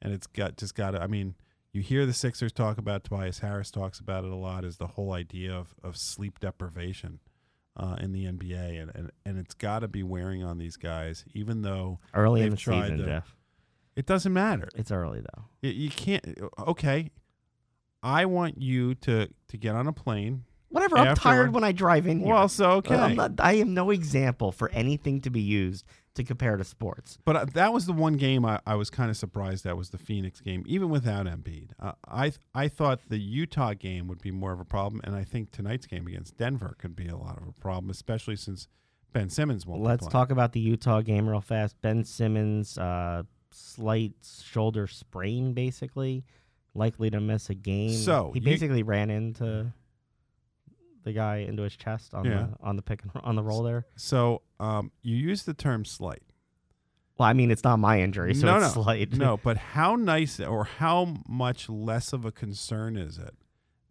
and 0.00 0.12
it's 0.12 0.26
got 0.26 0.56
just 0.56 0.74
got. 0.74 0.92
to 0.92 1.02
I 1.02 1.06
mean, 1.06 1.34
you 1.74 1.82
hear 1.82 2.06
the 2.06 2.12
Sixers 2.14 2.52
talk 2.52 2.78
about 2.78 3.02
Tobias 3.04 3.40
Harris 3.40 3.70
talks 3.70 3.98
about 3.98 4.24
it 4.24 4.30
a 4.30 4.36
lot. 4.36 4.64
Is 4.64 4.76
the 4.78 4.86
whole 4.86 5.12
idea 5.12 5.52
of 5.52 5.74
of 5.82 5.96
sleep 5.96 6.38
deprivation 6.38 7.18
uh, 7.76 7.96
in 8.00 8.12
the 8.12 8.24
NBA, 8.26 8.80
and 8.80 8.92
and, 8.94 9.10
and 9.26 9.38
it's 9.38 9.54
got 9.54 9.80
to 9.80 9.88
be 9.88 10.02
wearing 10.04 10.42
on 10.44 10.56
these 10.56 10.76
guys, 10.76 11.24
even 11.34 11.62
though 11.62 11.98
Early 12.14 12.42
in 12.42 12.50
the 12.50 12.56
season, 12.56 12.98
to- 12.98 13.04
Jeff. 13.04 13.36
it 13.96 14.06
doesn't 14.06 14.32
matter. 14.32 14.68
It's 14.76 14.92
early 14.92 15.20
though. 15.20 15.44
You, 15.62 15.70
you 15.70 15.90
can't. 15.90 16.24
Okay, 16.60 17.10
I 18.04 18.24
want 18.26 18.62
you 18.62 18.94
to 18.94 19.28
to 19.48 19.56
get 19.56 19.74
on 19.74 19.88
a 19.88 19.92
plane. 19.92 20.44
Whatever. 20.68 20.98
I'm 20.98 21.14
tired 21.16 21.54
when 21.54 21.62
I 21.64 21.72
drive 21.72 22.06
in 22.06 22.20
here. 22.20 22.34
Well, 22.34 22.48
so 22.48 22.72
okay, 22.72 22.96
I'm 22.96 23.14
not, 23.14 23.32
I 23.38 23.54
am 23.54 23.74
no 23.74 23.90
example 23.90 24.50
for 24.50 24.70
anything 24.70 25.20
to 25.22 25.30
be 25.30 25.40
used 25.40 25.84
to 26.14 26.22
compare 26.24 26.56
to 26.56 26.64
sports. 26.64 27.18
but 27.24 27.36
uh, 27.36 27.44
that 27.54 27.72
was 27.72 27.86
the 27.86 27.92
one 27.92 28.14
game 28.16 28.44
I, 28.44 28.60
I 28.66 28.76
was 28.76 28.88
kind 28.90 29.10
of 29.10 29.16
surprised 29.16 29.66
at 29.66 29.76
was 29.76 29.90
the 29.90 29.98
Phoenix 29.98 30.40
game, 30.40 30.62
even 30.66 30.88
without 30.88 31.26
Embiid. 31.26 31.70
Uh, 31.80 31.92
I 32.06 32.32
I 32.54 32.68
thought 32.68 33.00
the 33.08 33.18
Utah 33.18 33.74
game 33.74 34.06
would 34.08 34.20
be 34.22 34.30
more 34.30 34.52
of 34.52 34.60
a 34.60 34.64
problem, 34.64 35.00
and 35.04 35.14
I 35.16 35.24
think 35.24 35.50
tonight's 35.50 35.86
game 35.86 36.06
against 36.06 36.36
Denver 36.36 36.76
could 36.78 36.94
be 36.94 37.08
a 37.08 37.16
lot 37.16 37.36
of 37.40 37.48
a 37.48 37.52
problem, 37.52 37.90
especially 37.90 38.36
since 38.36 38.68
Ben 39.12 39.28
Simmons 39.28 39.66
won't. 39.66 39.82
be 39.82 39.88
Let's 39.88 40.06
talk 40.08 40.30
about 40.30 40.52
the 40.52 40.60
Utah 40.60 41.00
game 41.00 41.28
real 41.28 41.40
fast. 41.40 41.80
Ben 41.82 42.04
Simmons, 42.04 42.78
uh, 42.78 43.22
slight 43.50 44.12
shoulder 44.42 44.86
sprain, 44.86 45.52
basically, 45.52 46.24
likely 46.74 47.10
to 47.10 47.20
miss 47.20 47.50
a 47.50 47.54
game. 47.54 47.90
So, 47.92 48.30
he 48.34 48.40
you- 48.40 48.44
basically 48.44 48.82
ran 48.82 49.10
into 49.10 49.72
the 51.04 51.12
guy 51.12 51.36
into 51.38 51.62
his 51.62 51.76
chest 51.76 52.12
on 52.14 52.24
Yeah. 52.24 52.46
the 52.50 52.56
on 52.66 52.76
the 52.76 52.82
pick 52.82 53.02
and 53.02 53.10
on 53.22 53.36
the 53.36 53.42
roll 53.42 53.62
there. 53.62 53.86
So 53.96 54.42
um, 54.60 54.90
you 55.02 55.16
use 55.16 55.44
the 55.44 55.54
term 55.54 55.84
slight. 55.84 56.22
Well, 57.16 57.28
I 57.28 57.32
mean, 57.32 57.50
it's 57.52 57.62
not 57.62 57.78
my 57.78 58.00
injury, 58.00 58.34
so 58.34 58.46
no, 58.46 58.56
it's 58.56 58.72
slight. 58.74 59.12
no. 59.12 59.36
But 59.42 59.56
how 59.56 59.94
nice 59.94 60.40
or 60.40 60.64
how 60.64 61.14
much 61.28 61.68
less 61.68 62.12
of 62.12 62.24
a 62.24 62.32
concern 62.32 62.96
is 62.96 63.18
it 63.18 63.34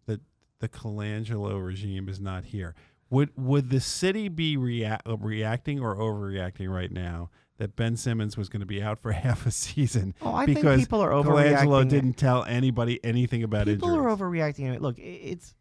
that 0.06 0.20
the 0.58 0.68
Colangelo 0.68 1.64
regime 1.64 2.08
is 2.08 2.20
not 2.20 2.44
here? 2.46 2.74
Would 3.10 3.30
would 3.36 3.70
the 3.70 3.80
city 3.80 4.28
be 4.28 4.56
rea- 4.56 4.98
uh, 5.06 5.16
reacting 5.16 5.80
or 5.80 5.96
overreacting 5.96 6.68
right 6.68 6.90
now 6.92 7.30
that 7.58 7.76
Ben 7.76 7.96
Simmons 7.96 8.36
was 8.36 8.48
going 8.48 8.60
to 8.60 8.66
be 8.66 8.82
out 8.82 8.98
for 8.98 9.12
half 9.26 9.46
a 9.46 9.50
season 9.50 10.14
Oh, 10.20 10.34
I 10.34 10.44
because 10.46 10.62
think 10.78 10.80
people 10.80 11.00
are 11.00 11.10
overreacting. 11.10 11.64
Colangelo 11.66 11.88
didn't 11.88 12.14
tell 12.14 12.44
anybody 12.44 13.02
anything 13.04 13.42
about 13.44 13.68
it. 13.68 13.76
people 13.76 13.90
injuries? 13.90 14.06
are 14.06 14.16
overreacting. 14.16 14.80
Look, 14.80 14.98
i- 14.98 15.02
it's 15.02 15.54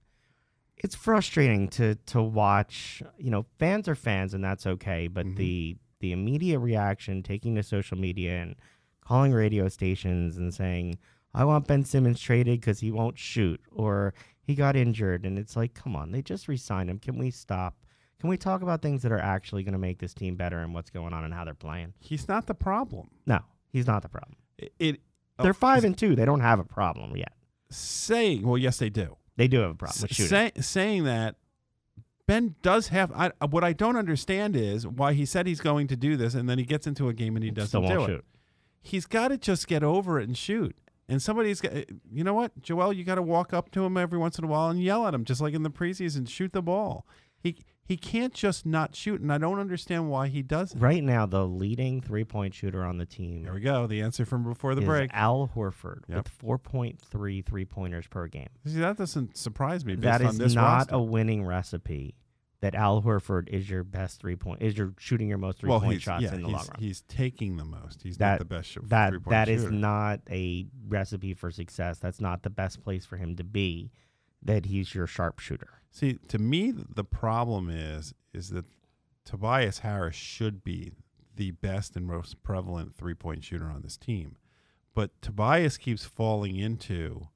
it's 0.83 0.95
frustrating 0.95 1.67
to 1.69 1.95
to 1.95 2.21
watch. 2.21 3.01
You 3.17 3.31
know, 3.31 3.45
fans 3.57 3.87
are 3.87 3.95
fans, 3.95 4.33
and 4.33 4.43
that's 4.43 4.67
okay. 4.67 5.07
But 5.07 5.25
Mhm. 5.25 5.35
the 5.37 5.77
the 5.99 6.11
immediate 6.11 6.59
reaction, 6.59 7.23
taking 7.23 7.55
to 7.55 7.63
social 7.63 7.97
media 7.97 8.41
and 8.41 8.55
calling 9.01 9.31
radio 9.33 9.69
stations 9.69 10.37
and 10.37 10.53
saying, 10.53 10.97
"I 11.33 11.45
want 11.45 11.67
Ben 11.67 11.85
Simmons 11.85 12.19
traded 12.19 12.59
because 12.59 12.81
he 12.81 12.91
won't 12.91 13.17
shoot," 13.17 13.61
or 13.71 14.13
"He 14.41 14.53
got 14.55 14.75
injured," 14.75 15.25
and 15.25 15.39
it's 15.39 15.55
like, 15.55 15.73
come 15.73 15.95
on, 15.95 16.11
they 16.11 16.21
just 16.21 16.47
re-signed 16.49 16.89
him. 16.89 16.99
Can 16.99 17.17
we 17.17 17.31
stop? 17.31 17.77
Can 18.19 18.29
we 18.29 18.37
talk 18.37 18.61
about 18.61 18.81
things 18.81 19.01
that 19.03 19.11
are 19.11 19.19
actually 19.19 19.63
going 19.63 19.73
to 19.73 19.79
make 19.79 19.99
this 19.99 20.13
team 20.13 20.35
better 20.35 20.59
and 20.59 20.73
what's 20.73 20.89
going 20.89 21.13
on 21.13 21.23
and 21.25 21.33
how 21.33 21.43
they're 21.45 21.53
playing? 21.53 21.93
He's 21.99 22.27
not 22.27 22.47
the 22.47 22.53
problem. 22.53 23.09
No, 23.25 23.39
he's 23.69 23.87
not 23.87 24.01
the 24.01 24.09
problem. 24.09 24.35
It, 24.57 24.73
it 24.79 25.01
They're 25.39 25.49
oh, 25.51 25.53
five 25.53 25.83
and 25.83 25.97
two. 25.97 26.15
They 26.15 26.23
don't 26.25 26.39
have 26.41 26.59
a 26.59 26.63
problem 26.65 27.15
yet. 27.17 27.33
saying 27.69 28.43
well, 28.47 28.57
yes, 28.57 28.77
they 28.77 28.89
do. 28.89 29.17
They 29.35 29.47
do 29.47 29.59
have 29.59 29.71
a 29.71 29.75
problem 29.75 30.01
with 30.01 30.13
shooting. 30.13 30.29
say, 30.29 30.51
saying 30.61 31.03
that 31.05 31.35
Ben 32.27 32.55
does 32.61 32.87
have. 32.89 33.11
I, 33.11 33.31
what 33.45 33.63
I 33.63 33.73
don't 33.73 33.97
understand 33.97 34.55
is 34.55 34.87
why 34.87 35.13
he 35.13 35.25
said 35.25 35.47
he's 35.47 35.59
going 35.59 35.87
to 35.87 35.95
do 35.95 36.15
this, 36.15 36.33
and 36.33 36.49
then 36.49 36.57
he 36.57 36.65
gets 36.65 36.87
into 36.87 37.09
a 37.09 37.13
game 37.13 37.35
and 37.35 37.43
he 37.43 37.51
doesn't 37.51 37.69
Still 37.69 37.81
won't 37.81 38.07
do 38.07 38.15
it. 38.15 38.25
He's 38.81 39.05
got 39.05 39.29
to 39.29 39.37
just 39.37 39.67
get 39.67 39.83
over 39.83 40.19
it 40.19 40.27
and 40.27 40.37
shoot. 40.37 40.75
And 41.09 41.21
somebody's 41.21 41.59
got. 41.59 41.73
You 42.11 42.23
know 42.23 42.33
what, 42.33 42.61
Joel? 42.61 42.93
You 42.93 43.03
got 43.03 43.15
to 43.15 43.21
walk 43.21 43.53
up 43.53 43.71
to 43.71 43.83
him 43.83 43.97
every 43.97 44.17
once 44.17 44.37
in 44.37 44.45
a 44.45 44.47
while 44.47 44.69
and 44.69 44.81
yell 44.81 45.05
at 45.05 45.13
him, 45.13 45.25
just 45.25 45.41
like 45.41 45.53
in 45.53 45.63
the 45.63 45.69
preseason. 45.69 46.27
Shoot 46.29 46.53
the 46.53 46.61
ball. 46.61 47.05
He 47.41 47.57
he 47.85 47.97
can't 47.97 48.33
just 48.33 48.65
not 48.65 48.95
shoot, 48.95 49.19
and 49.21 49.31
I 49.31 49.37
don't 49.37 49.59
understand 49.59 50.09
why 50.09 50.27
he 50.29 50.41
doesn't. 50.41 50.79
Right 50.79 51.03
now, 51.03 51.25
the 51.25 51.45
leading 51.45 51.99
three 52.01 52.23
point 52.23 52.53
shooter 52.53 52.83
on 52.83 52.97
the 52.97 53.05
team 53.05 53.43
There 53.43 53.53
we 53.53 53.59
go. 53.59 53.87
The 53.87 54.01
answer 54.01 54.25
from 54.25 54.43
before 54.43 54.73
the 54.75 54.81
is 54.81 54.87
break. 54.87 55.11
Al 55.13 55.49
Horford 55.55 56.03
Yep. 56.07 56.17
with 56.17 56.61
4.3 56.61 57.41
three 57.45 57.65
pointers 57.65 58.07
per 58.07 58.27
game. 58.27 58.49
See, 58.65 58.79
that 58.79 58.97
doesn't 58.97 59.35
surprise 59.37 59.85
me. 59.85 59.95
Based 59.95 60.03
That 60.19 60.21
on 60.23 60.37
this 60.37 60.53
not 60.53 60.61
roster. 60.63 60.95
a 60.95 61.01
winning 61.01 61.45
recipe. 61.45 62.15
That 62.61 62.75
Al 62.75 63.01
Horford 63.01 63.49
is 63.49 63.69
your 63.69 63.83
best 63.83 64.21
three 64.21 64.37
point 64.37 64.61
is 64.61 64.77
your 64.77 64.93
shooting 64.97 65.27
your 65.27 65.37
most 65.37 65.59
three 65.59 65.69
well, 65.69 65.81
point 65.81 66.01
shots 66.01 66.23
yeah, 66.23 66.33
in 66.33 66.43
the 66.43 66.47
long 66.47 66.61
run. 66.65 66.77
he's 66.79 67.01
taking 67.09 67.57
the 67.57 67.65
most. 67.65 68.01
He's 68.01 68.17
That- 68.17 68.31
not 68.31 68.39
the 68.39 68.45
best 68.45 68.69
sh- 68.69 68.77
That 68.83 69.09
three-point 69.09 69.23
shooter. 69.25 69.29
that 69.35 69.49
is 69.49 69.69
not 69.69 70.21
a 70.31 70.65
recipe 70.87 71.33
for 71.33 71.51
success. 71.51 71.99
That's 71.99 72.21
not 72.21 72.43
the 72.43 72.49
best 72.49 72.81
place 72.81 73.05
for 73.05 73.17
him 73.17 73.35
to 73.35 73.43
be. 73.43 73.91
That 74.43 74.65
he's 74.65 74.93
your 74.93 75.07
sharpshooter. 75.07 75.81
See, 75.91 76.13
to 76.27 76.37
me, 76.37 76.71
the 76.71 77.03
problem 77.03 77.69
is 77.69 78.13
is 78.33 78.49
that 78.49 78.65
Tobias 79.25 79.79
Harris 79.79 80.15
should 80.15 80.63
be 80.63 80.91
the 81.35 81.51
best 81.51 81.95
and 81.95 82.05
most 82.05 82.43
prevalent 82.43 82.95
three 82.95 83.13
point 83.13 83.43
shooter 83.43 83.65
on 83.69 83.81
this 83.81 83.97
team, 83.97 84.35
but 84.93 85.11
Tobias 85.21 85.77
keeps 85.77 86.05
falling 86.05 86.57
into 86.57 87.27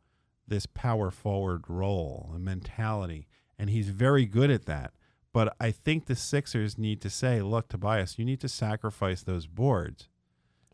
this 0.48 0.66
power 0.66 1.12
forward 1.12 1.66
role 1.68 2.32
and 2.34 2.44
mentality, 2.44 3.28
and 3.58 3.70
he's 3.70 3.90
very 3.90 4.26
good 4.26 4.50
at 4.50 4.66
that. 4.66 4.94
But 5.34 5.56
I 5.60 5.72
think 5.72 6.06
the 6.06 6.16
Sixers 6.16 6.78
need 6.78 7.02
to 7.02 7.10
say, 7.10 7.42
"Look, 7.42 7.70
Tobias, 7.70 8.18
you 8.18 8.26
need 8.26 8.40
to 8.42 8.50
sacrifice 8.50 9.24
those 9.24 9.46
boards 9.46 10.10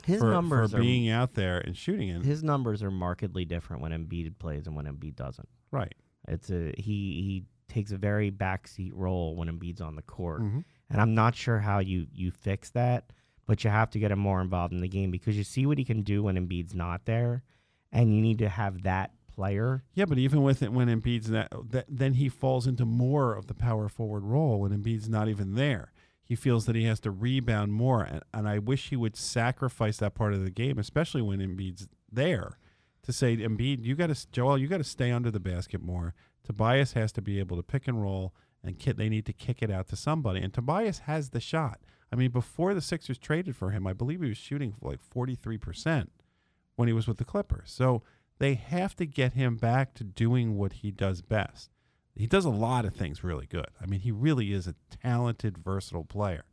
His 0.06 0.20
for, 0.20 0.32
numbers 0.32 0.72
for 0.72 0.78
are 0.78 0.82
being 0.82 1.10
out 1.10 1.34
there 1.34 1.60
and 1.60 1.76
shooting 1.76 2.10
it." 2.10 2.24
his 2.24 2.44
numbers 2.44 2.82
are 2.82 2.92
markedly 2.92 3.46
different 3.46 3.82
when 3.82 3.92
Embiid 3.92 4.40
plays 4.40 4.68
and 4.68 4.76
when 4.76 4.86
Embiid 4.86 5.16
doesn't. 5.16 5.50
right. 5.72 5.94
It's 6.28 6.50
a 6.50 6.74
he 6.78 6.84
he 7.22 7.44
takes 7.68 7.92
a 7.92 7.98
very 7.98 8.32
backseat 8.32 8.92
role 8.94 9.36
when 9.36 9.48
Embiid's 9.50 9.82
on 9.82 9.96
the 9.96 10.02
court. 10.02 10.42
Mhm. 10.42 10.64
And 10.90 11.02
I'm 11.02 11.16
not 11.16 11.36
sure 11.36 11.60
how 11.60 11.80
you 11.80 12.08
you 12.14 12.32
fix 12.32 12.70
that, 12.72 13.12
but 13.46 13.64
you 13.64 13.70
have 13.70 13.90
to 13.92 14.00
get 14.00 14.12
him 14.12 14.20
more 14.20 14.42
involved 14.42 14.74
in 14.74 14.82
the 14.82 14.88
game 14.88 15.12
because 15.12 15.38
you 15.38 15.44
see 15.44 15.66
what 15.66 15.78
he 15.78 15.84
can 15.86 16.02
do 16.04 16.24
when 16.24 16.36
Embiid's 16.36 16.76
not 16.76 17.06
there, 17.06 17.44
and 17.92 18.14
you 18.16 18.22
need 18.22 18.38
to 18.40 18.50
have 18.50 18.84
that 18.84 19.12
player. 19.28 19.84
Yeah, 19.96 20.06
but 20.06 20.20
even 20.20 20.44
with 20.44 20.62
it, 20.62 20.72
when 20.72 20.88
Embiid's 20.88 21.30
that, 21.30 21.52
that, 21.72 21.86
then 21.90 22.14
he 22.14 22.30
falls 22.30 22.68
into 22.68 22.86
more 22.86 23.34
of 23.34 23.48
the 23.48 23.56
power 23.56 23.90
forward 23.90 24.24
role 24.24 24.60
when 24.62 24.72
Embiid's 24.72 25.10
not 25.10 25.28
even 25.28 25.56
there. 25.56 25.92
He 26.24 26.36
feels 26.36 26.68
that 26.68 26.76
he 26.76 26.84
has 26.86 27.00
to 27.02 27.12
rebound 27.12 27.74
more, 27.74 28.04
and, 28.04 28.22
and 28.34 28.48
I 28.48 28.60
wish 28.60 28.90
he 28.90 28.96
would 28.96 29.16
sacrifice 29.18 29.98
that 29.98 30.14
part 30.14 30.34
of 30.34 30.44
the 30.44 30.52
game, 30.52 30.78
especially 30.78 31.22
when 31.24 31.40
Embiid's 31.40 31.88
there, 32.12 32.58
to 33.04 33.14
say, 33.14 33.38
Embiid, 33.38 33.84
you 33.84 33.96
got 33.96 34.08
to, 34.08 34.32
Joel, 34.32 34.58
you 34.58 34.68
got 34.68 34.78
to 34.78 34.84
stay 34.84 35.12
under 35.12 35.30
the 35.30 35.40
basket 35.40 35.82
more. 35.82 36.14
Tobias 36.44 36.94
has 36.94 37.12
to 37.14 37.22
be 37.22 37.40
able 37.40 37.58
to 37.58 37.64
pick 37.64 37.88
and 37.88 38.02
roll, 38.02 38.34
and 38.64 38.78
they 38.78 39.10
need 39.10 39.26
to 39.26 39.34
kick 39.34 39.62
it 39.62 39.70
out 39.70 39.88
to 39.90 39.96
somebody. 39.96 40.42
And 40.42 40.54
Tobias 40.54 41.00
has 41.00 41.30
the 41.30 41.40
shot. 41.40 41.80
I 42.12 42.16
mean, 42.16 42.32
before 42.32 42.74
the 42.74 42.82
Sixers 42.82 43.18
traded 43.18 43.56
for 43.56 43.72
him, 43.72 43.88
I 43.88 43.94
believe 43.94 44.22
he 44.22 44.30
was 44.30 44.38
shooting 44.38 44.76
like 44.82 45.02
forty 45.02 45.36
three 45.36 45.58
percent 45.58 46.12
when 46.76 46.88
he 46.88 46.94
was 46.94 47.08
with 47.08 47.18
the 47.18 47.26
Clippers. 47.26 47.72
So 47.72 48.04
They 48.44 48.56
have 48.56 48.94
to 48.98 49.06
get 49.06 49.34
him 49.34 49.56
back 49.56 49.94
to 49.94 50.04
doing 50.04 50.58
what 50.58 50.74
he 50.74 50.92
does 50.92 51.22
best. 51.22 51.70
He 52.14 52.28
does 52.28 52.44
a 52.44 52.50
lot 52.50 52.84
of 52.84 52.94
things 52.94 53.24
really 53.24 53.46
good. 53.46 53.70
I 53.82 53.86
mean, 53.86 54.02
he 54.02 54.12
really 54.12 54.52
is 54.52 54.68
a 54.68 54.76
talented, 55.02 55.58
versatile 55.58 56.04
player. 56.04 56.44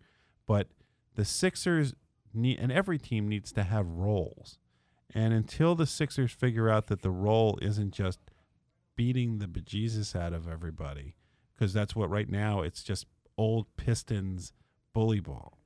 But 0.47 0.69
the 1.17 1.25
Sixers 1.25 1.95
need, 2.33 2.61
and 2.61 2.71
every 2.71 2.97
team 2.97 3.27
needs 3.29 3.51
to 3.55 3.65
have 3.65 3.89
roles. 3.89 4.60
And 5.15 5.33
until 5.33 5.75
the 5.75 5.87
Sixers 5.87 6.33
figure 6.33 6.69
out 6.69 6.87
that 6.87 7.03
the 7.03 7.11
role 7.11 7.59
isn't 7.61 7.93
just 7.93 8.21
beating 8.97 9.39
the 9.39 9.47
bejesus 9.47 10.15
out 10.15 10.33
of 10.33 10.49
everybody, 10.49 11.17
because 11.55 11.73
that's 11.73 11.97
what 11.97 12.11
right 12.11 12.29
now 12.29 12.63
it's 12.63 12.83
just 12.83 13.07
old 13.37 13.67
Pistons 13.77 14.53
bully 14.93 15.21
ball. 15.21 15.59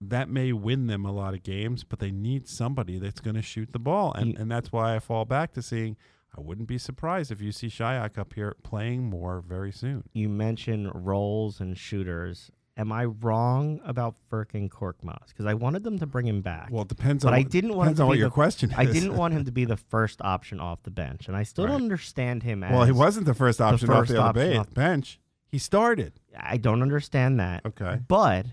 That 0.00 0.28
may 0.28 0.52
win 0.52 0.86
them 0.86 1.04
a 1.04 1.12
lot 1.12 1.34
of 1.34 1.42
games, 1.42 1.84
but 1.84 1.98
they 1.98 2.10
need 2.10 2.48
somebody 2.48 2.98
that's 2.98 3.20
going 3.20 3.36
to 3.36 3.42
shoot 3.42 3.72
the 3.72 3.78
ball. 3.78 4.12
And, 4.12 4.36
and 4.36 4.50
that's 4.50 4.70
why 4.70 4.94
I 4.94 4.98
fall 4.98 5.24
back 5.24 5.52
to 5.54 5.62
seeing 5.62 5.96
I 6.36 6.40
wouldn't 6.40 6.68
be 6.68 6.78
surprised 6.78 7.30
if 7.30 7.40
you 7.40 7.52
see 7.52 7.68
Shayok 7.68 8.18
up 8.18 8.34
here 8.34 8.56
playing 8.62 9.04
more 9.04 9.40
very 9.40 9.70
soon. 9.72 10.04
You 10.12 10.28
mentioned 10.28 10.90
roles 10.92 11.60
and 11.60 11.78
shooters. 11.78 12.50
Am 12.76 12.90
I 12.90 13.04
wrong 13.04 13.80
about 13.84 14.16
Furkan 14.30 14.68
Korkmaz? 14.68 15.28
Because 15.28 15.46
I 15.46 15.54
wanted 15.54 15.84
them 15.84 15.98
to 16.00 16.06
bring 16.06 16.26
him 16.26 16.40
back. 16.42 16.70
Well, 16.72 16.82
it 16.82 16.88
depends 16.88 17.22
But 17.22 17.28
on 17.28 17.34
I 17.34 17.42
what- 17.42 17.50
didn't 17.50 17.74
want 17.74 17.86
depends 17.86 18.00
on 18.00 18.06
what 18.08 18.12
be 18.14 18.18
your 18.18 18.28
the- 18.28 18.34
question 18.34 18.70
is. 18.72 18.76
I 18.76 18.84
didn't 18.84 19.16
want 19.16 19.32
him 19.34 19.44
to 19.44 19.52
be 19.52 19.64
the 19.64 19.76
first 19.90 20.20
option 20.22 20.58
off 20.58 20.82
the 20.82 20.90
bench, 20.90 21.28
and 21.28 21.36
I 21.36 21.44
still 21.44 21.64
Right. 21.66 21.72
don't 21.72 21.82
understand 21.82 22.42
him 22.42 22.64
as. 22.64 22.72
Well, 22.72 22.84
he 22.84 22.90
wasn't 22.92 23.26
the 23.26 23.34
first 23.34 23.60
option 23.60 23.88
off 23.90 23.98
first 24.00 24.12
the 24.12 24.20
other 24.22 24.40
option 24.40 24.56
off- 24.58 24.74
bench. 24.74 25.20
He 25.46 25.58
started. 25.58 26.14
I 26.36 26.56
don't 26.56 26.82
understand 26.82 27.38
that. 27.38 27.64
Okay. 27.64 28.00
But 28.08 28.46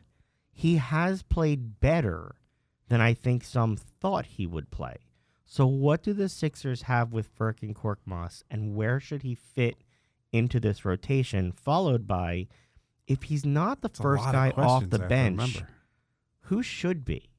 he 0.52 0.76
has 0.78 1.24
played 1.24 1.80
better 1.80 2.36
than 2.90 3.02
I 3.02 3.16
think 3.16 3.44
some 3.44 3.76
thought 3.76 4.28
he 4.28 4.46
would 4.46 4.70
play. 4.70 4.98
So 5.46 5.66
what 5.66 6.04
do 6.04 6.14
the 6.14 6.30
Sixers 6.30 6.84
have 6.84 7.12
with 7.12 7.36
Furkan 7.36 7.74
Korkmaz, 7.74 8.44
and 8.52 8.76
where 8.76 9.00
should 9.00 9.24
he 9.24 9.34
fit 9.34 9.84
into 10.32 10.60
this 10.60 10.86
rotation? 10.86 11.52
Followed 11.52 12.06
by, 12.08 12.48
if 13.12 13.24
he's 13.24 13.46
not 13.46 13.82
the 13.82 13.90
a 13.90 14.02
first 14.02 14.24
lot 14.24 14.36
of 14.36 14.56
guy 14.56 14.62
off 14.62 14.90
the 14.90 15.00
bench, 15.00 15.64
who 16.42 16.64
should 16.64 17.06
be? 17.06 17.30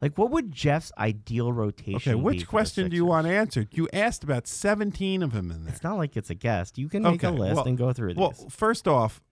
Like, 0.00 0.18
what 0.18 0.30
would 0.30 0.50
Jeff's 0.50 0.90
ideal 0.98 1.52
rotation? 1.52 1.96
Okay, 1.96 2.14
be 2.14 2.20
which 2.20 2.48
question 2.48 2.90
do 2.90 2.96
you 2.96 3.04
want 3.04 3.28
answered? 3.28 3.68
You 3.70 3.88
asked 3.92 4.24
about 4.24 4.48
17 4.48 5.22
of 5.22 5.32
them 5.32 5.52
in 5.52 5.64
there. 5.64 5.72
It's 5.72 5.84
not 5.84 5.96
like 5.96 6.16
it's 6.16 6.28
a 6.28 6.34
guest. 6.34 6.76
You 6.76 6.88
can 6.88 7.04
make 7.04 7.22
a 7.22 7.30
list 7.30 7.56
well- 7.56 7.68
and 7.68 7.78
go 7.78 7.92
through 7.92 8.14
this. 8.14 8.18
Well, 8.18 8.32
first 8.50 8.88
off, 8.88 9.22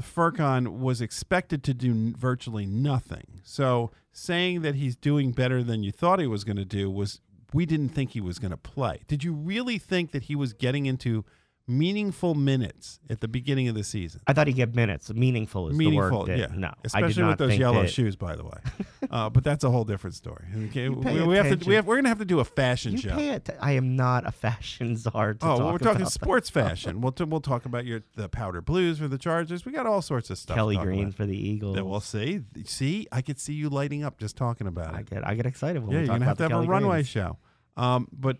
Furkan 0.00 0.78
was 0.78 1.00
expected 1.00 1.62
to 1.64 1.74
do 1.74 2.12
virtually 2.16 2.66
nothing. 2.66 3.40
So 3.44 3.92
saying 4.12 4.62
that 4.62 4.74
he's 4.74 4.96
doing 4.96 5.30
better 5.30 5.62
than 5.62 5.82
you 5.82 5.92
thought 5.92 6.18
he 6.18 6.26
was 6.26 6.42
going 6.42 6.56
to 6.56 6.64
do 6.64 6.90
was 6.90 7.20
we 7.52 7.66
didn't 7.66 7.90
think 7.90 8.10
he 8.10 8.20
was 8.20 8.38
going 8.38 8.50
to 8.50 8.56
play. 8.56 9.02
Did 9.06 9.22
you 9.22 9.32
really 9.32 9.78
think 9.78 10.10
that 10.12 10.24
he 10.24 10.34
was 10.34 10.52
getting 10.52 10.86
into 10.86 11.24
meaningful 11.70 12.34
minutes 12.34 13.00
at 13.08 13.20
the 13.20 13.28
beginning 13.28 13.68
of 13.68 13.74
the 13.74 13.84
season? 13.84 14.20
I 14.26 14.32
thought 14.32 14.46
he'd 14.46 14.56
get 14.56 14.74
minutes. 14.74 15.12
Meaningful 15.12 15.68
is 15.68 15.78
the 15.78 15.96
word. 15.96 16.26
that- 16.26 16.38
yeah. 16.38 16.46
No, 16.54 16.72
especially 16.84 17.24
with 17.24 17.38
those 17.38 17.56
yellow 17.56 17.82
that- 17.82 17.90
shoes, 17.90 18.16
by 18.16 18.36
the 18.36 18.44
way. 18.44 18.58
uh, 19.10 19.30
but 19.30 19.44
that's 19.44 19.64
a 19.64 19.70
whole 19.70 19.84
different 19.84 20.14
story. 20.16 20.44
Okay, 20.66 20.88
we, 20.88 21.22
we, 21.22 21.36
have 21.36 21.58
to. 21.58 21.68
We 21.68 21.74
have, 21.76 21.86
we're 21.86 21.96
gonna 21.96 22.08
have 22.08 22.18
to 22.18 22.24
do 22.24 22.40
a 22.40 22.44
fashion 22.44 22.92
You 22.92 22.98
show. 22.98 23.38
I 23.60 23.72
am 23.72 23.96
not 23.96 24.26
a 24.26 24.32
fashion 24.32 24.96
czar. 24.96 25.34
To 25.34 25.46
Oh, 25.46 25.58
well, 25.58 25.72
we're 25.72 25.78
talking 25.78 26.02
about 26.02 26.04
that. 26.06 26.10
sports 26.10 26.50
fashion. 26.60 27.00
We'll 27.00 27.12
t- 27.12 27.24
we'll 27.24 27.40
talk 27.40 27.64
about 27.64 27.84
your 27.86 28.02
the 28.16 28.28
powder 28.28 28.60
blues 28.60 28.98
for 28.98 29.08
the 29.08 29.18
Chargers. 29.18 29.64
We 29.64 29.72
got 29.72 29.86
all 29.86 30.02
sorts 30.02 30.30
of 30.30 30.38
stuff. 30.38 30.56
Kelly 30.56 30.74
talk 30.76 30.84
Green 30.84 31.04
about. 31.04 31.14
for 31.14 31.26
the 31.26 31.36
Eagles. 31.36 31.76
That 31.76 31.84
we'll 31.84 32.00
see. 32.00 32.40
See, 32.64 33.06
I 33.12 33.22
could 33.22 33.38
see 33.38 33.54
you 33.54 33.68
lighting 33.68 34.04
up 34.04 34.18
just 34.18 34.36
talking 34.36 34.66
about 34.66 34.94
it. 34.94 34.98
I 34.98 35.02
get 35.02 35.26
I 35.26 35.34
get 35.34 35.46
excited 35.46 35.82
when 35.82 35.90
Yeah, 35.92 35.98
we 35.98 36.06
you're 36.06 36.06
gonna 36.08 36.24
about 36.24 36.38
have 36.38 36.48
to 36.48 36.54
have 36.56 36.64
a 36.64 36.68
runway 36.68 36.96
Greens. 36.96 37.08
show. 37.08 37.38
Um, 37.76 38.08
but 38.12 38.36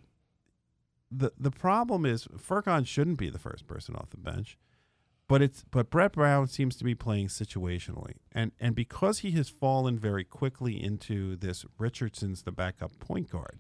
the 1.11 1.33
the 1.39 1.51
problem 1.51 2.07
is 2.07 2.27
Furkan 2.37 2.87
shouldn't 2.87 3.19
be 3.19 3.31
the 3.31 3.39
first 3.39 3.67
person 3.67 3.97
off 3.97 4.11
the 4.11 4.17
bench, 4.17 4.57
but 5.29 5.43
it's 5.43 5.65
but 5.71 5.91
Brett 5.91 6.13
Brown 6.13 6.47
seems 6.47 6.77
to 6.77 6.85
be 6.85 6.95
playing 6.95 7.29
situationally, 7.29 8.15
and 8.33 8.53
and 8.61 8.75
because 8.75 9.21
he 9.21 9.33
has 9.33 9.49
fallen 9.49 9.99
very 9.99 10.25
quickly 10.25 10.83
into 10.83 11.37
this 11.37 11.65
Richardson's 11.79 12.43
the 12.43 12.53
backup 12.53 12.99
point 13.01 13.29
guard, 13.31 13.59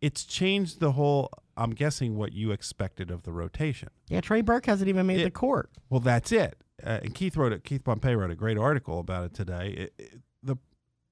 it's 0.00 0.24
changed 0.24 0.80
the 0.80 0.92
whole. 0.92 1.30
I'm 1.56 1.70
guessing 1.72 2.16
what 2.16 2.32
you 2.32 2.50
expected 2.52 3.10
of 3.10 3.22
the 3.24 3.32
rotation. 3.32 3.90
Yeah, 4.08 4.20
Trey 4.22 4.40
Burke 4.40 4.66
hasn't 4.66 4.88
even 4.88 5.06
made 5.06 5.20
It- 5.20 5.24
the 5.24 5.30
court. 5.30 5.70
Well, 5.90 6.00
that's 6.00 6.32
it. 6.32 6.56
Uh, 6.82 7.00
and 7.02 7.14
Keith 7.14 7.36
wrote 7.36 7.52
it. 7.52 7.62
Keith 7.64 7.84
Pompey 7.84 8.14
wrote 8.14 8.30
a 8.30 8.34
great 8.34 8.56
article 8.56 8.98
about 9.00 9.24
it 9.26 9.34
today. 9.34 9.74
It, 9.76 9.94
it- 9.98 10.20
the 10.42 10.56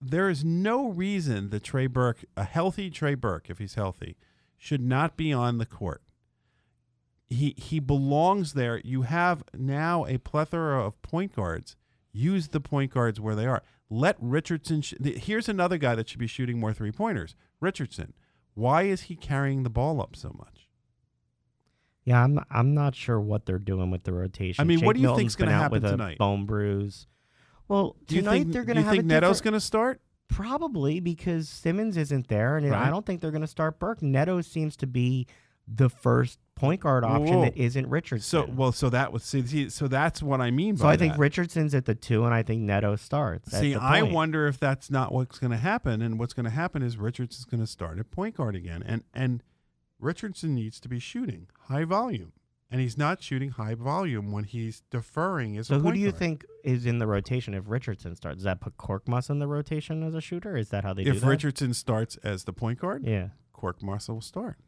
there 0.01 0.31
is 0.31 0.45
no 0.45 0.89
reason 0.89 1.51
that 1.51 1.65
Trey 1.65 1.87
Burke, 1.87 2.25
a 2.37 2.45
healthy 2.45 2.89
Trey 2.89 3.15
Burke, 3.15 3.51
if 3.51 3.59
he's 3.59 3.75
healthy, 3.75 4.17
should 4.59 4.83
not 4.83 5.17
be 5.17 5.33
on 5.33 5.57
the 5.59 5.65
court. 5.67 6.03
He 7.31 7.55
he 7.57 7.79
belongs 7.81 8.55
there. 8.55 8.81
You 8.85 9.03
have 9.03 9.43
now 9.55 10.05
a 10.07 10.19
plethora 10.19 10.85
of 10.85 11.01
point 11.03 11.35
guards. 11.35 11.77
Use 12.13 12.49
the 12.49 12.61
point 12.61 12.93
guards 12.93 13.21
where 13.21 13.35
they 13.35 13.47
are. 13.47 13.63
Let 13.91 14.17
Richardson. 14.21 14.81
Sh- 14.83 14.95
here's 15.03 15.49
another 15.49 15.79
guy 15.79 15.95
that 15.95 16.09
should 16.09 16.19
be 16.19 16.27
shooting 16.27 16.59
more 16.59 16.73
three 16.73 16.93
pointers. 16.93 17.35
Richardson. 17.61 18.15
Why 18.55 18.83
is 18.83 19.03
he 19.03 19.15
carrying 19.17 19.63
the 19.63 19.71
ball 19.71 20.01
up 20.01 20.17
so 20.17 20.35
much? 20.37 20.69
Yeah, 22.05 22.25
I'm 22.25 22.41
I'm 22.51 22.73
not 22.75 22.95
sure 22.95 23.21
what 23.21 23.45
they're 23.47 23.59
doing 23.59 23.91
with 23.91 24.05
the 24.05 24.13
rotation. 24.15 24.63
I 24.63 24.65
mean, 24.65 24.81
what 24.85 24.97
do 24.97 25.03
you 25.03 25.09
think's 25.09 25.19
Milton's 25.19 25.37
gonna 25.37 25.53
happen 25.53 25.83
with 25.83 25.91
tonight? 25.91 26.17
A 26.17 26.19
bone 26.19 26.47
bruise. 26.47 27.07
Well, 27.69 27.97
Do 28.07 28.15
you 28.17 28.23
tonight 28.23 28.39
think, 28.39 28.53
they're 28.55 28.65
going 28.65 28.77
to 28.77 28.83
have. 28.83 28.93
Do 28.93 28.97
you 28.97 29.03
think 29.03 29.11
Neto's 29.13 29.39
different- 29.39 29.45
going 29.45 29.61
to 29.61 29.61
start? 29.61 30.01
Probably 30.29 31.01
because 31.01 31.49
Simmons 31.49 31.97
isn't 31.97 32.29
there, 32.29 32.57
and 32.57 32.71
Right. 32.71 32.87
I 32.87 32.91
don't 32.91 33.05
think 33.05 33.21
they're 33.21 33.31
going 33.31 33.41
to 33.41 33.47
start 33.47 33.79
Burke. 33.79 34.03
Neto 34.03 34.41
seems 34.41 34.77
to 34.77 34.87
be 34.87 35.27
the 35.67 35.89
first 35.91 36.39
point 36.55 36.81
guard 36.81 37.05
option 37.05 37.37
Whoa. 37.37 37.43
that 37.43 37.57
isn't 37.57 37.89
Richardson. 37.89 38.47
So 38.47 38.53
well, 38.53 38.73
so 38.73 38.89
that 38.91 39.13
was 39.13 39.23
see, 39.23 39.47
see 39.47 39.69
so 39.69 39.87
that's 39.87 40.23
what 40.23 40.41
I 40.41 40.51
mean. 40.51 40.77
So 40.77 40.89
I 40.89 40.97
think 40.97 41.15
that. 41.15 41.21
Richardson's 41.21 41.75
at 41.75 41.85
the 41.85 41.95
two, 41.95 42.25
and 42.25 42.35
I 42.35 42.43
think 42.43 42.63
Neto 42.63 42.97
starts. 42.97 43.53
See, 43.53 43.75
I 43.75 44.03
wonder 44.03 44.47
if 44.47 44.59
that's 44.59 44.91
not 44.91 45.13
what's 45.13 45.39
going 45.39 45.51
to 45.51 45.59
happen, 45.59 46.03
and 46.03 46.19
what's 46.19 46.33
going 46.33 46.45
to 46.45 46.51
happen 46.51 46.83
is 46.83 46.97
Richardson's 46.97 47.45
going 47.45 47.61
to 47.61 47.67
start 47.67 47.99
at 47.99 48.11
point 48.11 48.37
guard 48.37 48.57
again, 48.57 48.83
and 48.85 49.05
and 49.15 49.43
Richardson 50.01 50.55
needs 50.55 50.81
to 50.81 50.89
be 50.89 50.99
shooting 50.99 51.49
high 51.69 51.85
volume, 51.85 52.33
and 52.71 52.81
he's 52.81 52.99
not 52.99 53.23
shooting 53.23 53.51
high 53.51 53.75
volume 53.75 54.31
when 54.33 54.45
he's 54.45 54.83
deferring 54.91 55.57
as 55.57 55.69
So 55.69 55.77
a 55.77 55.79
who 55.79 55.93
do 55.93 55.99
you 55.99 56.09
guard. 56.11 56.19
think 56.19 56.45
is 56.65 56.85
in 56.87 56.99
the 56.99 57.07
rotation 57.07 57.55
if 57.55 57.65
Richardson 57.67 58.15
starts? 58.15 58.37
Does 58.39 58.45
that 58.45 58.61
put 58.61 58.77
Korkmaz 58.77 59.31
in 59.31 59.39
the 59.39 59.47
rotation 59.49 60.03
as 60.03 60.15
a 60.15 60.21
shooter? 60.21 60.57
Is 60.57 60.69
that 60.71 60.85
how 60.85 60.93
they 60.93 61.05
do 61.05 61.11
it? 61.11 61.17
if? 61.17 61.25
Richardson 61.25 61.75
starts 61.75 62.17
as 62.19 62.45
the 62.45 62.53
point 62.53 62.79
guard, 62.79 63.05
yeah, 63.07 63.29
Korkmaz 63.55 64.09
will 64.09 64.21
start. 64.21 64.59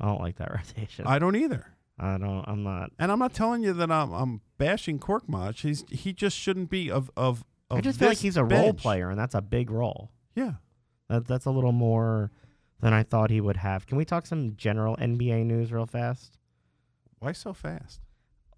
I 0.00 0.06
don't 0.06 0.20
like 0.20 0.36
that 0.36 0.50
rotation. 0.54 1.06
I 1.06 1.18
don't 1.18 1.36
either. 1.36 1.66
I 1.98 2.18
don't. 2.18 2.44
I'm 2.48 2.62
not. 2.64 2.90
And 2.98 3.12
I'm 3.12 3.18
not 3.20 3.34
telling 3.34 3.62
you 3.62 3.72
that 3.74 3.90
I'm, 3.90 4.12
I'm 4.12 4.40
bashing 4.58 4.98
Korkmaz. 4.98 5.60
He's 5.60 5.84
he 5.90 6.12
just 6.12 6.36
shouldn't 6.36 6.68
be 6.70 6.90
of 6.90 7.10
of. 7.16 7.44
of 7.70 7.78
I 7.78 7.80
just 7.80 7.98
feel 8.00 8.08
like 8.08 8.18
he's 8.18 8.36
a 8.36 8.44
role 8.44 8.72
player, 8.72 9.10
and 9.10 9.18
that's 9.18 9.34
a 9.34 9.42
big 9.42 9.70
role. 9.70 10.10
Yeah. 10.34 10.54
That, 11.08 11.26
that's 11.28 11.44
a 11.44 11.50
little 11.50 11.70
more 11.72 12.32
than 12.80 12.92
I 12.92 13.02
thought 13.04 13.30
he 13.30 13.40
would 13.40 13.58
have. 13.58 13.86
Can 13.86 13.96
we 13.98 14.04
talk 14.04 14.26
some 14.26 14.56
general 14.56 14.96
NBA 14.96 15.44
news 15.44 15.70
real 15.70 15.86
fast? 15.86 16.38
Why 17.24 17.32
so 17.32 17.52
fast? 17.52 18.00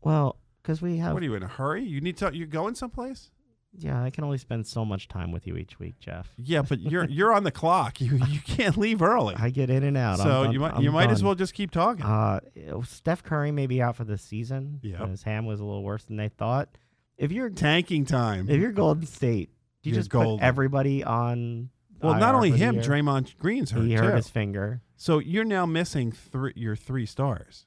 Well, 0.03 0.37
because 0.63 0.83
we 0.83 0.99
have. 0.99 1.15
What 1.15 1.23
are 1.23 1.27
you 1.27 1.35
in 1.35 1.43
a 1.43 1.49
hurry? 1.49 1.85
You 1.85 2.01
need 2.01 2.17
to. 2.19 2.31
You're 2.35 2.47
going 2.47 2.75
someplace? 2.75 3.31
Yeah, 3.79 4.03
I 4.03 4.09
can 4.11 4.25
only 4.25 4.39
spend 4.39 4.67
so 4.67 4.87
much 4.87 5.07
time 5.07 5.33
with 5.33 5.47
you 5.47 5.57
each 5.57 5.79
week, 5.79 5.99
Jeff. 6.01 6.33
Yeah, 6.39 6.63
but 6.63 6.81
you're 6.81 7.05
you're 7.11 7.33
on 7.35 7.45
the 7.45 7.51
clock. 7.51 8.01
You 8.01 8.19
you 8.29 8.41
can't 8.41 8.77
leave 8.77 9.03
early. 9.03 9.35
I 9.39 9.51
get 9.51 9.69
in 9.71 9.83
and 9.83 9.97
out. 9.97 10.19
I'm 10.21 10.27
so 10.27 10.45
done- 10.45 10.53
you 10.53 10.61
might 10.61 10.75
I'm 10.75 10.83
you 10.83 10.91
might 10.93 11.11
as 11.11 11.23
well 11.23 11.35
just 11.35 11.53
keep 11.55 11.71
talking. 11.71 12.05
Uh, 12.05 12.41
Steph 12.85 13.23
Curry 13.23 13.53
may 13.53 13.67
be 13.67 13.83
out 13.83 13.97
for 13.97 14.05
the 14.05 14.17
season. 14.17 14.81
Yep. 14.83 15.09
His 15.11 15.23
ham 15.25 15.45
was 15.47 15.61
a 15.61 15.65
little 15.65 15.83
worse 15.85 16.05
than 16.05 16.17
they 16.17 16.29
thought. 16.29 16.71
If 17.19 17.33
you're 17.33 17.51
Tanking 17.51 18.05
time. 18.05 18.49
if 18.49 18.61
you're 18.61 18.73
Golden 18.73 19.07
State, 19.07 19.51
do 19.83 19.91
you 19.91 19.95
You're 19.95 20.01
just 20.03 20.11
put 20.11 20.39
everybody 20.41 21.05
on? 21.05 21.71
well, 22.03 22.15
not 22.15 22.35
only 22.35 22.51
him? 22.53 22.77
Draymond 22.77 23.37
Green's 23.39 23.71
hurt 23.73 23.85
He 23.85 23.97
too. 23.97 24.03
hurt 24.03 24.17
his 24.17 24.29
finger. 24.29 24.81
so 24.97 25.19
you're 25.19 25.45
now 25.45 25.67
missing 25.67 26.13
three 26.13 26.53
your 26.57 26.77
three 26.77 27.05
stars. 27.07 27.66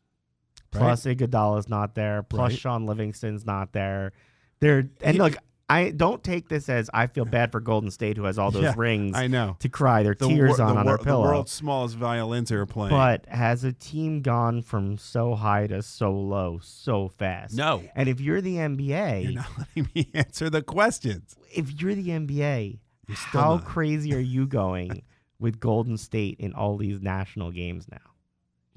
Right? 0.73 0.79
Plus 0.81 1.05
Iguodala's 1.05 1.67
not 1.69 1.95
there. 1.95 2.23
Plus 2.23 2.51
Right. 2.51 2.59
Shaun 2.59 2.85
Livingston's 2.85 3.45
not 3.45 3.73
there. 3.73 4.11
They're 4.59 4.89
and 5.01 5.17
look, 5.17 5.35
I 5.71 5.91
don't 5.91 6.23
take 6.23 6.49
this 6.49 6.67
as 6.67 6.89
I 6.95 7.05
feel 7.07 7.25
bad 7.25 7.51
for 7.51 7.59
Golden 7.59 7.91
State 7.91 8.17
who 8.17 8.23
has 8.23 8.39
all 8.39 8.49
those 8.49 8.63
Yeah, 8.63 8.73
rings 8.75 9.15
I 9.15 9.27
know. 9.27 9.55
to 9.59 9.69
cry 9.69 10.01
their 10.01 10.15
The 10.15 10.27
tears 10.27 10.57
wor- 10.57 10.61
on 10.67 10.73
the 10.75 10.79
on 10.79 10.85
wor- 10.87 10.97
their 10.97 11.13
The 11.13 11.19
world's 11.19 11.51
smallest 11.51 11.95
violins 11.95 12.51
are 12.51 12.65
playing. 12.65 12.89
But 12.89 13.27
has 13.27 13.63
a 13.63 13.71
team 13.71 14.21
gone 14.23 14.63
from 14.63 14.97
so 14.97 15.35
high 15.35 15.67
to 15.67 15.81
so 15.83 16.11
low 16.11 16.59
so 16.63 17.07
fast? 17.07 17.55
no, 17.55 17.83
And 17.95 18.09
if 18.09 18.19
you're 18.19 18.41
the 18.41 18.55
NBA, 18.55 19.23
you're 19.23 19.31
not 19.33 19.49
letting 19.59 19.89
me 19.95 20.09
answer 20.15 20.49
the 20.49 20.63
questions. 20.63 21.35
if 21.55 21.79
you're 21.79 21.93
the 21.95 22.09
NBA, 22.09 22.79
You're 23.07 23.17
how 23.17 23.55
not. 23.57 23.65
crazy 23.65 24.13
are 24.15 24.19
you 24.19 24.47
going 24.47 25.03
with 25.39 25.59
Golden 25.59 25.97
State 25.97 26.39
in 26.39 26.53
all 26.53 26.77
these 26.77 26.99
national 26.99 27.51
games 27.51 27.87
now? 27.91 27.97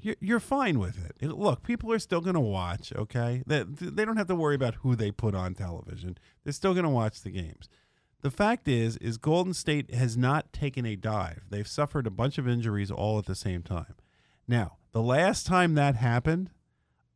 You're, 0.03 0.39
fine 0.39 0.79
with 0.79 0.97
it. 0.97 1.29
Look, 1.29 1.63
people 1.63 1.91
are 1.93 1.99
still 1.99 2.19
going 2.19 2.33
to 2.33 2.39
watch. 2.39 2.91
Okay, 2.93 3.41
they, 3.47 3.63
they 3.63 4.03
don't 4.03 4.17
have 4.17 4.27
to 4.27 4.35
worry 4.35 4.55
about 4.55 4.75
who 4.75 4.95
they 4.95 5.11
put 5.11 5.33
on 5.33 5.53
television. 5.53 6.17
They're 6.43 6.51
still 6.53 6.73
going 6.73 6.83
to 6.83 6.89
watch 6.89 7.21
the 7.21 7.31
games. 7.31 7.69
The 8.21 8.31
fact 8.31 8.67
is, 8.67 8.97
is 8.97 9.17
Golden 9.17 9.53
State 9.53 9.93
has 9.93 10.15
not 10.17 10.53
taken 10.53 10.85
a 10.85 10.95
dive. 10.95 11.43
They've 11.49 11.67
suffered 11.67 12.07
a 12.07 12.11
bunch 12.11 12.37
of 12.37 12.47
injuries 12.47 12.91
all 12.91 13.19
at 13.19 13.25
the 13.25 13.35
same 13.35 13.63
time, 13.63 13.95
Now, 14.47 14.77
the 14.91 15.01
last 15.01 15.45
time 15.45 15.75
that 15.75 15.95
happened, 15.95 16.49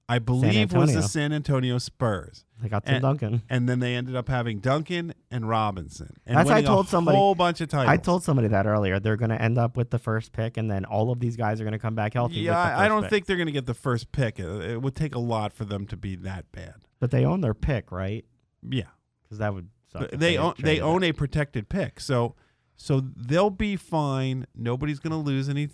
I 0.10 0.20
believe 0.20 0.72
was 0.74 0.94
the 0.94 1.02
San 1.02 1.34
Antonio 1.34 1.78
Spurs. 1.80 2.46
They 2.62 2.70
got 2.70 2.86
Tim 2.86 2.96
And- 2.96 3.02
Duncan. 3.02 3.42
And 3.50 3.68
then 3.68 3.80
they 3.80 3.94
ended 3.96 4.16
up 4.16 4.30
having 4.30 4.60
Duncan 4.60 5.14
and 5.30 5.48
Robinson. 5.50 6.16
And 6.26 6.38
That's 6.38 6.50
I 6.50 6.62
told 6.62 6.88
somebody. 6.88 7.18
whole 7.18 7.36
bunch 7.36 7.60
of 7.62 7.68
titles. 7.68 7.90
I 7.92 7.98
told 7.98 8.24
somebody 8.24 8.48
that 8.48 8.66
earlier. 8.66 9.00
They're 9.00 9.18
going 9.18 9.32
to 9.32 9.42
end 9.42 9.58
up 9.58 9.76
with 9.76 9.90
the 9.90 10.00
first 10.00 10.32
pick, 10.32 10.56
and 10.58 10.72
then 10.72 10.86
all 10.86 11.12
of 11.12 11.20
these 11.20 11.36
guys 11.36 11.60
are 11.60 11.66
going 11.66 11.74
to 11.74 11.78
come 11.80 11.94
back 11.96 12.14
healthy. 12.14 12.36
Yeah, 12.36 12.52
with 12.64 12.74
the 12.74 12.80
I- 12.80 12.86
I 12.86 12.88
don't 12.88 13.02
pick. 13.04 13.10
think 13.12 13.26
they're 13.26 13.36
going 13.38 13.48
to 13.48 13.52
get 13.52 13.66
the 13.66 13.74
first 13.74 14.12
pick. 14.14 14.40
It, 14.40 14.46
it 14.48 14.82
would 14.82 14.96
take 14.96 15.14
a 15.14 15.20
lot 15.20 15.52
for 15.54 15.66
them 15.66 15.86
to 15.88 15.98
be 15.98 16.16
that 16.16 16.52
bad. 16.54 16.76
But 17.00 17.12
they 17.12 17.26
own 17.26 17.42
their 17.42 17.54
pick, 17.54 17.92
right? 17.92 18.24
Yeah. 18.68 18.84
Because 19.24 19.40
that 19.40 19.54
would 19.54 19.68
suck. 19.92 20.04
if 20.14 20.20
they 20.20 20.38
own 20.38 20.54
they 20.58 20.80
own 20.80 21.04
it. 21.04 21.10
a 21.10 21.14
protected 21.14 21.68
pick. 21.70 22.00
So 22.00 22.34
so 22.78 23.02
they'll 23.02 23.50
be 23.50 23.76
fine. 23.76 24.46
Nobody's 24.56 25.00
going 25.00 25.12
to 25.12 25.18
lose 25.18 25.50
any 25.50 25.68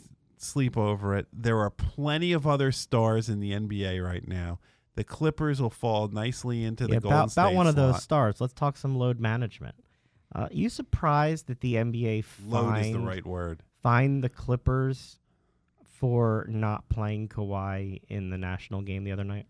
sleep 0.44 0.78
over 0.78 1.16
it. 1.16 1.28
There 1.32 1.60
are 1.60 1.70
plenty 1.70 2.34
of 2.34 2.46
other 2.46 2.72
stars 2.72 3.30
in 3.30 3.40
the 3.40 3.52
NBA 3.52 4.04
right 4.04 4.28
now. 4.28 4.60
The 4.96 5.04
Clippers 5.04 5.62
will 5.62 5.72
fall 5.72 6.08
nicely 6.10 6.64
into 6.64 6.86
the 6.86 6.94
yeah, 6.94 7.00
Golden 7.00 7.18
about, 7.18 7.32
State 7.32 7.42
about 7.42 7.54
one 7.56 7.68
of 7.68 7.76
those 7.76 8.04
stars. 8.04 8.40
Let's 8.40 8.54
talk 8.54 8.78
some 8.78 8.96
load 8.96 9.20
management. 9.20 9.76
Uh, 10.36 10.48
you 10.52 10.70
surprised 10.70 11.48
that 11.48 11.62
the 11.62 11.76
NBA 11.76 12.26
Load 12.48 12.78
is 12.80 12.92
the 12.92 13.00
right 13.00 13.26
word. 13.26 13.62
Find 13.82 14.24
the 14.24 14.30
Clippers 14.30 15.20
for 15.84 16.46
not 16.50 16.90
playing 16.90 17.30
Kawhi 17.30 18.02
in 18.10 18.30
the 18.30 18.38
national 18.38 18.82
game 18.82 19.04
the 19.04 19.12
other 19.12 19.24
night? 19.24 19.46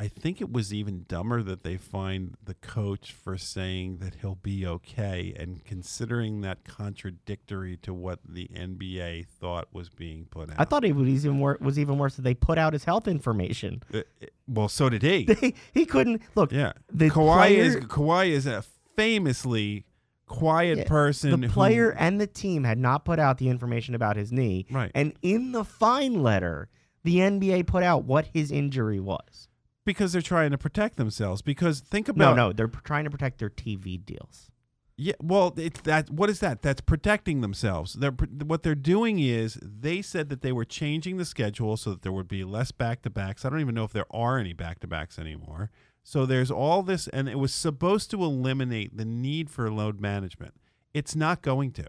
I 0.00 0.06
think 0.06 0.40
it 0.40 0.52
was 0.52 0.72
even 0.72 1.04
dumber 1.08 1.42
that 1.42 1.64
they 1.64 1.76
fined 1.76 2.36
the 2.44 2.54
coach 2.54 3.12
for 3.12 3.36
saying 3.36 3.98
that 3.98 4.14
he'll 4.20 4.36
be 4.36 4.64
okay 4.64 5.34
and 5.36 5.64
considering 5.64 6.40
that 6.42 6.64
contradictory 6.64 7.76
to 7.78 7.92
what 7.92 8.20
the 8.28 8.48
NBA 8.54 9.26
thought 9.26 9.66
was 9.72 9.88
being 9.88 10.26
put 10.30 10.50
out. 10.50 10.56
I 10.56 10.64
thought 10.64 10.84
it 10.84 10.94
was 10.94 11.08
even 11.26 11.40
wor- 11.40 11.58
was 11.60 11.80
even 11.80 11.98
worse 11.98 12.14
that 12.14 12.22
they 12.22 12.34
put 12.34 12.58
out 12.58 12.74
his 12.74 12.84
health 12.84 13.08
information. 13.08 13.82
Uh, 13.92 13.98
uh, 13.98 14.26
well, 14.46 14.68
so 14.68 14.88
did 14.88 15.02
he. 15.02 15.24
They, 15.34 15.54
he 15.74 15.84
couldn't 15.84 16.22
look. 16.36 16.52
Yeah, 16.52 16.74
The 16.92 17.10
Kawhi 17.10 17.36
player, 17.36 17.62
is 17.64 17.76
Kawhi 17.76 18.28
is 18.30 18.46
a 18.46 18.62
famously 18.94 19.84
quiet 20.26 20.78
Yeah, 20.78 20.84
person. 20.84 21.40
the 21.40 21.46
who- 21.48 21.52
player 21.52 21.90
and 21.98 22.20
the 22.20 22.26
team 22.28 22.62
had 22.62 22.78
not 22.78 23.04
put 23.04 23.18
out 23.18 23.38
the 23.38 23.48
information 23.48 23.94
about 23.96 24.16
his 24.16 24.30
knee. 24.30 24.66
right? 24.70 24.92
And 24.94 25.14
in 25.22 25.50
the 25.52 25.64
fine 25.64 26.22
letter, 26.22 26.68
the 27.02 27.16
NBA 27.16 27.66
put 27.66 27.82
out 27.82 28.04
what 28.04 28.26
his 28.32 28.52
injury 28.52 29.00
was. 29.00 29.48
Because 29.88 30.12
they're 30.12 30.20
trying 30.20 30.50
to 30.50 30.58
protect 30.58 30.98
themselves. 30.98 31.40
Because 31.40 31.80
think 31.80 32.10
about 32.10 32.36
no, 32.36 32.48
no, 32.48 32.52
they're 32.52 32.68
trying 32.68 33.04
to 33.04 33.10
protect 33.10 33.38
their 33.38 33.48
TV 33.48 34.04
deals. 34.04 34.50
Yeah, 34.98 35.14
well, 35.22 35.54
it's 35.56 35.80
that. 35.82 36.10
What 36.10 36.28
is 36.28 36.40
that? 36.40 36.60
That's 36.60 36.82
protecting 36.82 37.40
themselves. 37.40 37.94
They're 37.94 38.10
what 38.10 38.62
they're 38.62 38.74
doing 38.74 39.18
is 39.18 39.58
they 39.62 40.02
said 40.02 40.28
that 40.28 40.42
they 40.42 40.52
were 40.52 40.66
changing 40.66 41.16
the 41.16 41.24
schedule 41.24 41.78
so 41.78 41.90
that 41.90 42.02
there 42.02 42.12
would 42.12 42.28
be 42.28 42.44
less 42.44 42.70
back 42.70 43.00
to 43.02 43.10
backs. 43.10 43.46
I 43.46 43.48
don't 43.48 43.60
even 43.60 43.74
know 43.74 43.84
if 43.84 43.92
there 43.94 44.04
are 44.10 44.38
any 44.38 44.52
back 44.52 44.80
to 44.80 44.86
backs 44.86 45.18
anymore. 45.18 45.70
So 46.02 46.26
there's 46.26 46.50
all 46.50 46.82
this, 46.82 47.08
and 47.08 47.26
it 47.26 47.38
was 47.38 47.54
supposed 47.54 48.10
to 48.10 48.22
eliminate 48.22 48.96
the 48.96 49.06
need 49.06 49.48
for 49.48 49.70
load 49.70 50.00
management. 50.00 50.54
It's 50.92 51.16
not 51.16 51.40
going 51.40 51.72
to. 51.72 51.86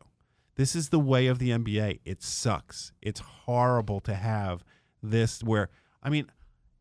This 0.56 0.74
is 0.74 0.90
the 0.90 1.00
way 1.00 1.28
of 1.28 1.40
the 1.40 1.50
NBA. 1.50 2.00
It 2.06 2.24
sucks. 2.24 2.94
It's 3.02 3.20
horrible 3.20 4.00
to 4.02 4.14
have 4.14 4.64
this 5.02 5.44
where 5.44 5.70
I 6.02 6.10
mean, 6.10 6.28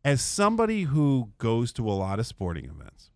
as 0.05 0.23
somebody 0.23 0.85
who 0.85 1.31
goes 1.39 1.73
to 1.75 1.89
a 1.89 1.93
lot 1.93 2.19
of 2.19 2.27
sporting 2.27 2.67
events, 2.67 3.11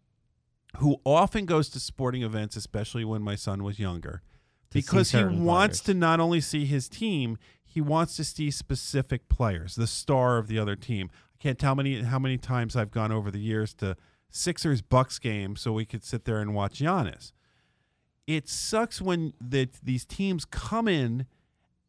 who 0.78 0.97
often 1.05 1.47
goes 1.47 1.68
to 1.70 1.80
sporting 1.80 2.22
events, 2.22 2.57
especially 2.57 3.05
when 3.05 3.22
my 3.22 3.35
son 3.35 3.62
was 3.62 3.78
younger, 3.78 4.22
because 4.70 5.11
he 5.11 5.22
wants 5.22 5.80
players. 5.80 5.80
to 5.83 5.95
not 5.95 6.20
only 6.20 6.41
see 6.41 6.64
his 6.64 6.89
team, 6.89 7.39
he 7.64 7.80
wants 7.80 8.16
to 8.16 8.24
see 8.24 8.51
specific 8.51 9.28
players, 9.28 9.74
the 9.74 9.87
star 9.87 10.39
of 10.39 10.49
the 10.49 10.59
other 10.59 10.76
team. 10.76 11.11
I 11.12 11.43
can't 11.43 11.59
tell 11.59 11.70
how 11.70 11.74
many 11.74 12.03
how 12.03 12.18
many 12.18 12.39
times 12.39 12.76
I've 12.76 12.91
gone 12.91 13.12
over 13.12 13.30
the 13.30 13.41
years 13.41 13.74
to 13.74 13.97
Sixers 14.30 14.80
Bucks 14.83 15.18
game 15.18 15.57
so 15.57 15.72
we 15.72 15.85
could 15.85 16.05
sit 16.05 16.24
there 16.24 16.41
and 16.41 16.55
watch 16.55 16.80
Giannis. 16.80 17.33
It 18.26 18.49
sucks 18.49 19.01
when 19.01 19.35
the, 19.41 19.68
these 19.83 20.05
teams 20.05 20.45
come 20.45 20.89
in 20.89 21.26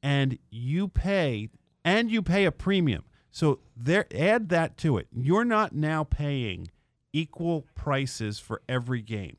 and 0.01 0.37
you 0.49 0.87
pay 0.87 1.49
and 1.85 2.11
you 2.11 2.21
pay 2.21 2.45
a 2.45 2.51
premium. 2.51 3.05
So 3.33 3.61
there 3.75 4.05
add 4.15 4.49
that 4.49 4.77
to 4.77 4.97
it. 4.97 5.07
You're 5.11 5.43
not 5.43 5.73
now 5.73 6.03
paying 6.03 6.69
equal 7.11 7.65
prices 7.73 8.39
for 8.39 8.61
every 8.69 9.01
game. 9.01 9.37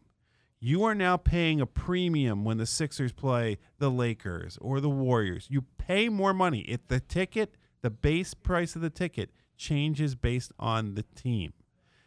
You 0.58 0.82
are 0.82 0.96
now 0.96 1.16
paying 1.16 1.60
a 1.60 1.66
premium 1.66 2.44
when 2.44 2.58
the 2.58 2.66
Sixers 2.66 3.12
play 3.12 3.56
the 3.78 3.92
Lakers 3.92 4.58
or 4.60 4.80
the 4.80 4.90
Warriors. 4.90 5.46
You 5.48 5.62
pay 5.78 6.08
more 6.08 6.34
money. 6.34 6.62
If 6.62 6.88
the 6.88 6.98
ticket, 6.98 7.54
the 7.82 7.90
base 7.90 8.34
price 8.34 8.74
of 8.74 8.82
the 8.82 8.90
ticket 8.90 9.30
changes 9.56 10.16
based 10.16 10.50
on 10.58 10.96
the 10.96 11.04
team. 11.14 11.52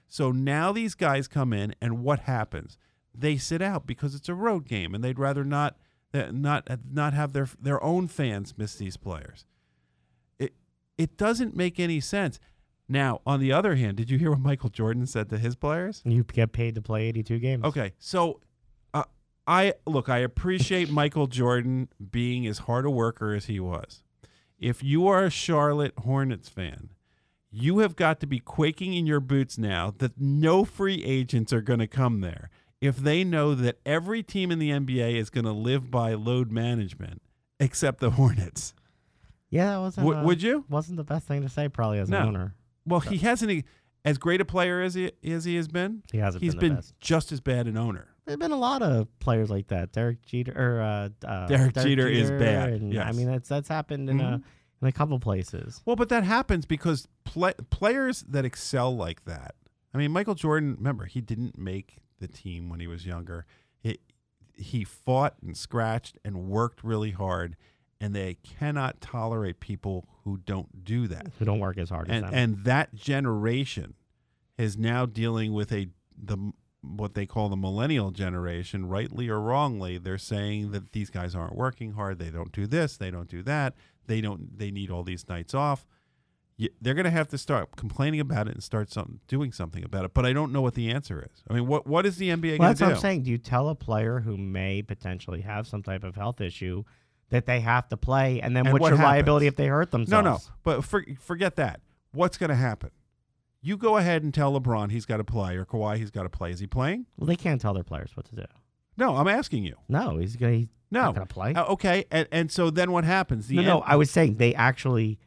So 0.09 0.33
now 0.33 0.73
these 0.73 0.93
guys 0.93 1.29
come 1.29 1.53
in 1.53 1.73
and 1.79 2.03
what 2.03 2.19
happens? 2.21 2.77
They 3.15 3.37
sit 3.37 3.61
out 3.61 3.87
because 3.87 4.13
it's 4.13 4.27
a 4.27 4.33
road 4.33 4.67
game 4.67 4.93
and 4.93 5.01
they'd 5.01 5.19
rather 5.19 5.45
not 5.45 5.77
not 6.13 6.67
not 6.91 7.13
have 7.13 7.31
their 7.31 7.47
their 7.61 7.81
own 7.81 8.07
fans 8.09 8.57
miss 8.57 8.75
these 8.75 8.97
players. 8.97 9.45
It 10.97 11.17
doesn't 11.17 11.55
make 11.55 11.79
any 11.79 11.99
sense. 11.99 12.39
Now, 12.89 13.21
on 13.25 13.39
the 13.39 13.51
other 13.51 13.75
hand, 13.75 13.97
did 13.97 14.09
you 14.09 14.17
hear 14.17 14.31
what 14.31 14.39
Michael 14.39 14.69
Jordan 14.69 15.05
said 15.05 15.29
to 15.29 15.37
his 15.37 15.55
players? 15.55 16.01
You 16.05 16.23
get 16.23 16.53
paid 16.53 16.75
to 16.75 16.81
play 16.81 17.07
82 17.07 17.39
games. 17.39 17.63
Okay, 17.65 17.93
so 17.99 18.39
uh, 18.93 19.03
I 19.45 19.73
look. 19.85 20.07
I 20.07 20.19
appreciate 20.19 20.89
Michael 20.89 21.27
Jordan 21.27 21.89
being 22.11 22.47
as 22.47 22.59
hard 22.59 22.85
a 22.85 22.89
worker 22.89 23.33
as 23.33 23.45
he 23.45 23.59
was. 23.59 24.03
If 24.57 24.83
you 24.83 25.07
are 25.07 25.25
a 25.25 25.29
Charlotte 25.29 25.93
Hornets 25.99 26.49
fan, 26.49 26.91
you 27.51 27.79
have 27.79 27.95
got 27.95 28.19
to 28.21 28.27
be 28.27 28.39
quaking 28.39 28.93
in 28.93 29.05
your 29.05 29.19
boots 29.19 29.57
now 29.57 29.93
that 29.97 30.19
no 30.19 30.65
free 30.65 31.03
agents 31.03 31.51
are 31.51 31.61
going 31.61 31.79
to 31.79 31.87
come 31.87 32.21
there. 32.21 32.49
If 32.79 32.97
they 32.97 33.23
know 33.23 33.55
that 33.55 33.79
every 33.85 34.23
team 34.23 34.51
in 34.51 34.59
the 34.59 34.69
NBA 34.69 35.15
is 35.15 35.29
going 35.29 35.45
to 35.45 35.51
live 35.51 35.89
by 35.89 36.13
load 36.13 36.51
management, 36.51 37.21
except 37.59 37.99
the 37.99 38.11
Hornets, 38.11 38.73
Yeah, 39.49 39.71
that 39.71 39.79
wasn't. 39.79 40.07
Would- 40.07 40.17
uh, 40.17 40.23
would 40.23 40.41
you? 40.41 40.65
Wasn't 40.69 40.97
the 40.97 41.03
best 41.03 41.27
thing 41.27 41.41
to 41.41 41.49
say 41.49 41.69
probably 41.69 41.99
as 41.99 42.09
No. 42.09 42.21
an 42.21 42.27
owner. 42.27 42.55
well, 42.85 42.99
he 42.99 43.17
hasn't. 43.17 43.65
As 44.05 44.17
great 44.17 44.39
a 44.39 44.45
player 44.45 44.81
as 44.81 44.93
he 44.93 45.11
as 45.23 45.43
he 45.45 45.55
has 45.57 45.67
been, 45.67 46.03
He 46.11 46.17
hasn't 46.19 46.41
he's 46.43 46.55
been 46.55 46.75
been 46.75 46.83
just 47.01 47.31
as 47.33 47.41
bad 47.41 47.67
an 47.67 47.77
owner. 47.77 48.07
There's 48.25 48.37
been 48.37 48.51
a 48.51 48.57
lot 48.57 48.81
of 48.81 49.07
players 49.19 49.49
like 49.49 49.67
that. 49.67 49.91
Derek 49.91 50.21
Jeter 50.21 50.53
or 50.55 50.81
uh, 50.81 51.09
uh, 51.27 51.47
Derek 51.47 51.73
Jeter 51.75 52.07
is 52.07 52.29
bad, 52.31 52.69
and, 52.73 52.97
I 52.97 53.11
mean, 53.11 53.27
that's 53.27 53.49
that's 53.49 53.67
happened 53.67 54.09
in 54.09 54.19
a 54.21 54.23
Mhm. 54.23 54.43
in 54.81 54.87
a 54.87 54.91
couple 54.93 55.19
places. 55.19 55.81
Well, 55.85 55.95
but 55.97 56.07
that 56.09 56.23
happens 56.23 56.65
because 56.65 57.07
play, 57.25 57.53
players 57.69 58.21
that 58.29 58.45
excel 58.45 58.95
like 58.95 59.25
that. 59.25 59.55
I 59.93 59.97
mean, 59.97 60.11
Michael 60.11 60.35
Jordan. 60.35 60.75
Remember, 60.77 61.05
he 61.05 61.19
didn't 61.19 61.57
make 61.57 61.97
the 62.19 62.27
team 62.27 62.69
when 62.69 62.79
he 62.79 62.87
was 62.87 63.05
younger. 63.05 63.45
He 63.79 63.97
he 64.53 64.83
fought 64.85 65.35
and 65.41 65.57
scratched 65.57 66.17
and 66.23 66.47
worked 66.47 66.81
really 66.83 67.11
hard, 67.11 67.57
and 67.99 68.15
they 68.15 68.35
cannot 68.35 69.01
tolerate 69.01 69.59
people 69.59 70.07
who 70.23 70.37
don't 70.37 70.83
do 70.83 71.07
that. 71.07 71.27
Who 71.39 71.45
don't 71.45 71.59
work 71.59 71.77
as 71.77 71.89
hard 71.89 72.07
And 72.09 72.25
as 72.25 72.31
them. 72.31 72.39
and 72.39 72.63
that 72.65 72.93
generation 72.95 73.93
is 74.57 74.77
now 74.77 75.05
dealing 75.05 75.53
with 75.53 75.71
a 75.71 75.87
the 76.21 76.51
what 76.81 77.15
they 77.15 77.25
call 77.25 77.49
the 77.49 77.55
millennial 77.57 78.11
generation, 78.11 78.87
rightly 78.87 79.27
or 79.29 79.39
wrongly. 79.41 79.97
They're 79.97 80.17
saying 80.17 80.71
that 80.71 80.91
these 80.93 81.09
guys 81.09 81.35
aren't 81.35 81.55
working 81.55 81.93
hard. 81.93 82.17
They 82.19 82.29
don't 82.29 82.51
do 82.51 82.65
this. 82.67 82.97
They 82.97 83.11
don't 83.11 83.27
do 83.27 83.43
that. 83.43 83.73
They 84.05 84.21
don't. 84.21 84.57
They 84.57 84.71
need 84.71 84.89
all 84.89 85.03
these 85.03 85.27
nights 85.27 85.53
off. 85.53 85.85
They're 86.81 86.95
going 86.95 87.03
to 87.05 87.11
have 87.11 87.27
to 87.29 87.37
start 87.37 87.75
complaining 87.75 88.19
about 88.19 88.47
it 88.47 88.55
and 88.55 88.63
start 88.63 88.89
something, 88.91 89.19
doing 89.27 89.51
something 89.51 89.83
about 89.83 90.05
it. 90.05 90.15
But 90.15 90.25
I 90.25 90.33
don't 90.33 90.51
know 90.51 90.61
what 90.61 90.73
the 90.73 90.89
answer 90.89 91.21
is. 91.31 91.43
I 91.47 91.53
mean, 91.53 91.67
what 91.67 91.85
what 91.85 92.05
is 92.05 92.17
the 92.17 92.29
NBA 92.29 92.57
well, 92.57 92.57
going 92.57 92.61
that's 92.61 92.79
to 92.79 92.85
what 92.85 92.89
do? 92.89 92.95
I'm 92.95 93.01
saying. 93.01 93.23
Do 93.23 93.31
you 93.31 93.37
tell 93.37 93.69
a 93.69 93.75
player 93.75 94.21
who 94.21 94.37
may 94.37 94.81
potentially 94.81 95.41
have 95.41 95.67
some 95.67 95.83
type 95.83 96.03
of 96.03 96.15
health 96.15 96.41
issue 96.41 96.83
that 97.29 97.45
they 97.45 97.59
have 97.59 97.87
to 97.89 97.97
play, 97.97 98.39
and 98.41 98.55
then 98.55 98.65
And 98.67 98.73
what's 98.73 98.81
what 98.83 98.89
your 98.93 98.97
liability 99.05 99.47
if 99.47 99.55
they 99.55 99.67
hurt 99.67 99.91
themselves? 99.91 100.23
no. 100.25 100.31
No. 100.31 100.39
But 100.63 100.83
for, 100.83 101.03
forget 101.19 101.55
that. 101.57 101.81
What's 102.13 102.37
going 102.37 102.49
to 102.49 102.55
happen? 102.55 102.91
You 103.61 103.75
go 103.77 103.97
ahead 103.97 104.23
and 104.23 104.33
tell 104.33 104.57
LeBron 104.59 104.91
he's 104.91 105.05
got 105.05 105.17
to 105.17 105.23
play, 105.23 105.55
or 105.57 105.65
Kawhi 105.65 105.97
he's 105.97 106.11
got 106.11 106.23
to 106.23 106.29
play. 106.29 106.51
Is 106.51 106.59
he 106.59 106.67
playing? 106.67 107.05
Well, 107.17 107.27
they 107.27 107.35
can't 107.35 107.59
tell 107.59 107.73
their 107.73 107.83
players 107.83 108.11
what 108.15 108.25
to 108.27 108.35
do. 108.35 108.45
No, 108.95 109.17
I'm 109.17 109.27
asking 109.27 109.65
you. 109.65 109.75
No, 109.89 110.17
he's 110.17 110.35
gonna. 110.35 110.53
He's 110.53 110.67
No. 110.89 111.01
not 111.01 111.13
gonna 111.15 111.25
play. 111.25 111.53
Uh, 111.53 111.65
okay, 111.65 112.05
and, 112.09 112.27
and 112.31 112.51
so 112.51 112.69
then 112.69 112.91
what 112.91 113.03
happens? 113.03 113.47
The 113.47 113.55
no, 113.57 113.61
no. 113.61 113.77
N- 113.79 113.83
I 113.85 113.95
was 113.95 114.09
saying 114.09 114.35
they 114.35 114.55
actually 114.55 115.19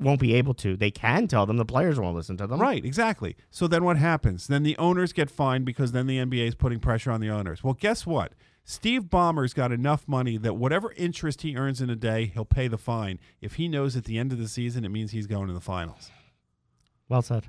won't 0.00 0.18
be 0.18 0.34
able 0.34 0.54
to. 0.54 0.76
They 0.76 0.90
can 0.90 1.28
tell 1.28 1.44
them. 1.46 1.56
The 1.58 1.64
players 1.66 2.00
won't 2.00 2.16
listen 2.16 2.36
to 2.38 2.46
them. 2.46 2.58
right, 2.60 2.82
exactly. 2.84 3.36
So 3.50 3.68
then 3.68 3.84
what 3.84 3.98
happens? 3.98 4.46
Then 4.46 4.62
the 4.62 4.76
owners 4.78 5.12
get 5.12 5.30
fined 5.30 5.64
because 5.66 5.92
then 5.92 6.06
the 6.06 6.16
NBA 6.18 6.48
is 6.48 6.54
putting 6.54 6.80
pressure 6.80 7.10
on 7.10 7.20
the 7.20 7.28
owners. 7.28 7.62
Well, 7.62 7.74
guess 7.74 8.06
what? 8.06 8.32
Steve 8.64 9.04
Ballmer's 9.04 9.52
got 9.52 9.72
enough 9.72 10.08
money 10.08 10.36
that 10.38 10.54
whatever 10.54 10.92
interest 10.96 11.42
he 11.42 11.54
earns 11.56 11.80
in 11.82 11.90
a 11.90 11.96
day, 11.96 12.26
he'll 12.26 12.46
pay 12.46 12.66
the 12.66 12.78
fine 12.78 13.18
if 13.42 13.54
he 13.54 13.68
knows 13.68 13.94
at 13.96 14.04
the 14.04 14.18
end 14.18 14.32
of 14.32 14.38
the 14.38 14.48
season 14.48 14.84
it 14.84 14.88
means 14.88 15.10
he's 15.12 15.26
going 15.26 15.48
to 15.48 15.52
the 15.54 15.60
finals. 15.60 16.10
Well 17.08 17.22
said. 17.22 17.44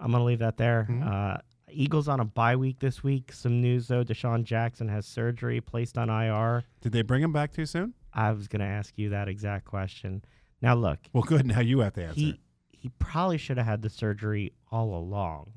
I'm 0.00 0.12
gonna 0.12 0.24
leave 0.24 0.38
that 0.38 0.56
there. 0.56 0.86
Mhm. 0.88 1.04
Uh, 1.06 1.38
Eagles 1.72 2.08
on 2.08 2.20
a 2.20 2.24
bye 2.24 2.56
week 2.56 2.78
this 2.78 3.02
week. 3.02 3.32
Some 3.32 3.60
news 3.60 3.88
though: 3.88 4.02
DeSean 4.04 4.44
Jackson 4.44 4.88
has 4.88 5.06
surgery, 5.06 5.60
placed 5.60 5.98
on 5.98 6.08
IR. 6.08 6.64
Did 6.80 6.92
they 6.92 7.02
bring 7.02 7.22
him 7.22 7.32
back 7.32 7.52
too 7.52 7.66
soon? 7.66 7.94
I 8.12 8.30
was 8.32 8.48
gonna 8.48 8.64
ask 8.64 8.96
you 8.96 9.10
that 9.10 9.28
exact 9.28 9.66
question. 9.66 10.24
Now 10.62 10.74
look, 10.74 10.98
Well, 11.12 11.22
good. 11.24 11.46
Now 11.46 11.60
you 11.60 11.80
have 11.80 11.94
to 11.94 12.04
answer. 12.04 12.14
he 12.20 12.40
he 12.70 12.88
probably 12.98 13.36
should 13.38 13.56
have 13.58 13.66
had 13.66 13.82
the 13.82 13.90
surgery 13.90 14.52
all 14.70 14.94
along, 14.96 15.52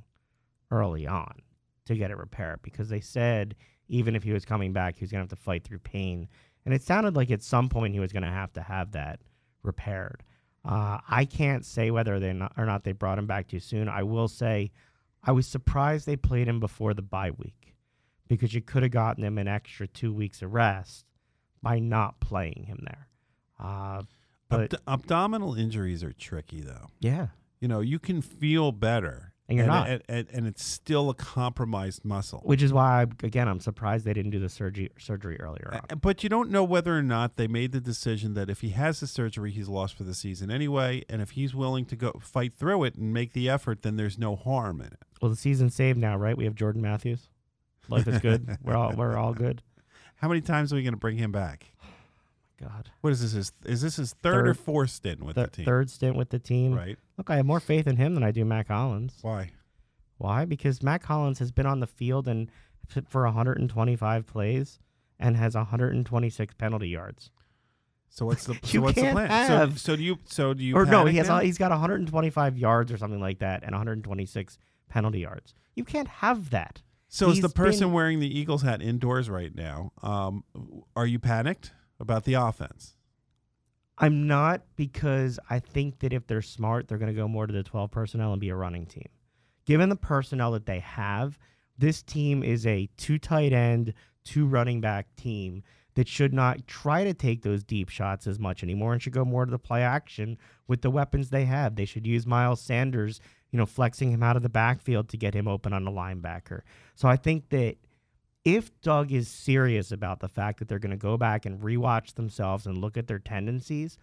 early 0.72 1.08
on, 1.08 1.40
to 1.86 1.96
get 1.96 2.12
it 2.12 2.18
repaired 2.18 2.62
because 2.64 2.90
they 2.90 3.00
said 3.00 3.56
even 3.94 4.16
if 4.16 4.24
he 4.24 4.32
was 4.32 4.46
coming 4.46 4.74
back, 4.74 4.96
he 4.98 5.04
was 5.04 5.12
gonna 5.12 5.24
have 5.24 5.30
to 5.30 5.36
fight 5.36 5.64
through 5.64 5.80
pain, 5.80 6.28
and 6.66 6.74
it 6.74 6.82
sounded 6.82 7.16
like 7.16 7.32
at 7.32 7.44
some 7.44 7.70
point 7.70 7.94
he 7.94 8.00
was 8.00 8.12
gonna 8.14 8.32
have 8.32 8.52
to 8.54 8.62
have 8.62 8.92
that 8.92 9.20
repaired. 9.64 10.24
Uh, 10.66 11.00
I 11.10 11.26
can't 11.26 11.66
say 11.66 11.92
whether 11.92 12.20
they 12.20 12.32
not, 12.34 12.54
or 12.58 12.66
not 12.66 12.84
they 12.84 12.94
brought 12.94 13.20
him 13.20 13.28
back 13.28 13.48
too 13.48 13.60
soon. 13.60 13.90
I 13.90 14.04
will 14.04 14.28
say, 14.30 14.72
I 15.24 15.32
was 15.34 15.46
surprised 15.48 16.06
they 16.06 16.16
played 16.16 16.48
him 16.48 16.60
before 16.60 16.94
the 16.94 17.02
bye 17.02 17.32
week 17.32 17.76
because 18.28 18.54
you 18.54 18.62
could 18.62 18.84
have 18.84 18.92
gotten 18.92 19.24
him 19.24 19.38
an 19.38 19.48
extra 19.48 19.88
two 19.88 20.14
weeks 20.14 20.42
of 20.42 20.54
rest 20.54 21.06
by 21.62 21.80
not 21.80 22.20
playing 22.22 22.64
him 22.68 22.80
there. 22.86 23.08
Uh, 23.60 24.04
but 24.50 24.74
Abd- 24.74 24.82
abdominal 24.88 25.54
injuries 25.56 26.04
are 26.04 26.14
tricky, 26.14 26.62
though. 26.62 26.88
yeah, 27.00 27.28
You 27.60 27.68
know, 27.68 27.80
you 27.82 28.00
can 28.00 28.22
feel 28.22 28.72
better, 28.72 29.33
And 29.60 29.68
you're 29.68 29.76
not. 29.76 29.90
and, 29.90 30.04
and, 30.08 30.28
and 30.34 30.48
it's 30.48 30.64
still 30.64 31.10
a 31.10 31.14
compromised 31.14 32.04
muscle. 32.06 32.42
which 32.44 32.62
is 32.62 32.74
why 32.74 33.06
again 33.24 33.48
I'm 33.48 33.60
surprised 33.60 34.06
they 34.06 34.14
didn't 34.14 34.32
do 34.32 34.40
the 34.40 34.50
surgery 34.50 34.90
surgery 34.98 35.40
earlier 35.40 35.80
on. 35.90 36.00
But 36.00 36.24
you 36.24 36.30
don't 36.30 36.50
know 36.50 36.64
whether 36.64 36.98
or 36.98 37.04
not 37.04 37.36
they 37.36 37.48
made 37.48 37.72
the 37.72 37.82
decision 37.82 38.34
that 38.34 38.50
if 38.50 38.62
he 38.62 38.70
has 38.70 39.00
the 39.00 39.08
surgery, 39.08 39.52
he's 39.52 39.70
lost 39.70 39.96
for 39.96 40.04
the 40.04 40.14
season 40.14 40.52
anyway, 40.52 41.04
and 41.10 41.22
if 41.22 41.32
he's 41.32 41.54
willing 41.56 41.86
to 41.86 41.96
go 41.96 42.20
fight 42.22 42.54
through 42.54 42.84
it 42.84 42.96
and 42.96 43.14
make 43.14 43.34
the 43.34 43.50
effort, 43.50 43.82
then 43.82 43.96
there's 43.96 44.18
no 44.18 44.36
harm 44.36 44.82
in 44.82 44.88
it. 44.88 45.00
Well, 45.22 45.30
the 45.30 45.38
season's 45.38 45.76
saved 45.76 45.98
now, 45.98 46.18
right? 46.18 46.36
We 46.38 46.44
have 46.46 46.56
Jordan 46.56 46.82
Matthews. 46.82 47.30
Life 47.90 48.08
is 48.08 48.20
good. 48.20 48.58
we're 48.64 48.76
all 48.76 48.94
we're 48.96 49.18
all 49.18 49.34
good. 49.34 49.62
How 50.18 50.28
many 50.30 50.42
times 50.42 50.72
are 50.72 50.78
we 50.78 50.84
going 50.84 50.94
to 50.94 51.00
bring 51.00 51.18
him 51.18 51.32
back? 51.32 51.73
God, 52.64 52.90
What 53.02 53.12
is 53.14 53.22
this? 53.22 53.32
His, 53.34 53.52
is 53.66 53.82
this 53.82 53.98
his 53.98 54.14
third, 54.24 54.48
or 54.48 54.54
fourth 54.54 54.90
stint 54.92 55.22
with 55.24 55.36
Th- 55.36 55.48
the 55.50 55.56
team? 55.58 55.66
third 55.66 55.90
stint 55.90 56.16
with 56.16 56.30
the 56.30 56.40
team. 56.40 56.74
Right? 56.74 56.98
Look, 57.18 57.30
I 57.30 57.36
have 57.38 57.46
more 57.46 57.60
faith 57.60 57.88
in 57.88 57.98
him 57.98 58.14
than 58.16 58.24
I 58.24 58.32
do 58.32 58.46
Mack 58.46 58.68
Hollins. 58.70 59.18
Why? 59.22 59.52
Why? 60.18 60.46
Because 60.46 60.82
Mack 60.82 61.04
Hollins 61.04 61.40
has 61.40 61.52
been 61.52 61.66
on 61.66 61.80
the 61.80 61.88
field 61.88 62.28
and 62.28 62.50
for 63.10 63.24
125 63.26 64.26
plays 64.28 64.80
and 65.20 65.36
has 65.38 65.56
126 65.56 66.54
penalty 66.56 66.90
yards. 66.90 67.32
So 68.10 68.26
what's 68.28 68.46
the 68.46 68.58
so 68.64 68.82
what's 68.82 68.96
the 68.96 69.12
plan? 69.12 69.30
have- 69.30 69.80
So, 69.80 69.92
so 69.94 69.96
do 69.96 70.04
you 70.04 70.18
so 70.26 70.54
do 70.54 70.64
you 70.64 70.76
or 70.76 70.86
no, 70.86 71.06
he 71.06 71.18
has 71.18 71.28
now? 71.28 71.40
he's 71.40 71.58
got 71.58 71.72
125 71.72 72.58
yards 72.58 72.92
or 72.92 72.98
something 72.98 73.20
like 73.20 73.40
that 73.40 73.64
and 73.64 73.72
126 73.72 74.58
penalty 74.90 75.20
yards. 75.20 75.54
You 75.76 75.84
can't 75.84 76.08
have 76.08 76.52
that. 76.52 76.82
So 77.08 77.30
is 77.30 77.42
the 77.42 77.50
person 77.50 77.88
been- 77.88 77.94
wearing 77.94 78.20
the 78.20 78.40
Eagles 78.40 78.62
hat 78.62 78.82
indoors 78.82 79.30
right 79.30 79.54
now? 79.54 79.92
Um, 80.02 80.44
are 80.96 81.06
you 81.08 81.20
panicked 81.20 81.72
about 82.04 82.26
the 82.26 82.36
offense? 82.36 82.96
I'm 83.98 84.28
not 84.28 84.62
because 84.76 85.40
I 85.50 85.60
think 85.60 86.00
that 86.00 86.14
if 86.14 86.28
they're 86.28 86.42
smart, 86.42 86.88
they're 86.88 86.98
going 86.98 87.14
to 87.14 87.20
go 87.20 87.28
more 87.28 87.48
to 87.48 87.54
the 87.54 87.64
12 87.64 87.92
personnel 87.92 88.32
and 88.32 88.42
be 88.42 88.50
a 88.50 88.56
running 88.56 88.86
team. 88.86 89.08
Given 89.66 89.90
the 89.90 89.96
personnel 89.96 90.52
that 90.52 90.66
they 90.66 90.80
have, 90.80 91.40
this 91.78 92.02
team 92.02 92.44
is 92.44 92.66
a 92.68 92.90
two 92.98 93.18
tight 93.18 93.54
end, 93.54 93.94
two 94.24 94.46
running 94.46 94.82
back 94.82 95.16
team 95.16 95.64
that 95.96 96.08
should 96.08 96.34
not 96.34 96.66
try 96.68 97.04
to 97.04 97.14
take 97.14 97.44
those 97.44 97.64
deep 97.64 97.90
shots 97.90 98.26
as 98.26 98.40
much 98.40 98.64
anymore 98.64 98.94
and 98.94 99.02
should 99.02 99.14
go 99.14 99.24
more 99.24 99.46
to 99.46 99.52
the 99.52 99.60
play 99.60 99.84
action 99.84 100.38
with 100.68 100.82
the 100.82 100.90
weapons 100.90 101.30
they 101.30 101.46
have. 101.46 101.76
They 101.76 101.86
should 101.86 102.08
use 102.08 102.26
Miles 102.26 102.62
Sanders, 102.62 103.22
you 103.52 103.58
know, 103.58 103.66
flexing 103.66 104.12
him 104.12 104.24
out 104.24 104.36
of 104.36 104.44
the 104.44 104.50
backfield 104.50 105.10
to 105.10 105.18
get 105.18 105.36
him 105.36 105.48
open 105.48 105.72
on 105.72 105.88
a 105.88 105.92
linebacker. 105.92 106.62
So 106.96 107.08
I 107.08 107.16
think 107.16 107.50
that 107.50 107.78
if 108.46 108.72
Doug 108.82 109.12
is 109.12 109.28
serious 109.28 109.92
about 109.92 110.20
the 110.20 110.28
fact 110.28 110.60
that 110.60 110.68
they're 110.68 110.80
going 110.80 110.92
to 110.92 110.98
go 110.98 111.18
back 111.18 111.46
and 111.46 111.62
rewatch 111.62 112.16
themselves 112.16 112.66
and 112.66 112.78
look 112.78 112.98
at 112.98 113.08
their 113.08 113.20
tendencies, 113.20 113.98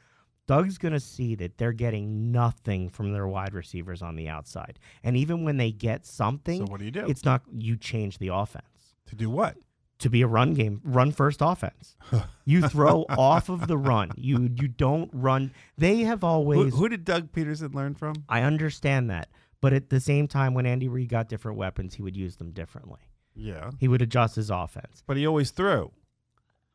Doug's 0.47 0.79
going 0.79 0.95
to 0.95 1.01
see 1.01 1.35
that 1.37 1.59
they're 1.59 1.73
getting 1.73 2.33
nothing 2.33 2.89
from 2.89 3.13
their 3.13 3.29
wide 3.29 3.55
receivers 3.55 4.03
on 4.03 4.17
the 4.17 4.29
outside. 4.29 4.79
And 5.05 5.17
even 5.17 5.45
when 5.45 5.59
they 5.59 5.71
get 5.71 6.07
something, 6.07 6.67
So 6.67 6.71
what 6.71 6.79
do 6.81 6.87
you 6.87 6.91
do? 6.91 7.07
it's 7.07 7.25
not 7.25 7.43
you 7.53 7.77
change 7.77 8.19
the 8.19 8.29
offense 8.29 8.95
to 9.07 9.15
do 9.15 9.31
what? 9.31 9.57
to 10.01 10.09
be 10.09 10.23
a 10.23 10.27
run 10.27 10.55
game, 10.55 10.81
run 10.83 11.13
first 11.13 11.41
offense. 11.43 11.95
you 12.47 12.67
throw 12.67 13.05
off 13.11 13.51
of 13.51 13.69
the 13.69 13.77
run. 13.77 14.11
You 14.17 14.49
you 14.59 14.67
don't 14.67 15.11
run. 15.13 15.53
They 15.77 16.01
have 16.01 16.23
Who, 16.23 16.27
always 16.27 16.75
who 16.75 16.89
did 16.89 17.05
Doug 17.05 17.33
Pederson 17.33 17.75
learn 17.75 17.95
from? 17.95 18.15
I 18.27 18.41
understand 18.43 19.11
that. 19.11 19.29
But 19.61 19.75
at 19.75 19.91
the 19.91 20.01
same 20.01 20.27
time 20.27 20.55
when 20.55 20.65
Andy 20.65 20.89
Reid 20.89 21.11
got 21.11 21.29
different 21.29 21.59
weapons, 21.59 21.95
he 21.95 22.03
would 22.03 22.17
use 22.17 22.37
them 22.37 22.53
differently. 22.53 23.10
Yeah, 23.41 23.71
He 23.79 23.89
would 23.89 24.03
adjust 24.03 24.37
his 24.37 24.51
offense. 24.51 25.03
but 25.07 25.17
he 25.17 25.27
always 25.27 25.51
threw. 25.51 25.93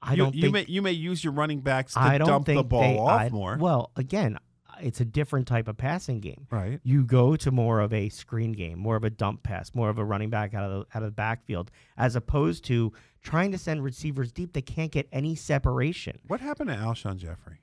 I 0.02 0.12
you, 0.12 0.18
don't 0.18 0.36
you 0.36 0.42
think 0.42 0.54
may 0.54 0.66
you 0.68 0.82
may 0.82 0.92
use 0.92 1.24
your 1.24 1.34
running 1.34 1.62
backs 1.62 1.94
to 1.94 2.00
I 2.00 2.18
don't 2.18 2.28
dump 2.28 2.46
think 2.46 2.60
the 2.60 2.64
ball 2.64 2.82
they, 2.82 2.98
off 2.98 3.22
I- 3.22 3.30
more. 3.30 3.58
Well, 3.60 3.92
again, 3.96 4.38
it's 4.82 5.00
a 5.00 5.06
different 5.06 5.48
type 5.48 5.68
of 5.68 5.78
passing 5.78 6.20
game. 6.20 6.48
right. 6.52 6.80
You 6.84 7.04
go 7.06 7.36
to 7.38 7.50
more 7.52 7.80
of 7.80 7.94
a 7.94 8.10
screen 8.10 8.52
game, 8.52 8.78
more 8.78 8.96
of 8.98 9.04
a 9.04 9.10
dump 9.10 9.42
pass, 9.44 9.74
more 9.74 9.90
of 9.90 9.98
a 9.98 10.04
running 10.04 10.30
back 10.30 10.54
out 10.54 10.70
of 10.70 10.72
the 10.72 10.98
out 10.98 11.02
of 11.04 11.10
the 11.10 11.16
backfield, 11.16 11.72
as 11.98 12.16
opposed 12.16 12.66
to 12.66 12.92
trying 13.24 13.52
to 13.54 13.58
send 13.58 13.84
receivers 13.84 14.32
deep 14.32 14.54
that 14.54 14.66
can't 14.66 14.92
get 14.92 15.08
any 15.12 15.34
separation. 15.34 16.20
What 16.28 16.42
happened 16.42 16.70
to 16.70 16.76
Alshon 16.76 17.18
Jeffery? 17.18 17.62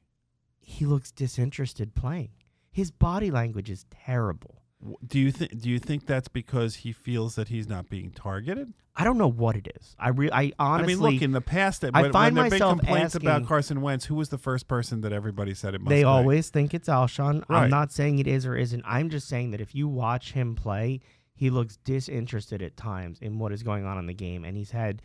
He 0.61 0.87
looks 0.87 1.13
disinterested 1.13 1.95
playing. 1.95 2.31
His 2.73 2.91
body 2.91 3.31
language 3.31 3.69
is 3.71 3.85
terrible. 3.91 4.62
Do 5.07 5.19
you 5.19 5.31
think 5.31 5.61
do 5.61 5.69
you 5.69 5.79
think 5.79 6.07
that's 6.07 6.29
because 6.29 6.77
he 6.77 6.93
feels 6.93 7.37
that 7.37 7.49
he's 7.49 7.69
not 7.69 7.89
being 7.89 8.11
targeted? 8.11 8.73
I 8.95 9.05
don't 9.05 9.17
know 9.17 9.31
what 9.31 9.57
it 9.57 9.69
is. 9.81 9.97
I 9.99 10.11
re- 10.11 10.31
I 10.31 10.53
honestly 10.59 10.93
I 10.93 10.97
mean, 10.97 11.15
look 11.15 11.23
in 11.23 11.33
the 11.33 11.41
past, 11.41 11.83
I 11.85 12.03
when, 12.03 12.13
find 12.13 12.37
when 12.37 12.51
there 12.51 12.51
myself 12.51 12.79
complaints 12.81 13.15
about 13.15 13.47
Carson 13.47 13.81
Wentz, 13.81 14.05
who 14.05 14.15
was 14.15 14.29
the 14.29 14.39
first 14.39 14.69
person 14.69 15.01
that 15.01 15.13
everybody 15.13 15.55
said 15.55 15.75
it 15.75 15.81
must 15.81 15.89
they 15.89 16.01
be? 16.01 16.05
always 16.05 16.51
think 16.51 16.75
it's 16.75 16.89
Alshon. 16.89 17.45
I'm 17.49 17.71
not 17.71 17.91
saying 17.91 18.19
it 18.19 18.27
is 18.27 18.45
or 18.45 18.55
isn't. 18.57 18.83
I'm 18.85 19.09
just 19.09 19.29
saying 19.29 19.53
that 19.53 19.61
if 19.61 19.75
you 19.75 19.89
watch 19.89 20.33
him 20.33 20.55
play, 20.55 21.01
he 21.35 21.49
looks 21.49 21.77
disinterested 21.79 22.61
at 22.61 22.77
times 22.77 23.19
in 23.21 23.39
what 23.39 23.53
is 23.53 23.63
going 23.63 23.87
on 23.87 23.99
in 23.99 24.07
the 24.07 24.15
game, 24.15 24.45
and 24.45 24.57
he's 24.57 24.73
had 24.73 25.01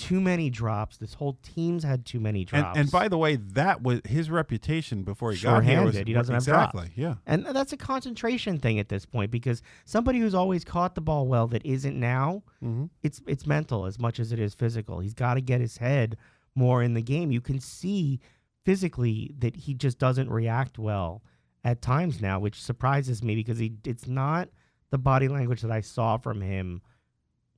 too 0.00 0.20
many 0.20 0.50
drops. 0.50 0.96
This 0.96 1.14
whole 1.14 1.38
team's 1.42 1.84
had 1.84 2.04
too 2.06 2.20
many 2.20 2.44
drops. 2.44 2.78
and 2.78 2.90
by 2.90 3.08
the 3.08 3.18
way, 3.18 3.36
that 3.36 3.82
was 3.82 4.00
his 4.04 4.30
reputation 4.30 5.02
before 5.02 5.32
he 5.32 5.40
got 5.42 5.64
here. 5.64 5.82
Was. 5.84 5.96
He 5.96 6.12
doesn't 6.12 6.34
have 6.34 6.44
drops. 6.44 6.74
exactly. 6.74 6.92
Yeah. 7.02 7.14
and 7.26 7.44
that's 7.46 7.72
a 7.72 7.76
concentration 7.76 8.58
thing 8.58 8.78
at 8.78 8.88
this 8.88 9.04
point 9.06 9.30
because 9.30 9.62
somebody 9.84 10.18
who's 10.18 10.34
always 10.34 10.64
caught 10.64 10.94
the 10.94 11.00
ball 11.00 11.26
well 11.26 11.46
that 11.48 11.64
isn't 11.64 11.98
now, 11.98 12.42
Mm-hmm. 12.62 12.86
it's 13.02 13.20
it's 13.26 13.46
mental 13.46 13.86
as 13.86 13.98
much 13.98 14.18
as 14.20 14.32
it 14.32 14.38
is 14.38 14.54
physical. 14.54 15.00
He's 15.00 15.14
got 15.14 15.34
to 15.34 15.40
get 15.40 15.60
his 15.60 15.76
head 15.78 16.16
more 16.54 16.82
in 16.82 16.94
the 16.94 17.02
game. 17.02 17.30
You 17.30 17.40
can 17.40 17.60
see 17.60 18.20
physically 18.64 19.32
that 19.38 19.56
he 19.56 19.74
just 19.74 19.98
doesn't 19.98 20.30
react 20.30 20.78
well 20.78 21.22
at 21.64 21.82
times 21.82 22.20
now, 22.20 22.38
which 22.38 22.60
surprises 22.60 23.22
me 23.22 23.34
because 23.34 23.58
he 23.58 23.74
it's 23.84 24.06
not 24.06 24.48
the 24.90 24.98
body 24.98 25.28
language 25.28 25.62
that 25.62 25.70
I 25.70 25.80
saw 25.80 26.16
from 26.16 26.40
him 26.40 26.82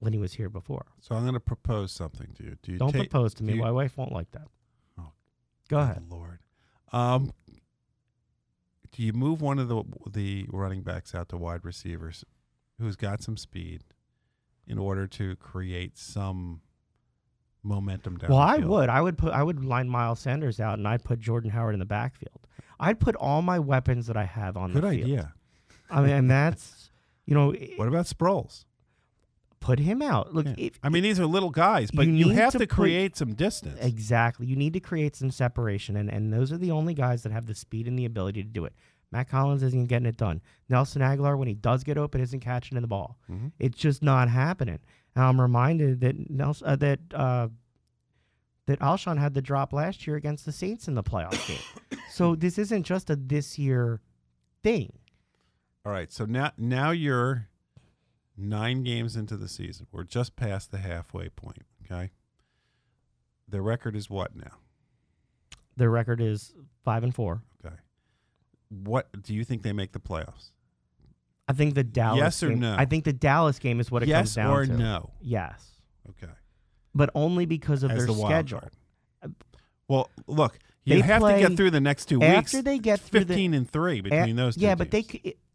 when 0.03 0.13
he 0.13 0.19
was 0.19 0.33
here 0.33 0.49
before. 0.49 0.85
So 0.99 1.15
I'm 1.15 1.23
going 1.23 1.35
to 1.35 1.39
propose 1.41 1.93
something 1.93 2.33
to 2.35 2.43
you. 2.43 2.57
Do 2.61 2.73
you 2.73 2.79
Don't 2.79 2.91
take, 2.93 3.09
propose 3.09 3.35
to 3.35 3.45
me. 3.45 3.55
you- 3.55 3.63
My 3.63 3.71
wife 3.71 3.97
won't 3.97 4.11
like 4.11 4.33
that. 4.33 4.49
Oh, 4.99 5.13
Go 5.69 5.79
ahead. 5.79 6.03
Lord. 6.11 6.41
Um, 6.93 7.31
do 8.91 9.03
you 9.05 9.13
move 9.13 9.41
one 9.41 9.61
of 9.61 9.69
the 9.69 9.85
the 10.11 10.47
running 10.51 10.83
backs 10.83 11.15
out 11.15 11.29
to 11.29 11.37
wide 11.37 11.65
receivers, 11.65 12.25
who's 12.81 12.97
got 12.97 13.23
some 13.23 13.37
speed, 13.37 13.85
in 14.67 14.77
order 14.77 15.07
to 15.07 15.37
create 15.37 15.97
some 15.97 16.63
momentum 17.63 18.17
down? 18.19 18.31
Well, 18.31 18.41
the 18.41 18.45
I 18.45 18.59
would. 18.59 18.89
I 18.89 19.01
would 19.01 19.17
put. 19.17 19.33
I 19.33 19.43
would 19.45 19.65
line 19.65 19.89
Miles 19.89 20.19
Sanders 20.19 20.59
out, 20.59 20.79
and 20.79 20.87
I'd 20.89 21.05
put 21.05 21.21
Jordan 21.21 21.51
Howard 21.51 21.75
in 21.75 21.79
the 21.79 21.87
backfield. 21.87 22.47
I'd 22.81 22.99
put 22.99 23.15
all 23.17 23.41
my 23.41 23.61
weapons 23.61 24.09
that 24.09 24.17
I 24.17 24.25
have 24.25 24.57
on 24.57 24.73
Good 24.73 24.83
the 24.83 24.91
field. 24.91 25.07
Good 25.07 25.13
idea. 25.13 25.35
I 25.91 26.01
mean, 26.03 26.11
and 26.11 26.31
that's 26.39 26.91
you 27.25 27.35
know, 27.35 27.55
What 27.77 27.87
about 27.89 28.07
Sproles? 28.07 28.65
Put 29.63 29.79
him 29.79 30.03
out. 30.03 30.35
Look, 30.35 30.47
Yeah. 30.47 30.55
if, 30.59 30.79
I 30.83 30.89
mean, 30.91 31.03
these 31.03 31.19
are 31.19 31.25
little 31.27 31.51
guys, 31.51 31.91
but 31.91 32.07
You 32.07 32.13
you, 32.15 32.29
have 32.31 32.53
to 32.53 32.59
to, 32.59 32.67
put- 32.67 32.75
create 32.75 33.17
some 33.17 33.33
distance. 33.35 33.79
Exactly. 33.81 34.47
You 34.47 34.57
need 34.57 34.73
to 34.75 34.81
create 34.81 35.17
some 35.17 35.31
separation, 35.31 35.97
and, 35.97 36.11
and 36.11 36.33
those 36.33 36.53
are 36.53 36.59
the 36.59 36.71
only 36.73 36.93
guys 36.95 37.23
that 37.23 37.33
have 37.33 37.47
the 37.47 37.55
speed 37.55 37.87
and 37.89 37.99
the 37.99 38.05
ability 38.05 38.43
to 38.43 38.49
do 38.49 38.65
it. 38.65 38.75
Mack 39.11 39.31
Hollins 39.31 39.63
isn't 39.63 39.87
getting 39.89 40.07
it 40.07 40.17
done. 40.17 40.41
Nelson 40.69 41.01
Agholor, 41.03 41.39
when 41.39 41.47
he 41.49 41.55
does 41.55 41.85
get 41.85 41.97
open, 41.99 42.21
isn't 42.21 42.41
catching 42.41 42.77
in 42.77 42.83
the 42.83 42.89
ball. 42.89 43.19
Mhm. 43.31 43.53
It's 43.59 43.79
just 43.79 44.03
not 44.03 44.29
happening. 44.29 44.79
And 45.15 45.25
I'm 45.25 45.41
reminded 45.41 46.01
that 46.01 46.31
Nelson, 46.31 46.67
uh, 46.67 46.77
that 46.77 47.01
uh, 47.15 47.49
that 48.67 48.79
Alshon 48.81 49.19
had 49.19 49.35
the 49.35 49.43
drop 49.43 49.73
last 49.73 50.07
year 50.07 50.17
against 50.17 50.45
the 50.47 50.53
Saints 50.53 50.89
in 50.89 50.95
the 50.95 51.03
playoff 51.03 51.47
game. 51.47 51.99
so 52.11 52.35
this 52.35 52.59
isn't 52.59 52.85
just 52.85 53.11
a 53.11 53.17
this 53.17 53.59
year 53.59 54.01
thing. 54.63 54.93
All 55.85 55.93
right, 55.93 56.11
so 56.13 56.25
now 56.25 56.53
now 56.57 56.91
you're 56.93 57.49
nine 58.37 58.83
games 58.83 59.16
into 59.16 59.37
the 59.37 59.49
season. 59.49 59.87
We're 59.93 60.05
just 60.05 60.37
past 60.37 60.70
the 60.70 60.78
halfway 60.78 61.28
point. 61.28 61.62
Okay, 61.85 62.11
the 63.49 63.61
record 63.61 63.95
is 63.97 64.09
what 64.11 64.35
now? 64.37 64.59
Their 65.76 65.91
record 65.91 66.20
is 66.20 66.53
five 66.85 67.03
and 67.05 67.14
four. 67.14 67.43
Okay, 67.64 67.74
what 68.68 69.09
do 69.22 69.35
you 69.35 69.45
think 69.45 69.62
they 69.62 69.72
make 69.72 69.93
the 69.93 70.01
playoffs? 70.01 70.51
I 71.49 71.55
think 71.55 71.74
the 71.74 71.85
Dallas. 71.85 72.18
Yes 72.18 72.43
or 72.43 72.49
game, 72.51 72.61
no? 72.61 72.74
I 72.78 72.85
think 72.85 73.05
the 73.05 73.12
Dallas 73.12 73.59
game 73.59 73.80
is 73.80 73.91
what 73.91 74.03
it 74.03 74.09
comes 74.11 74.35
down 74.35 74.55
to. 74.55 74.61
yes 74.61 74.70
or 74.70 74.78
no? 74.78 75.11
Yes, 75.20 75.70
Okay, 76.11 76.33
but 76.95 77.11
only 77.14 77.47
because 77.47 77.83
of 77.83 77.91
as 77.91 77.99
their 77.99 78.07
the 78.07 78.14
schedule. 78.14 78.62
Well, 79.89 80.09
look, 80.26 80.59
You 80.85 80.97
They 80.97 81.01
have 81.03 81.22
to 81.22 81.39
get 81.39 81.57
through 81.57 81.70
the 81.70 81.80
next 81.80 82.07
two 82.07 82.18
weeks. 82.18 82.33
after 82.35 82.61
they 82.62 82.78
get 82.78 83.01
through 83.01 83.20
the- 83.20 83.26
fifteen 83.26 83.55
and 83.55 83.70
three 83.70 84.01
between 84.01 84.37
A- 84.39 84.43
those. 84.43 84.57
Two 84.57 84.62
yeah, 84.62 84.74
but 84.74 84.91
they 84.91 85.05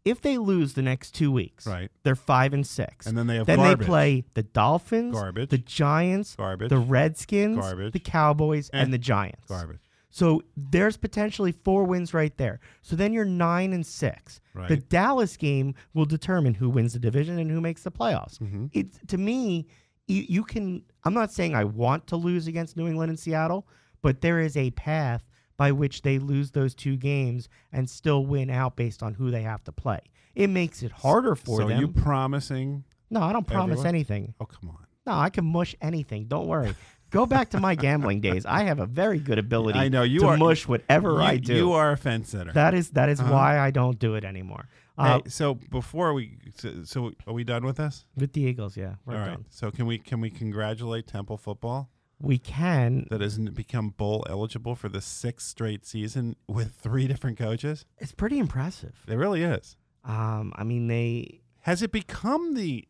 if 0.04 0.22
they 0.22 0.38
lose 0.38 0.72
the 0.72 0.80
next 0.80 1.10
two 1.14 1.30
weeks, 1.30 1.66
Right. 1.66 1.90
They're 2.02 2.14
five 2.14 2.54
and 2.54 2.66
six, 2.66 3.06
And 3.06 3.18
then 3.18 3.26
they 3.26 3.36
have 3.36 3.46
then 3.46 3.58
garbage. 3.58 3.80
they 3.80 3.84
play 3.86 4.24
the 4.32 4.42
Dolphins, 4.42 5.14
Garbage. 5.14 5.50
the 5.50 5.58
Giants, 5.58 6.34
Garbage. 6.34 6.70
the 6.70 6.78
Redskins, 6.78 7.58
Garbage. 7.58 7.92
the 7.92 7.98
Cowboys, 8.00 8.70
and, 8.70 8.84
And- 8.84 8.92
the 8.94 8.98
Giants. 8.98 9.46
garbage. 9.48 9.80
So 10.10 10.42
there's 10.56 10.96
potentially 10.96 11.52
four 11.52 11.84
wins 11.84 12.14
right 12.14 12.34
there. 12.38 12.58
So 12.80 12.96
then 12.96 13.12
you're 13.12 13.26
nine 13.26 13.74
and 13.74 13.84
six. 13.86 14.40
The 14.68 14.78
Dallas 14.78 15.36
game 15.36 15.74
will 15.94 16.06
determine 16.06 16.54
who 16.54 16.70
wins 16.70 16.94
the 16.94 16.98
division 16.98 17.38
and 17.38 17.50
who 17.50 17.60
makes 17.60 17.82
the 17.82 17.92
playoffs. 17.92 18.38
Mhm. 18.40 18.70
It's 18.72 18.98
to 19.08 19.18
me, 19.18 19.66
you, 20.08 20.24
you 20.26 20.42
can. 20.42 20.82
I'm 21.04 21.12
not 21.14 21.32
saying 21.32 21.54
I 21.54 21.64
want 21.64 22.06
to 22.08 22.16
lose 22.16 22.46
against 22.46 22.76
New 22.78 22.86
England 22.88 23.10
and 23.10 23.18
Seattle, 23.18 23.68
but 24.02 24.20
there 24.20 24.40
is 24.40 24.56
a 24.56 24.70
path 24.72 25.24
by 25.56 25.72
which 25.72 26.02
they 26.02 26.18
lose 26.18 26.52
those 26.52 26.74
two 26.74 26.96
games 26.96 27.48
and 27.72 27.88
still 27.90 28.24
win 28.24 28.48
out 28.50 28.76
based 28.76 29.02
on 29.02 29.14
who 29.14 29.30
they 29.30 29.42
have 29.42 29.62
to 29.64 29.72
play. 29.72 30.00
It 30.34 30.48
makes 30.48 30.82
it 30.82 30.92
harder 30.92 31.34
for 31.34 31.58
them. 31.58 31.64
so 31.64 31.68
them. 31.70 31.80
you 31.80 31.88
promising? 31.88 32.84
no, 33.10 33.20
I 33.22 33.32
don't 33.32 33.46
promise 33.46 33.78
everyone? 33.80 33.86
anything. 33.94 34.34
Oh 34.40 34.44
come 34.46 34.70
on! 34.70 34.86
No, 35.06 35.14
I 35.14 35.30
can 35.30 35.44
mush 35.44 35.74
anything. 35.80 36.26
Don't 36.26 36.46
worry. 36.46 36.74
Go 37.10 37.24
back 37.24 37.48
to 37.50 37.60
my 37.60 37.74
gambling 37.74 38.20
days. 38.20 38.44
I 38.44 38.64
have 38.64 38.80
a 38.80 38.86
very 38.86 39.18
good 39.18 39.38
ability 39.38 39.78
I 39.78 39.88
know, 39.88 40.02
you 40.02 40.20
to 40.20 40.26
are- 40.26 40.36
mush 40.36 40.68
whatever 40.68 41.12
you, 41.12 41.16
I 41.16 41.36
do. 41.38 41.54
You 41.56 41.72
are 41.72 41.92
a 41.92 41.96
fence 41.96 42.28
sitter. 42.28 42.52
That 42.52 42.74
is 42.74 42.90
that 42.90 43.08
is 43.08 43.18
Uh-huh. 43.18 43.32
why 43.32 43.58
I 43.58 43.70
don't 43.70 43.98
do 43.98 44.14
it 44.14 44.24
anymore. 44.24 44.68
Uh, 44.98 45.20
Hey, 45.22 45.28
so 45.28 45.54
before 45.54 46.12
we, 46.12 46.36
so, 46.56 46.82
so 46.84 47.12
are 47.26 47.32
we 47.32 47.44
done 47.44 47.64
with 47.64 47.76
this? 47.76 48.04
with 48.16 48.32
the 48.32 48.42
Eagles, 48.42 48.76
yeah, 48.76 48.96
we're 49.06 49.14
All 49.14 49.20
right. 49.20 49.28
done. 49.30 49.44
So 49.48 49.70
can 49.70 49.86
we 49.86 49.98
can 49.98 50.20
we 50.20 50.28
congratulate 50.28 51.06
Temple 51.06 51.38
football 51.38 51.88
We 52.20 52.38
can. 52.38 53.06
that 53.10 53.20
has 53.20 53.38
n- 53.38 53.46
become 53.46 53.90
bowl 53.90 54.24
eligible 54.28 54.74
for 54.74 54.88
the 54.88 55.00
sixth 55.00 55.46
straight 55.48 55.86
season 55.86 56.36
with 56.48 56.74
three 56.74 57.06
different 57.06 57.38
coaches? 57.38 57.84
It's 57.98 58.12
pretty 58.12 58.38
impressive. 58.38 58.94
It 59.06 59.14
really 59.14 59.42
is. 59.42 59.76
Um, 60.04 60.52
I 60.56 60.64
mean, 60.64 60.88
they 60.88 61.40
Has 61.60 61.82
it 61.82 61.92
become 61.92 62.54
the 62.54 62.86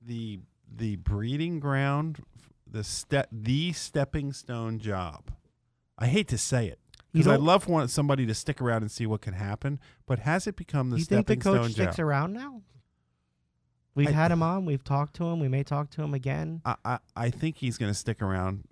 the 0.00 0.40
the 0.74 0.96
breeding 0.96 1.60
ground, 1.60 2.20
the 2.66 2.82
step 2.84 3.28
the 3.30 3.72
stepping 3.72 4.32
stone 4.32 4.78
job? 4.78 5.32
I 5.98 6.06
hate 6.06 6.28
to 6.28 6.38
say 6.38 6.66
it 6.68 6.78
because 7.12 7.26
I 7.28 7.36
love 7.36 7.68
want 7.68 7.90
somebody 7.90 8.24
to 8.26 8.34
stick 8.34 8.60
around 8.62 8.82
and 8.82 8.90
see 8.90 9.06
what 9.06 9.20
can 9.20 9.34
happen. 9.34 9.78
But 10.06 10.20
has 10.20 10.46
it 10.46 10.56
become 10.56 10.90
the 10.90 10.96
you 10.98 11.04
think 11.04 11.26
the 11.26 11.34
stepping 11.34 11.40
coach 11.40 11.60
stone 11.60 11.70
sticks 11.72 11.96
job? 11.96 12.06
around 12.06 12.32
now? 12.32 12.62
We've 13.94 14.08
I- 14.08 14.12
had 14.12 14.30
him 14.30 14.42
on. 14.42 14.64
We've 14.64 14.82
talked 14.84 15.14
to 15.16 15.24
him. 15.26 15.40
We 15.40 15.48
may 15.48 15.62
talk 15.62 15.90
to 15.90 16.02
him 16.02 16.14
again. 16.14 16.62
I, 16.64 16.76
I 16.84 16.98
I 17.16 17.30
think 17.30 17.56
he's 17.58 17.76
going 17.78 17.90
to 17.92 17.98
stick 17.98 18.22
around 18.22 18.64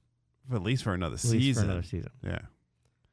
for 0.48 0.56
at 0.56 0.62
least 0.62 0.82
for 0.84 0.94
another 0.94 1.14
At 1.14 1.20
season. 1.20 1.64
for 1.64 1.70
another 1.70 1.86
season. 1.86 2.10
Yeah. 2.24 2.38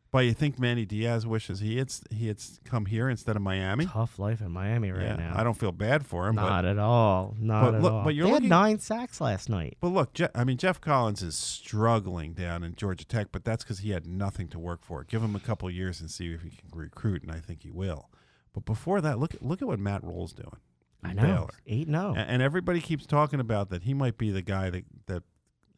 But 0.09 0.19
you 0.19 0.33
think 0.33 0.57
Manny 0.57 0.85
Diaz 0.85 1.27
wishes 1.27 1.59
he 1.59 1.77
had 1.77 1.93
he 2.09 2.27
had 2.27 2.41
come 2.63 2.85
here 2.85 3.09
instead 3.09 3.35
of 3.35 3.41
Miami? 3.41 3.85
Tough 3.85 4.17
life 4.17 4.39
in 4.39 4.51
Miami 4.51 4.89
right 4.89 5.01
yeah, 5.03 5.15
now. 5.17 5.33
I 5.35 5.43
don't 5.43 5.57
feel 5.57 5.73
bad 5.73 6.05
for 6.05 6.27
him. 6.27 6.35
Not 6.35 6.63
but, 6.63 6.65
at 6.65 6.79
all. 6.79 7.35
Not 7.37 7.65
but 7.65 7.75
at 7.75 7.81
look- 7.81 7.91
all. 7.93 8.03
but 8.05 8.15
you're 8.15 8.25
they 8.27 8.31
looking- 8.31 8.45
had 8.49 8.57
nine 8.57 8.79
sacks 8.79 9.19
last 9.19 9.49
night. 9.49 9.77
but 9.81 9.89
look, 9.89 10.13
Je- 10.13 10.29
I 10.33 10.45
mean 10.45 10.55
Geoff 10.57 10.79
Collins 10.79 11.21
is 11.21 11.35
struggling 11.35 12.31
down 12.33 12.63
in 12.63 12.73
Georgia 12.75 13.05
Tech, 13.05 13.27
but 13.33 13.43
that's 13.43 13.65
because 13.65 13.79
he 13.79 13.89
had 13.91 14.07
nothing 14.07 14.47
to 14.47 14.57
work 14.59 14.85
for. 14.85 15.03
Give 15.03 15.21
him 15.21 15.35
a 15.35 15.41
couple 15.41 15.69
years 15.69 15.99
and 15.99 16.09
see 16.09 16.31
if 16.33 16.41
he 16.41 16.51
can 16.51 16.69
recruit, 16.73 17.21
and 17.21 17.31
I 17.31 17.39
think 17.41 17.63
he 17.63 17.69
will. 17.69 18.09
But 18.53 18.63
before 18.63 19.01
that, 19.01 19.19
look 19.19 19.35
at 19.35 19.43
look 19.45 19.61
at 19.61 19.67
what 19.67 19.77
Matt 19.77 20.03
Rhule's 20.05 20.31
doing. 20.33 20.55
I 21.03 21.13
know. 21.13 21.21
Baylor. 21.21 21.49
Eight 21.67 21.87
no. 21.87 22.09
Oh. 22.15 22.19
A- 22.19 22.23
And, 22.23 22.41
everybody 22.41 22.81
keeps 22.81 23.05
talking 23.05 23.39
about 23.39 23.69
that 23.69 23.83
he 23.83 23.93
might 23.93 24.17
be 24.17 24.31
the 24.31 24.41
guy 24.41 24.69
that 24.69 24.83
that 25.07 25.23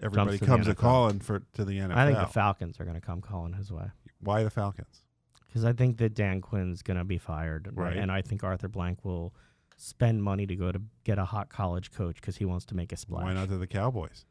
everybody 0.01 0.37
to 0.37 0.45
the 0.45 0.45
comes 0.45 0.67
a 0.67 0.73
NFL. 0.73 0.77
calling 0.77 1.19
for 1.19 1.41
to 1.53 1.65
the 1.65 1.77
NFL. 1.77 1.95
I 1.95 2.05
think 2.05 2.17
the 2.19 2.25
Falcons 2.33 2.79
are 2.79 2.85
going 2.85 2.95
to 2.95 3.01
come 3.05 3.21
calling 3.21 3.53
his 3.53 3.71
way 3.71 3.85
Why 4.21 4.43
the 4.43 4.49
Falcons? 4.49 5.03
because 5.47 5.65
I 5.65 5.73
think 5.73 5.97
that 5.97 6.13
Dan 6.13 6.41
Quinn's 6.41 6.81
going 6.81 6.97
to 6.97 7.03
be 7.03 7.17
fired, 7.17 7.69
Right. 7.73 7.97
and 7.97 8.11
I 8.11 8.21
think 8.21 8.43
Arthur 8.43 8.67
Blank 8.69 9.03
will 9.03 9.33
spend 9.77 10.21
money 10.23 10.45
to 10.45 10.55
go 10.55 10.71
to 10.71 10.81
get 11.03 11.17
a 11.17 11.25
hot 11.25 11.49
college 11.49 11.91
coach 11.91 12.15
because 12.15 12.37
he 12.37 12.45
wants 12.45 12.65
to 12.65 12.75
make 12.75 12.91
a 12.91 12.97
splash. 12.97 13.23
Why 13.23 13.33
not 13.33 13.49
to 13.49 13.57
the 13.57 13.65
Cowboys? 13.67 14.25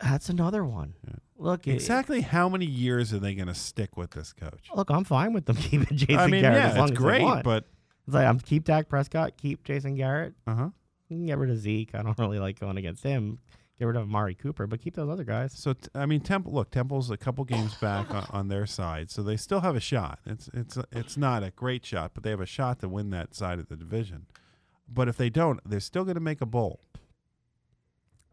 That's 0.00 0.28
another 0.28 0.64
one. 0.64 0.94
Yeah. 1.06 1.14
Look, 1.36 1.66
it- 1.66 1.72
Exactly 1.74 2.20
how 2.20 2.48
many 2.48 2.66
years 2.66 3.12
are 3.12 3.18
they 3.18 3.34
going 3.34 3.48
to 3.48 3.54
stick 3.54 3.96
with 3.96 4.10
this 4.12 4.32
coach? 4.32 4.68
look, 4.74 4.90
I'm 4.90 5.04
fine 5.04 5.32
with 5.32 5.46
them 5.46 5.56
keeping 5.60 5.96
Jason 5.96 6.18
I 6.18 6.26
mean, 6.28 6.42
Garrett 6.42 6.58
yeah, 6.58 6.68
as 6.70 6.76
long 6.76 6.88
it's 6.88 6.92
as 6.92 6.98
they 6.98 7.04
great, 7.04 7.22
want. 7.22 7.44
but 7.44 7.66
It's 8.08 8.14
like 8.14 8.26
I'm 8.26 8.40
keep 8.40 8.64
Dak 8.64 8.88
Prescott, 8.88 9.36
keep 9.36 9.64
Jason 9.64 9.94
Garrett. 9.94 10.32
uh 10.46 10.54
huh. 10.54 10.68
You 11.10 11.18
can 11.18 11.26
get 11.26 11.36
rid 11.36 11.50
of 11.50 11.58
Zeke. 11.58 11.94
I 11.94 12.02
don't 12.02 12.18
really 12.18 12.38
like 12.38 12.58
going 12.58 12.78
against 12.78 13.02
him. 13.02 13.38
Get 13.78 13.84
rid 13.84 13.96
of 13.96 14.04
Amari 14.04 14.34
Cooper, 14.34 14.66
but 14.66 14.80
keep 14.80 14.94
those 14.96 15.10
other 15.10 15.24
guys. 15.24 15.52
So 15.52 15.74
t- 15.74 15.88
I 15.94 16.06
mean, 16.06 16.20
Temple. 16.20 16.52
Look, 16.54 16.70
Temple's 16.70 17.10
a 17.10 17.18
couple 17.18 17.44
games 17.44 17.74
back 17.74 18.10
on, 18.12 18.26
on 18.30 18.48
their 18.48 18.64
side, 18.64 19.10
so 19.10 19.22
they 19.22 19.36
still 19.36 19.60
have 19.60 19.76
a 19.76 19.80
shot. 19.80 20.20
It's 20.24 20.48
it's 20.54 20.78
it's 20.90 21.18
not 21.18 21.42
a 21.42 21.50
great 21.50 21.84
shot, 21.84 22.12
but 22.14 22.22
they 22.22 22.30
have 22.30 22.40
a 22.40 22.46
shot 22.46 22.80
to 22.80 22.88
win 22.88 23.10
that 23.10 23.34
side 23.34 23.58
of 23.58 23.68
the 23.68 23.76
division. 23.76 24.24
But 24.88 25.08
if 25.08 25.18
they 25.18 25.28
don't, 25.28 25.60
they're 25.68 25.78
still 25.78 26.04
going 26.04 26.14
to 26.14 26.20
make 26.20 26.40
a 26.40 26.46
bowl. 26.46 26.80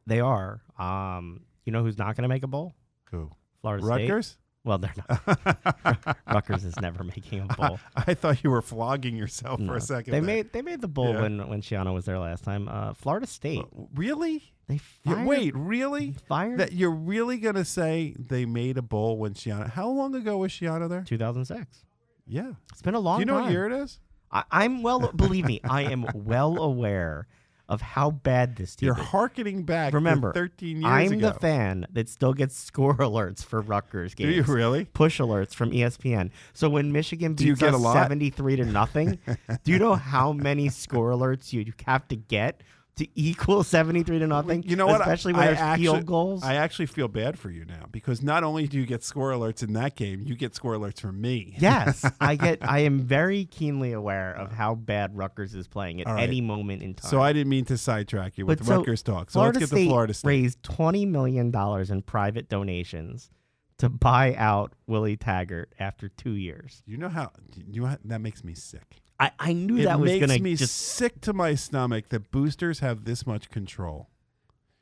They 0.08 0.22
are. 0.22 0.62
Um, 0.80 1.42
you 1.66 1.74
know 1.74 1.84
who's 1.84 1.98
not 1.98 2.16
going 2.16 2.24
to 2.24 2.30
make 2.30 2.44
a 2.44 2.48
bowl? 2.48 2.76
Who? 3.12 3.30
Florida 3.60 3.84
State. 3.86 4.38
Well, 4.66 4.80
they're 4.80 4.94
not. 5.08 6.18
Rutgers 6.28 6.66
is 6.66 6.78
never 6.82 7.04
making 7.04 7.42
a 7.42 7.46
bowl. 7.56 7.80
I 7.96 8.14
thought 8.16 8.44
you 8.44 8.50
were 8.50 8.62
flogging 8.64 9.16
yourself 9.16 9.64
for 9.64 9.76
a 9.78 9.82
second. 9.82 10.12
They 10.12 10.20
there. 10.20 10.26
made 10.28 10.52
they 10.54 10.62
made 10.64 10.82
the 10.82 10.88
bowl 10.88 11.14
Yeah. 11.14 11.22
when 11.22 11.48
when 11.48 11.62
Schiano 11.62 11.94
was 11.94 12.06
there 12.06 12.20
last 12.20 12.44
time. 12.44 12.68
Uh, 12.68 12.94
Florida 12.96 13.28
State. 13.28 13.60
Uh, 13.60 13.84
really? 13.94 14.44
They 14.68 14.80
Yeah, 15.04 15.14
fired. 15.16 15.28
wait, 15.28 15.56
really? 15.56 16.16
fired. 16.28 16.60
That 16.60 16.74
you're 16.74 16.90
really 16.92 17.38
going 17.38 17.54
to 17.56 17.64
say 17.66 18.16
they 18.18 18.46
made 18.46 18.78
a 18.78 18.82
bowl 18.82 19.20
when 19.20 19.36
Schiano? 19.36 19.70
How 19.70 19.88
long 19.88 20.16
ago 20.16 20.38
was 20.40 20.52
Schiano 20.52 20.90
there? 20.90 21.04
2006. 21.04 21.86
Yeah. 22.26 22.54
It's 22.72 22.82
been 22.82 22.96
a 22.96 23.00
long 23.00 23.20
Do 23.20 23.22
you 23.22 23.26
know 23.28 23.34
time. 23.36 23.44
what 23.44 23.52
year 23.52 23.68
it 23.68 23.74
is? 23.74 24.00
I, 24.32 24.44
I'm 24.50 24.82
well. 24.82 25.12
believe 25.12 25.46
me, 25.46 25.62
I 25.64 25.84
am 25.84 26.08
well 26.16 26.58
aware 26.58 27.28
of 27.68 27.82
how 27.82 28.12
bad 28.12 28.56
this 28.56 28.76
team 28.76 28.90
is. 28.90 28.96
You're 28.96 29.04
is. 29.06 29.10
harkening 29.10 29.64
back. 29.64 29.92
to 29.92 29.98
Remember, 29.98 30.34
13 30.34 30.82
years 30.82 30.86
I'm 30.86 31.14
ago. 31.14 31.30
the 31.30 31.40
fan 31.40 31.88
that 31.94 32.10
still 32.10 32.34
gets 32.34 32.56
score 32.60 32.96
alerts 32.98 33.44
for 33.44 33.62
Rutgers 33.62 34.14
games. 34.14 34.30
Do 34.30 34.36
you 34.36 34.44
really? 34.44 34.86
Push 34.86 35.20
alerts 35.20 35.54
from 35.54 35.72
ESPN. 35.72 36.32
So 36.54 36.70
when 36.70 36.92
Michigan 36.92 37.34
beats 37.34 37.60
get 37.60 37.74
us 37.74 37.84
a 37.84 37.94
73 37.94 38.58
to 38.58 38.66
nothing, 38.66 39.20
do 39.64 39.72
you 39.72 39.80
know 39.80 39.96
how 39.96 40.34
many 40.34 40.70
score 40.70 41.12
alerts 41.12 41.54
you 41.54 41.72
have 41.86 42.08
to 42.10 42.16
get 42.16 42.62
to 42.98 43.08
equal 43.16 43.64
73 43.76 44.20
to 44.20 44.28
nothing? 44.28 44.64
You 44.64 44.76
know 44.76 44.88
what? 44.88 45.02
Especially 45.02 45.34
when 45.34 45.44
I 45.44 45.46
there's 45.48 45.60
actually, 45.60 45.86
field 45.86 46.06
goals. 46.06 46.44
I 46.44 46.56
actually 46.56 46.86
feel 46.88 47.08
bad 47.08 47.38
for 47.38 47.50
you 47.50 47.66
now 47.66 47.88
because 47.92 48.22
not 48.22 48.44
only 48.44 48.68
do 48.68 48.78
you 48.78 48.86
get 48.86 49.04
score 49.04 49.32
alerts 49.32 49.64
in 49.64 49.74
that 49.74 49.96
game, 49.96 50.22
you 50.22 50.36
get 50.36 50.56
score 50.56 50.74
alerts 50.74 51.00
from 51.00 51.20
me. 51.20 51.56
yes, 51.60 52.10
I 52.20 52.36
get. 52.36 52.60
I 52.62 52.80
am 52.80 53.00
very 53.00 53.46
keenly 53.46 53.92
aware 53.92 54.34
of 54.34 54.52
how 54.52 54.76
bad 54.76 55.18
Rutgers 55.18 55.54
is 55.56 55.68
playing 55.68 56.02
at 56.02 56.08
right. 56.08 56.24
any 56.24 56.42
moment 56.42 56.84
in 56.84 56.94
time. 56.94 57.10
So 57.10 57.22
I 57.22 57.34
didn't 57.34 57.50
mean 57.50 57.66
to 57.66 57.78
sidetrack 57.78 58.38
you 58.38 58.46
with 58.46 58.60
But 58.60 58.68
so 58.68 58.78
Rutgers 58.78 59.04
talk. 59.04 59.32
So 59.32 59.40
Florida 59.40 59.60
let's 59.60 59.72
get 59.72 59.76
State 59.76 59.84
to 59.86 59.90
Florida 59.90 60.14
State. 60.14 60.28
raised 60.28 60.64
twenty 60.64 61.06
million 61.06 61.52
dollars 61.52 61.92
in 61.92 62.02
private 62.02 62.50
donations 62.50 63.30
to 63.78 63.90
buy 63.90 64.36
out 64.36 64.74
Willie 64.88 65.18
Taggart 65.18 65.74
after 65.80 66.08
two 66.08 66.32
years. 66.32 66.82
You 66.86 66.98
know 66.98 67.10
how 67.10 67.32
you 67.56 67.82
know 67.82 67.88
how, 67.88 67.98
that 68.06 68.22
makes 68.22 68.44
me 68.44 68.54
sick. 68.54 69.02
I, 69.20 69.32
I 69.40 69.54
knew 69.54 69.78
It 69.78 69.84
that 69.86 70.00
was 70.00 70.12
makes 70.12 70.26
going 70.28 70.44
me 70.44 70.52
to 70.52 70.58
just. 70.58 70.76
sick 70.76 71.22
to 71.22 71.34
my 71.34 71.56
stomach 71.56 72.10
that 72.10 72.32
boosters 72.32 72.80
have 72.80 73.06
this 73.06 73.26
much 73.26 73.50
control. 73.50 74.10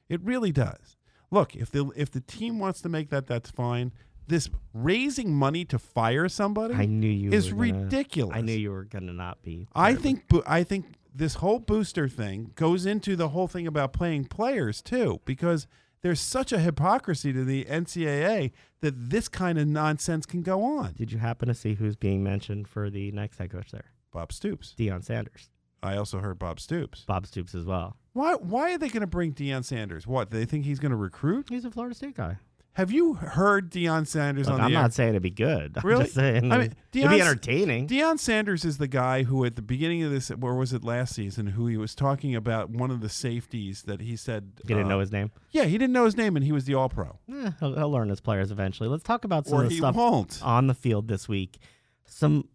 It 0.10 0.22
really 0.24 0.52
does. 0.52 0.98
Look, 1.32 1.56
if 1.56 1.72
the 1.72 1.92
if 1.96 2.12
the 2.12 2.22
team 2.22 2.60
wants 2.60 2.82
to 2.82 2.90
make 2.90 3.10
that, 3.10 3.28
that's 3.28 3.50
fine. 3.52 3.92
This 4.28 4.50
raising 4.74 5.36
money 5.36 5.66
to 5.66 5.78
fire 5.78 6.30
somebody 6.30 6.74
I 6.76 6.86
knew 6.86 7.10
you 7.10 7.32
is 7.32 7.50
gonna- 7.50 7.62
ridiculous. 7.74 8.36
I 8.38 8.42
knew 8.42 8.54
you 8.54 8.72
were 8.72 8.86
going 8.86 9.08
to 9.08 9.14
not 9.14 9.42
be. 9.44 9.68
I 9.76 9.96
think 9.96 10.28
bo- 10.28 10.44
I 10.48 10.64
think 10.64 10.86
this 11.14 11.36
whole 11.36 11.60
booster 11.60 12.08
thing 12.08 12.52
goes 12.56 12.86
into 12.86 13.16
the 13.16 13.30
whole 13.30 13.48
thing 13.48 13.68
about 13.68 13.94
playing 13.94 14.26
players 14.26 14.82
too, 14.82 15.22
because 15.26 15.68
there's 16.02 16.20
such 16.22 16.52
a 16.52 16.60
hypocrisy 16.60 17.32
to 17.34 17.44
the 17.46 17.66
NCAA 17.66 18.52
that 18.82 19.10
this 19.10 19.28
kind 19.28 19.58
of 19.60 19.68
nonsense 19.68 20.26
can 20.26 20.42
go 20.42 20.64
on. 20.64 20.94
Did 20.94 21.12
you 21.12 21.18
happen 21.20 21.48
to 21.50 21.54
see 21.54 21.76
who's 21.76 21.96
being 21.96 22.24
mentioned 22.24 22.68
for 22.68 22.90
the 22.90 23.12
next 23.12 23.38
head 23.38 23.52
coach 23.52 23.72
there? 23.72 23.92
Bob 24.14 24.32
Stoops. 24.32 24.74
Deion 24.78 25.04
Sanders. 25.04 25.50
I 25.82 25.98
also 25.98 26.20
heard 26.20 26.40
Bob 26.40 26.60
Stoops. 26.62 27.02
Bob 27.06 27.28
Stoops 27.28 27.54
as 27.54 27.66
well. 27.66 27.98
Why? 28.14 28.36
Why 28.36 28.74
are 28.74 28.78
they 28.78 28.88
going 28.90 29.02
to 29.02 29.08
bring 29.08 29.34
Deion 29.34 29.66
Sanders? 29.66 30.08
What? 30.08 30.30
Do 30.30 30.38
they 30.38 30.46
think 30.46 30.64
he's 30.66 30.80
going 30.80 30.92
to 30.92 30.98
recruit? 30.98 31.48
He's 31.50 31.66
a 31.66 31.72
Florida 31.72 31.96
State 31.96 32.16
guy. 32.16 32.38
Have 32.76 32.92
you 32.92 33.14
heard 33.14 33.70
Deion 33.72 34.08
Sanders 34.08 34.48
Look, 34.48 34.54
on 34.54 34.60
the 34.62 34.66
I'm 34.66 34.76
air? 34.76 34.82
not 34.82 34.94
saying 34.94 35.10
it'd 35.10 35.22
be 35.22 35.30
good. 35.30 35.78
I'm 35.78 35.88
Really? 35.88 36.06
just 36.06 36.16
saying 36.16 36.52
I 36.52 36.58
mean, 36.58 36.74
it'd 36.94 37.10
be 37.12 37.22
entertaining. 37.22 37.88
Deion 37.88 38.18
Sanders 38.18 38.66
is 38.66 38.80
the 38.80 38.88
guy 38.88 39.22
who, 39.24 39.46
at 39.46 39.56
the 39.56 39.62
beginning 39.62 40.02
of 40.02 40.10
this, 40.12 40.30
where 40.30 40.56
was 40.56 40.74
it 40.74 40.84
last 40.84 41.14
season, 41.14 41.46
who 41.48 41.68
he 41.68 41.78
was 41.78 41.94
talking 41.94 42.34
about 42.34 42.72
one 42.72 42.90
of 42.90 43.00
the 43.02 43.10
safeties 43.10 43.84
that 43.84 44.02
he 44.02 44.16
said. 44.16 44.54
He 44.64 44.70
didn't 44.70 44.86
uh, 44.86 44.90
know 44.90 45.00
his 45.02 45.12
name? 45.12 45.30
Yeah, 45.52 45.66
he 45.66 45.78
didn't 45.78 45.94
know 45.94 46.06
his 46.06 46.18
name, 46.18 46.36
and 46.36 46.44
he 46.44 46.52
was 46.52 46.66
the 46.66 46.74
All 46.74 46.90
Pro. 46.90 47.20
Eh, 47.32 47.52
he'll, 47.60 47.76
he'll 47.76 47.92
learn 47.92 48.10
his 48.10 48.22
players 48.22 48.50
eventually. 48.50 48.90
Let's 48.90 49.04
talk 49.04 49.24
about 49.24 49.46
some 49.46 49.60
Or 49.60 49.64
of 49.64 49.70
the 49.70 49.76
he 49.76 49.80
stuff 49.80 49.96
won't. 49.96 50.40
on 50.42 50.66
the 50.66 50.74
field 50.74 51.08
this 51.08 51.28
week. 51.30 51.60
Some 52.06 52.48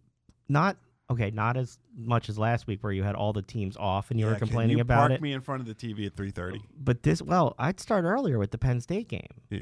not 0.49 0.75
okay, 1.11 1.31
not 1.31 1.57
as 1.57 1.79
much 1.97 2.29
as 2.29 2.37
last 2.37 2.67
week 2.67 2.83
where 2.83 2.91
you 2.93 3.03
had 3.03 3.15
all 3.15 3.33
the 3.33 3.41
teams 3.41 3.75
off 3.77 4.11
and 4.11 4.19
you 4.19 4.25
Yeah, 4.25 4.33
were 4.33 4.39
complaining 4.39 4.77
you 4.77 4.81
about 4.81 4.99
park 5.09 5.11
it. 5.13 5.21
me 5.21 5.33
in 5.33 5.41
front 5.41 5.61
of 5.61 5.67
the 5.67 5.73
TV 5.75 6.05
at 6.05 6.15
three 6.15 6.31
thirty. 6.31 6.61
But 6.79 7.03
this, 7.03 7.21
well, 7.21 7.55
I'd 7.57 7.79
start 7.79 8.05
earlier 8.05 8.37
with 8.37 8.51
the 8.51 8.57
Penn 8.57 8.79
State 8.81 9.07
game. 9.07 9.21
Yeah. 9.49 9.59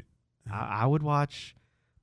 I, 0.52 0.82
I 0.82 0.86
would 0.86 1.02
watch 1.02 1.54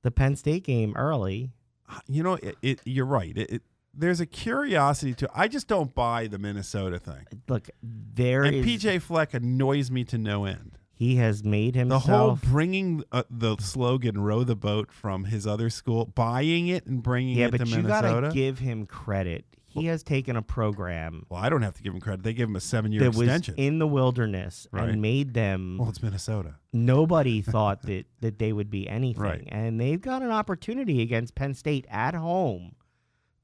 the 0.02 0.10
Penn 0.10 0.36
State 0.36 0.64
game 0.64 0.94
early. 0.96 1.52
Uh, 1.88 1.98
you 2.08 2.22
know, 2.22 2.34
it, 2.34 2.56
it 2.62 2.80
you're 2.84 3.06
right. 3.06 3.36
It, 3.36 3.50
it, 3.50 3.62
there's 3.94 4.20
a 4.20 4.26
curiosity 4.26 5.14
to. 5.14 5.30
I 5.34 5.48
just 5.48 5.68
don't 5.68 5.94
buy 5.94 6.26
the 6.26 6.38
Minnesota 6.38 6.98
thing. 6.98 7.26
Look, 7.48 7.70
there 7.82 8.42
and 8.44 8.56
is- 8.56 8.66
PJ 8.66 9.00
Fleck 9.02 9.32
annoys 9.34 9.90
me 9.90 10.04
to 10.04 10.18
no 10.18 10.44
end. 10.44 10.75
He 10.98 11.16
has 11.16 11.44
made 11.44 11.74
himself 11.76 12.06
The 12.06 12.12
whole 12.16 12.38
bringing 12.50 13.04
uh, 13.12 13.24
the 13.30 13.56
slogan 13.58 14.18
"row 14.18 14.42
the 14.44 14.56
boat" 14.56 14.90
from 14.90 15.24
his 15.24 15.46
other 15.46 15.68
school, 15.70 16.06
buying 16.06 16.68
it 16.68 16.86
and 16.86 17.02
bringing 17.02 17.36
yeah, 17.36 17.46
it 17.46 17.50
but 17.52 17.60
to 17.60 17.66
you 17.68 17.76
Minnesota. 17.76 18.08
gotta 18.22 18.34
give 18.34 18.58
him 18.58 18.86
credit. 18.86 19.44
He 19.68 19.84
has 19.86 20.02
taken 20.02 20.36
a 20.36 20.42
program 20.42 21.26
well, 21.28 21.38
I 21.42 21.50
don't 21.50 21.60
have 21.60 21.74
to 21.74 21.82
give 21.82 21.92
him 21.92 22.00
credit. 22.00 22.22
They 22.22 22.32
gave 22.32 22.48
him 22.48 22.56
a 22.56 22.60
seven-year 22.60 23.02
that 23.10 23.14
was 23.14 23.50
in 23.58 23.78
the 23.78 23.86
wilderness 23.86 24.66
Right. 24.72 24.88
and 24.88 25.02
made 25.02 25.34
them. 25.34 25.76
well, 25.78 25.90
it's 25.90 26.02
Minnesota. 26.02 26.54
nobody 26.72 27.42
thought 27.42 27.82
that 27.82 28.06
that 28.20 28.38
they 28.38 28.54
would 28.54 28.70
be 28.70 28.88
anything, 28.88 29.22
Right. 29.22 29.44
and 29.48 29.78
they've 29.78 30.00
got 30.00 30.22
an 30.22 30.30
opportunity 30.30 31.02
against 31.02 31.34
Penn 31.34 31.52
State 31.52 31.84
at 31.90 32.14
home 32.14 32.74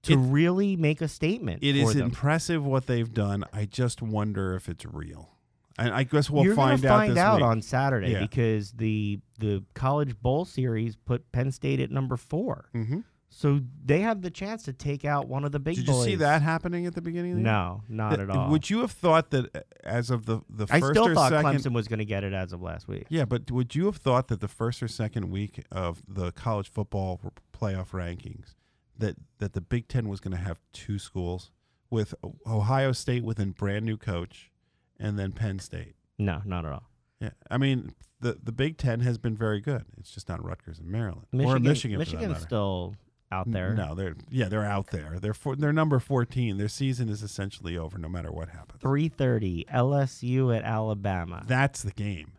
to 0.05 0.14
It- 0.14 0.16
really 0.16 0.74
make 0.74 1.03
a 1.03 1.09
statement. 1.09 1.62
It 1.62 1.76
is 1.76 1.92
them. 1.92 2.05
impressive 2.05 2.64
what 2.64 2.86
they've 2.86 3.12
done. 3.12 3.44
I 3.53 3.66
just 3.66 4.00
wonder 4.00 4.55
if 4.55 4.70
it's 4.70 4.86
real. 4.86 5.32
And 5.78 5.92
I 5.94 6.02
guess 6.04 6.28
we'll 6.30 6.44
You're 6.44 6.54
find 6.54 6.80
gonna 6.82 6.92
out 6.94 6.98
find 6.98 7.12
this 7.12 7.18
out 7.18 7.36
week. 7.36 7.44
on 7.44 7.62
Saturday 7.62 8.12
Yeah. 8.12 8.20
because 8.20 8.72
the 8.72 9.20
the 9.38 9.64
College 9.74 10.20
Bowl 10.20 10.44
series 10.44 10.96
put 10.96 11.30
Penn 11.32 11.50
State 11.50 11.80
at 11.80 11.90
number 11.90 12.16
four, 12.16 12.68
hmm 12.72 13.00
so 13.34 13.60
they 13.82 14.00
have 14.00 14.20
the 14.20 14.30
chance 14.30 14.62
to 14.64 14.74
take 14.74 15.06
out 15.06 15.26
one 15.26 15.42
of 15.46 15.52
the 15.52 15.58
big 15.58 15.76
Did 15.76 15.86
you 15.86 15.94
boys. 15.94 16.04
see 16.04 16.14
that 16.16 16.42
happening 16.42 16.84
at 16.84 16.94
the 16.94 17.00
beginning? 17.00 17.30
Of 17.32 17.36
the 17.38 17.42
year? 17.44 17.50
No, 17.50 17.82
not 17.88 18.10
Th- 18.10 18.20
at 18.20 18.30
all. 18.30 18.50
Would 18.50 18.68
you 18.68 18.80
have 18.80 18.90
thought 18.92 19.30
that 19.30 19.56
uh, 19.56 19.60
as 19.84 20.10
of 20.10 20.26
the 20.26 20.42
the 20.50 20.66
I 20.68 20.80
first 20.80 20.92
still 20.92 21.08
or 21.08 21.14
thought 21.14 21.30
second? 21.30 21.50
Clemson 21.50 21.72
was 21.72 21.88
going 21.88 22.00
to 22.00 22.04
get 22.04 22.24
it 22.24 22.34
as 22.34 22.52
of 22.52 22.60
last 22.60 22.88
week. 22.88 23.06
Yeah, 23.08 23.24
but 23.24 23.50
would 23.50 23.74
you 23.74 23.86
have 23.86 23.96
thought 23.96 24.28
that 24.28 24.40
the 24.40 24.48
first 24.48 24.82
or 24.82 24.88
second 24.88 25.30
week 25.30 25.64
of 25.72 26.02
the 26.06 26.30
college 26.32 26.68
football 26.70 27.20
r- 27.24 27.32
playoff 27.58 27.92
rankings 27.92 28.54
that 28.98 29.16
that 29.38 29.54
the 29.54 29.62
Big 29.62 29.88
Ten 29.88 30.10
was 30.10 30.20
going 30.20 30.36
to 30.36 30.42
have 30.42 30.60
two 30.74 30.98
schools 30.98 31.50
with 31.88 32.14
O- 32.22 32.34
Ohio 32.46 32.92
State 32.92 33.24
with 33.24 33.40
a 33.40 33.46
brand 33.46 33.86
new 33.86 33.96
coach, 33.96 34.51
and 34.99 35.18
then 35.18 35.32
Penn 35.32 35.59
State? 35.59 35.95
No, 36.18 36.40
not 36.45 36.64
at 36.64 36.72
all. 36.72 36.88
Yeah, 37.20 37.30
I 37.51 37.59
mean 37.59 37.95
the 38.20 38.38
the 38.43 38.53
Big 38.53 38.78
Ten 38.78 39.01
has 39.01 39.18
been 39.18 39.36
very 39.36 39.61
good. 39.61 39.84
It's 39.99 40.11
just 40.11 40.28
not 40.28 40.45
Rutgers 40.45 40.78
and 40.78 40.88
Maryland 40.88 41.26
Michigan, 41.32 41.57
or 41.57 41.61
Michigan. 41.61 41.99
Michigan's 41.99 42.40
still 42.40 42.95
out 43.30 43.51
there. 43.51 43.74
No, 43.74 43.95
they're 43.95 44.14
yeah, 44.30 44.49
they're 44.49 44.64
out 44.64 44.88
there. 44.88 45.18
They're 45.20 45.34
for, 45.34 45.57
they're 45.57 45.72
number 45.72 45.99
fourteen. 45.99 46.59
Their 46.59 46.68
season 46.68 47.09
is 47.09 47.22
essentially 47.22 47.76
over, 47.76 47.99
no 47.99 48.09
matter 48.09 48.30
what 48.30 48.49
happens. 48.49 48.80
Three 48.80 49.09
thirty, 49.09 49.64
LSU 49.72 50.57
at 50.57 50.62
Alabama. 50.64 51.43
That's 51.47 51.82
the 51.82 51.93
game. 51.93 52.32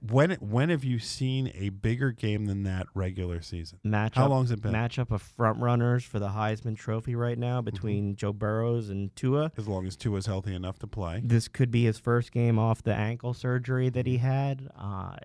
When 0.00 0.32
when 0.40 0.68
have 0.68 0.84
you 0.84 0.98
seen 1.00 1.50
a 1.54 1.70
bigger 1.70 2.12
game 2.12 2.46
than 2.46 2.62
that 2.62 2.86
regular 2.94 3.42
season? 3.42 3.80
matchup. 3.84 4.14
How 4.14 4.28
long's 4.28 4.50
it 4.52 4.62
been? 4.62 4.72
Matchup 4.72 5.10
of 5.10 5.20
front 5.20 5.58
runners 5.58 6.04
for 6.04 6.18
the 6.20 6.28
Heisman 6.28 6.76
Trophy 6.76 7.14
right 7.16 7.36
now 7.38 7.58
Mm-hmm. 7.60 7.64
between 7.64 8.16
Joe 8.16 8.32
Burrows 8.32 8.88
and 8.88 9.14
Tua. 9.16 9.50
As 9.56 9.66
long 9.66 9.86
as 9.86 9.96
Tua's 9.96 10.26
healthy 10.26 10.54
enough 10.54 10.78
to 10.80 10.86
play. 10.86 11.20
This 11.24 11.48
could 11.48 11.70
be 11.72 11.84
his 11.84 11.98
first 11.98 12.30
game 12.32 12.58
off 12.58 12.82
the 12.84 12.94
ankle 12.94 13.34
surgery 13.34 13.88
that 13.90 14.06
he 14.06 14.18
had. 14.18 14.68
Uh, 14.78 15.16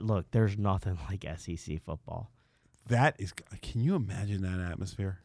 look, 0.00 0.30
there's 0.30 0.56
nothing 0.56 0.98
like 1.10 1.24
SEC 1.38 1.82
football. 1.84 2.30
That 2.88 3.16
is. 3.18 3.32
Can 3.62 3.82
you 3.82 3.94
imagine 3.96 4.40
that 4.42 4.60
atmosphere? 4.70 5.18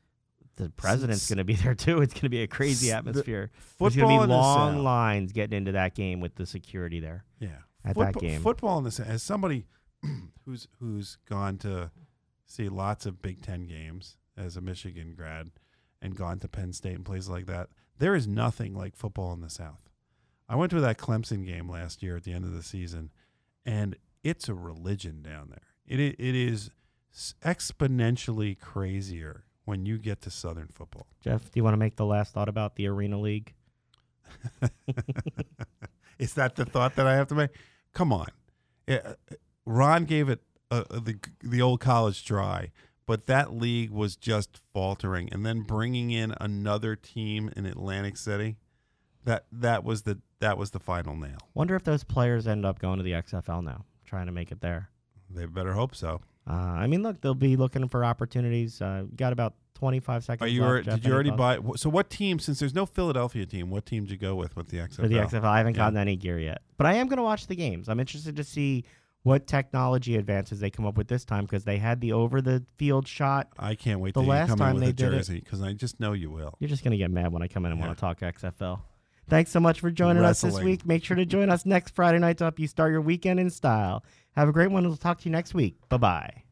The 0.57 0.69
president's 0.69 1.27
going 1.29 1.37
to 1.37 1.43
be 1.45 1.55
there 1.55 1.75
too. 1.75 2.01
It's 2.01 2.13
going 2.13 2.21
to 2.23 2.29
be 2.29 2.41
a 2.41 2.47
crazy 2.47 2.87
s- 2.87 2.91
the 2.91 2.97
atmosphere. 2.97 3.51
There's 3.79 3.95
going 3.95 4.19
to 4.19 4.25
be 4.27 4.31
long 4.31 4.83
lines 4.83 5.31
getting 5.31 5.57
into 5.57 5.71
that 5.73 5.95
game 5.95 6.19
with 6.19 6.35
the 6.35 6.45
security 6.45 6.99
there. 6.99 7.23
Yeah. 7.39 7.49
At 7.85 7.95
that 7.95 8.13
Football- 8.13 8.21
game. 8.21 8.41
Football 8.41 8.77
in 8.79 8.83
the 8.83 8.91
South. 8.91 9.07
As 9.07 9.23
somebody 9.23 9.65
who's 10.45 10.67
who's 10.79 11.17
gone 11.29 11.57
to 11.59 11.91
see 12.45 12.67
lots 12.69 13.05
of 13.05 13.21
Big 13.21 13.41
Ten 13.41 13.65
games 13.67 14.17
as 14.37 14.57
a 14.57 14.61
Michigan 14.61 15.13
grad 15.15 15.51
and 16.01 16.15
gone 16.15 16.39
to 16.39 16.47
Penn 16.47 16.73
State 16.73 16.95
and 16.95 17.05
places 17.05 17.29
like 17.29 17.45
that, 17.45 17.69
there 17.97 18.15
is 18.15 18.27
nothing 18.27 18.73
like 18.75 18.95
football 18.95 19.33
in 19.33 19.41
the 19.41 19.49
South. 19.49 19.89
I 20.49 20.55
went 20.55 20.69
to 20.71 20.81
that 20.81 20.97
Clemson 20.97 21.45
game 21.45 21.69
last 21.69 22.03
year 22.03 22.17
at 22.17 22.23
the 22.23 22.33
end 22.33 22.43
of 22.45 22.53
the 22.53 22.61
season, 22.63 23.11
and 23.65 23.95
it's 24.23 24.47
a 24.49 24.53
religion 24.53 25.21
down 25.21 25.49
there. 25.49 25.61
It 25.87 25.99
it 26.19 26.35
is 26.35 26.71
exponentially 27.43 28.59
crazier 28.59 29.45
when 29.63 29.85
you 29.85 29.97
get 29.97 30.21
to 30.21 30.29
Southern 30.29 30.67
football. 30.67 31.07
Jeff, 31.21 31.43
do 31.45 31.51
you 31.55 31.63
want 31.63 31.73
to 31.73 31.77
make 31.79 31.95
the 31.95 32.05
last 32.05 32.33
thought 32.33 32.49
about 32.49 32.75
the 32.75 32.87
Arena 32.87 33.19
League? 33.19 33.53
Is 36.19 36.33
that 36.35 36.55
the 36.55 36.65
thought 36.65 36.95
that 36.95 37.07
I 37.07 37.15
have 37.15 37.27
to 37.29 37.35
make? 37.35 37.49
Come 37.95 38.11
on, 38.11 38.27
Yeah, 38.87 38.99
uh, 39.05 39.35
Ron 39.65 40.03
gave 40.03 40.29
it 40.29 40.41
uh, 40.69 40.83
uh, 40.91 40.99
the 40.99 41.17
the 41.41 41.61
old 41.61 41.79
college 41.79 42.23
try, 42.25 42.71
but 43.07 43.25
that 43.27 43.53
league 43.53 43.89
was 43.89 44.17
just 44.17 44.59
faltering, 44.73 45.29
and 45.31 45.45
then 45.45 45.61
bringing 45.61 46.11
in 46.11 46.35
another 46.39 46.97
team 46.97 47.49
in 47.55 47.65
Atlantic 47.65 48.17
City, 48.17 48.57
that 49.23 49.45
that 49.49 49.85
was 49.85 50.01
the 50.01 50.19
that 50.39 50.57
was 50.57 50.71
the 50.71 50.79
final 50.79 51.15
nail. 51.15 51.37
Wonder 51.53 51.75
if 51.75 51.85
those 51.85 52.03
players 52.03 52.47
end 52.47 52.65
up 52.65 52.79
going 52.79 52.97
to 52.97 53.03
the 53.03 53.13
XFL 53.13 53.63
now, 53.63 53.85
trying 54.05 54.25
to 54.25 54.33
make 54.33 54.51
it 54.51 54.59
there. 54.59 54.89
They 55.29 55.45
better 55.45 55.73
hope 55.73 55.95
so. 55.95 56.19
Uh, 56.47 56.53
I 56.53 56.87
mean, 56.87 57.01
look, 57.01 57.21
they'll 57.21 57.33
be 57.33 57.55
looking 57.55 57.87
for 57.87 58.03
opportunities. 58.03 58.81
Uh, 58.81 59.05
got 59.15 59.31
about 59.33 59.55
25 59.75 60.23
seconds 60.23 60.41
Are 60.41 60.51
you 60.51 60.63
left. 60.65 60.89
did 60.89 61.05
you 61.05 61.13
already 61.13 61.31
buy? 61.31 61.59
So 61.75 61.89
what 61.89 62.09
team? 62.09 62.39
Since 62.39 62.59
there's 62.59 62.73
no 62.73 62.85
Philadelphia 62.85 63.45
team, 63.45 63.69
what 63.69 63.85
team 63.85 64.03
did 64.05 64.11
you 64.11 64.17
go 64.17 64.35
with 64.35 64.55
with 64.55 64.69
the 64.69 64.77
XFL? 64.77 64.95
for 64.95 65.07
the 65.07 65.15
XFL? 65.19 65.43
I 65.43 65.57
haven't 65.59 65.75
Yeah. 65.75 65.77
gotten 65.83 65.97
any 65.97 66.15
gear 66.15 66.39
yet, 66.39 66.61
but 66.77 66.87
I 66.87 66.93
am 66.95 67.07
going 67.07 67.17
to 67.17 67.23
watch 67.23 67.47
the 67.47 67.55
games. 67.55 67.87
I'm 67.89 67.99
interested 67.99 68.35
to 68.37 68.43
see 68.43 68.83
what 69.23 69.47
technology 69.47 70.15
advances 70.17 70.59
they 70.59 70.69
come 70.69 70.85
up 70.85 70.97
with 70.97 71.07
this 71.07 71.25
time 71.25 71.45
because 71.45 71.63
they 71.63 71.77
had 71.77 71.99
the 71.99 72.13
over 72.13 72.41
the 72.41 72.63
field 72.77 73.07
shot. 73.07 73.47
I 73.57 73.73
can't 73.75 73.99
wait 73.99 74.13
The 74.13 74.21
last 74.21 74.49
come 74.49 74.59
time 74.59 74.69
in 74.69 74.75
with 74.75 74.83
they 74.83 74.89
a 74.89 74.93
did 74.93 75.13
it- 75.13 75.17
jersey 75.17 75.39
because 75.39 75.61
I 75.61 75.73
just 75.73 75.99
know 75.99 76.13
you 76.13 76.29
will. 76.29 76.55
You're 76.59 76.69
just 76.69 76.83
going 76.83 76.91
to 76.91 76.97
get 76.97 77.09
mad 77.11 77.31
when 77.33 77.41
I 77.41 77.47
come 77.47 77.65
in 77.65 77.71
and 77.71 77.79
Yeah. 77.81 77.87
want 77.87 77.97
to 77.97 78.01
talk 78.01 78.21
XFL. 78.21 78.81
Thanks 79.27 79.49
so 79.49 79.59
much 79.59 79.79
for 79.79 79.89
joining 79.89 80.23
us 80.23 80.41
this 80.41 80.59
week. 80.61 80.85
Make 80.85 81.03
sure 81.03 81.17
to 81.17 81.25
join 81.25 81.49
us 81.49 81.65
next 81.65 81.95
Friday 81.95 82.19
night 82.19 82.37
to 82.37 82.43
help 82.43 82.59
you 82.59 82.67
start 82.67 82.91
your 82.91 83.01
weekend 83.01 83.39
in 83.39 83.49
style. 83.49 84.03
Have 84.35 84.47
a 84.47 84.51
great 84.51 84.69
one. 84.69 84.85
We'll 84.87 84.97
talk 84.97 85.17
to 85.21 85.25
you 85.25 85.31
next 85.31 85.55
week. 85.55 85.77
Bye 85.89 85.97
bye. 85.97 86.44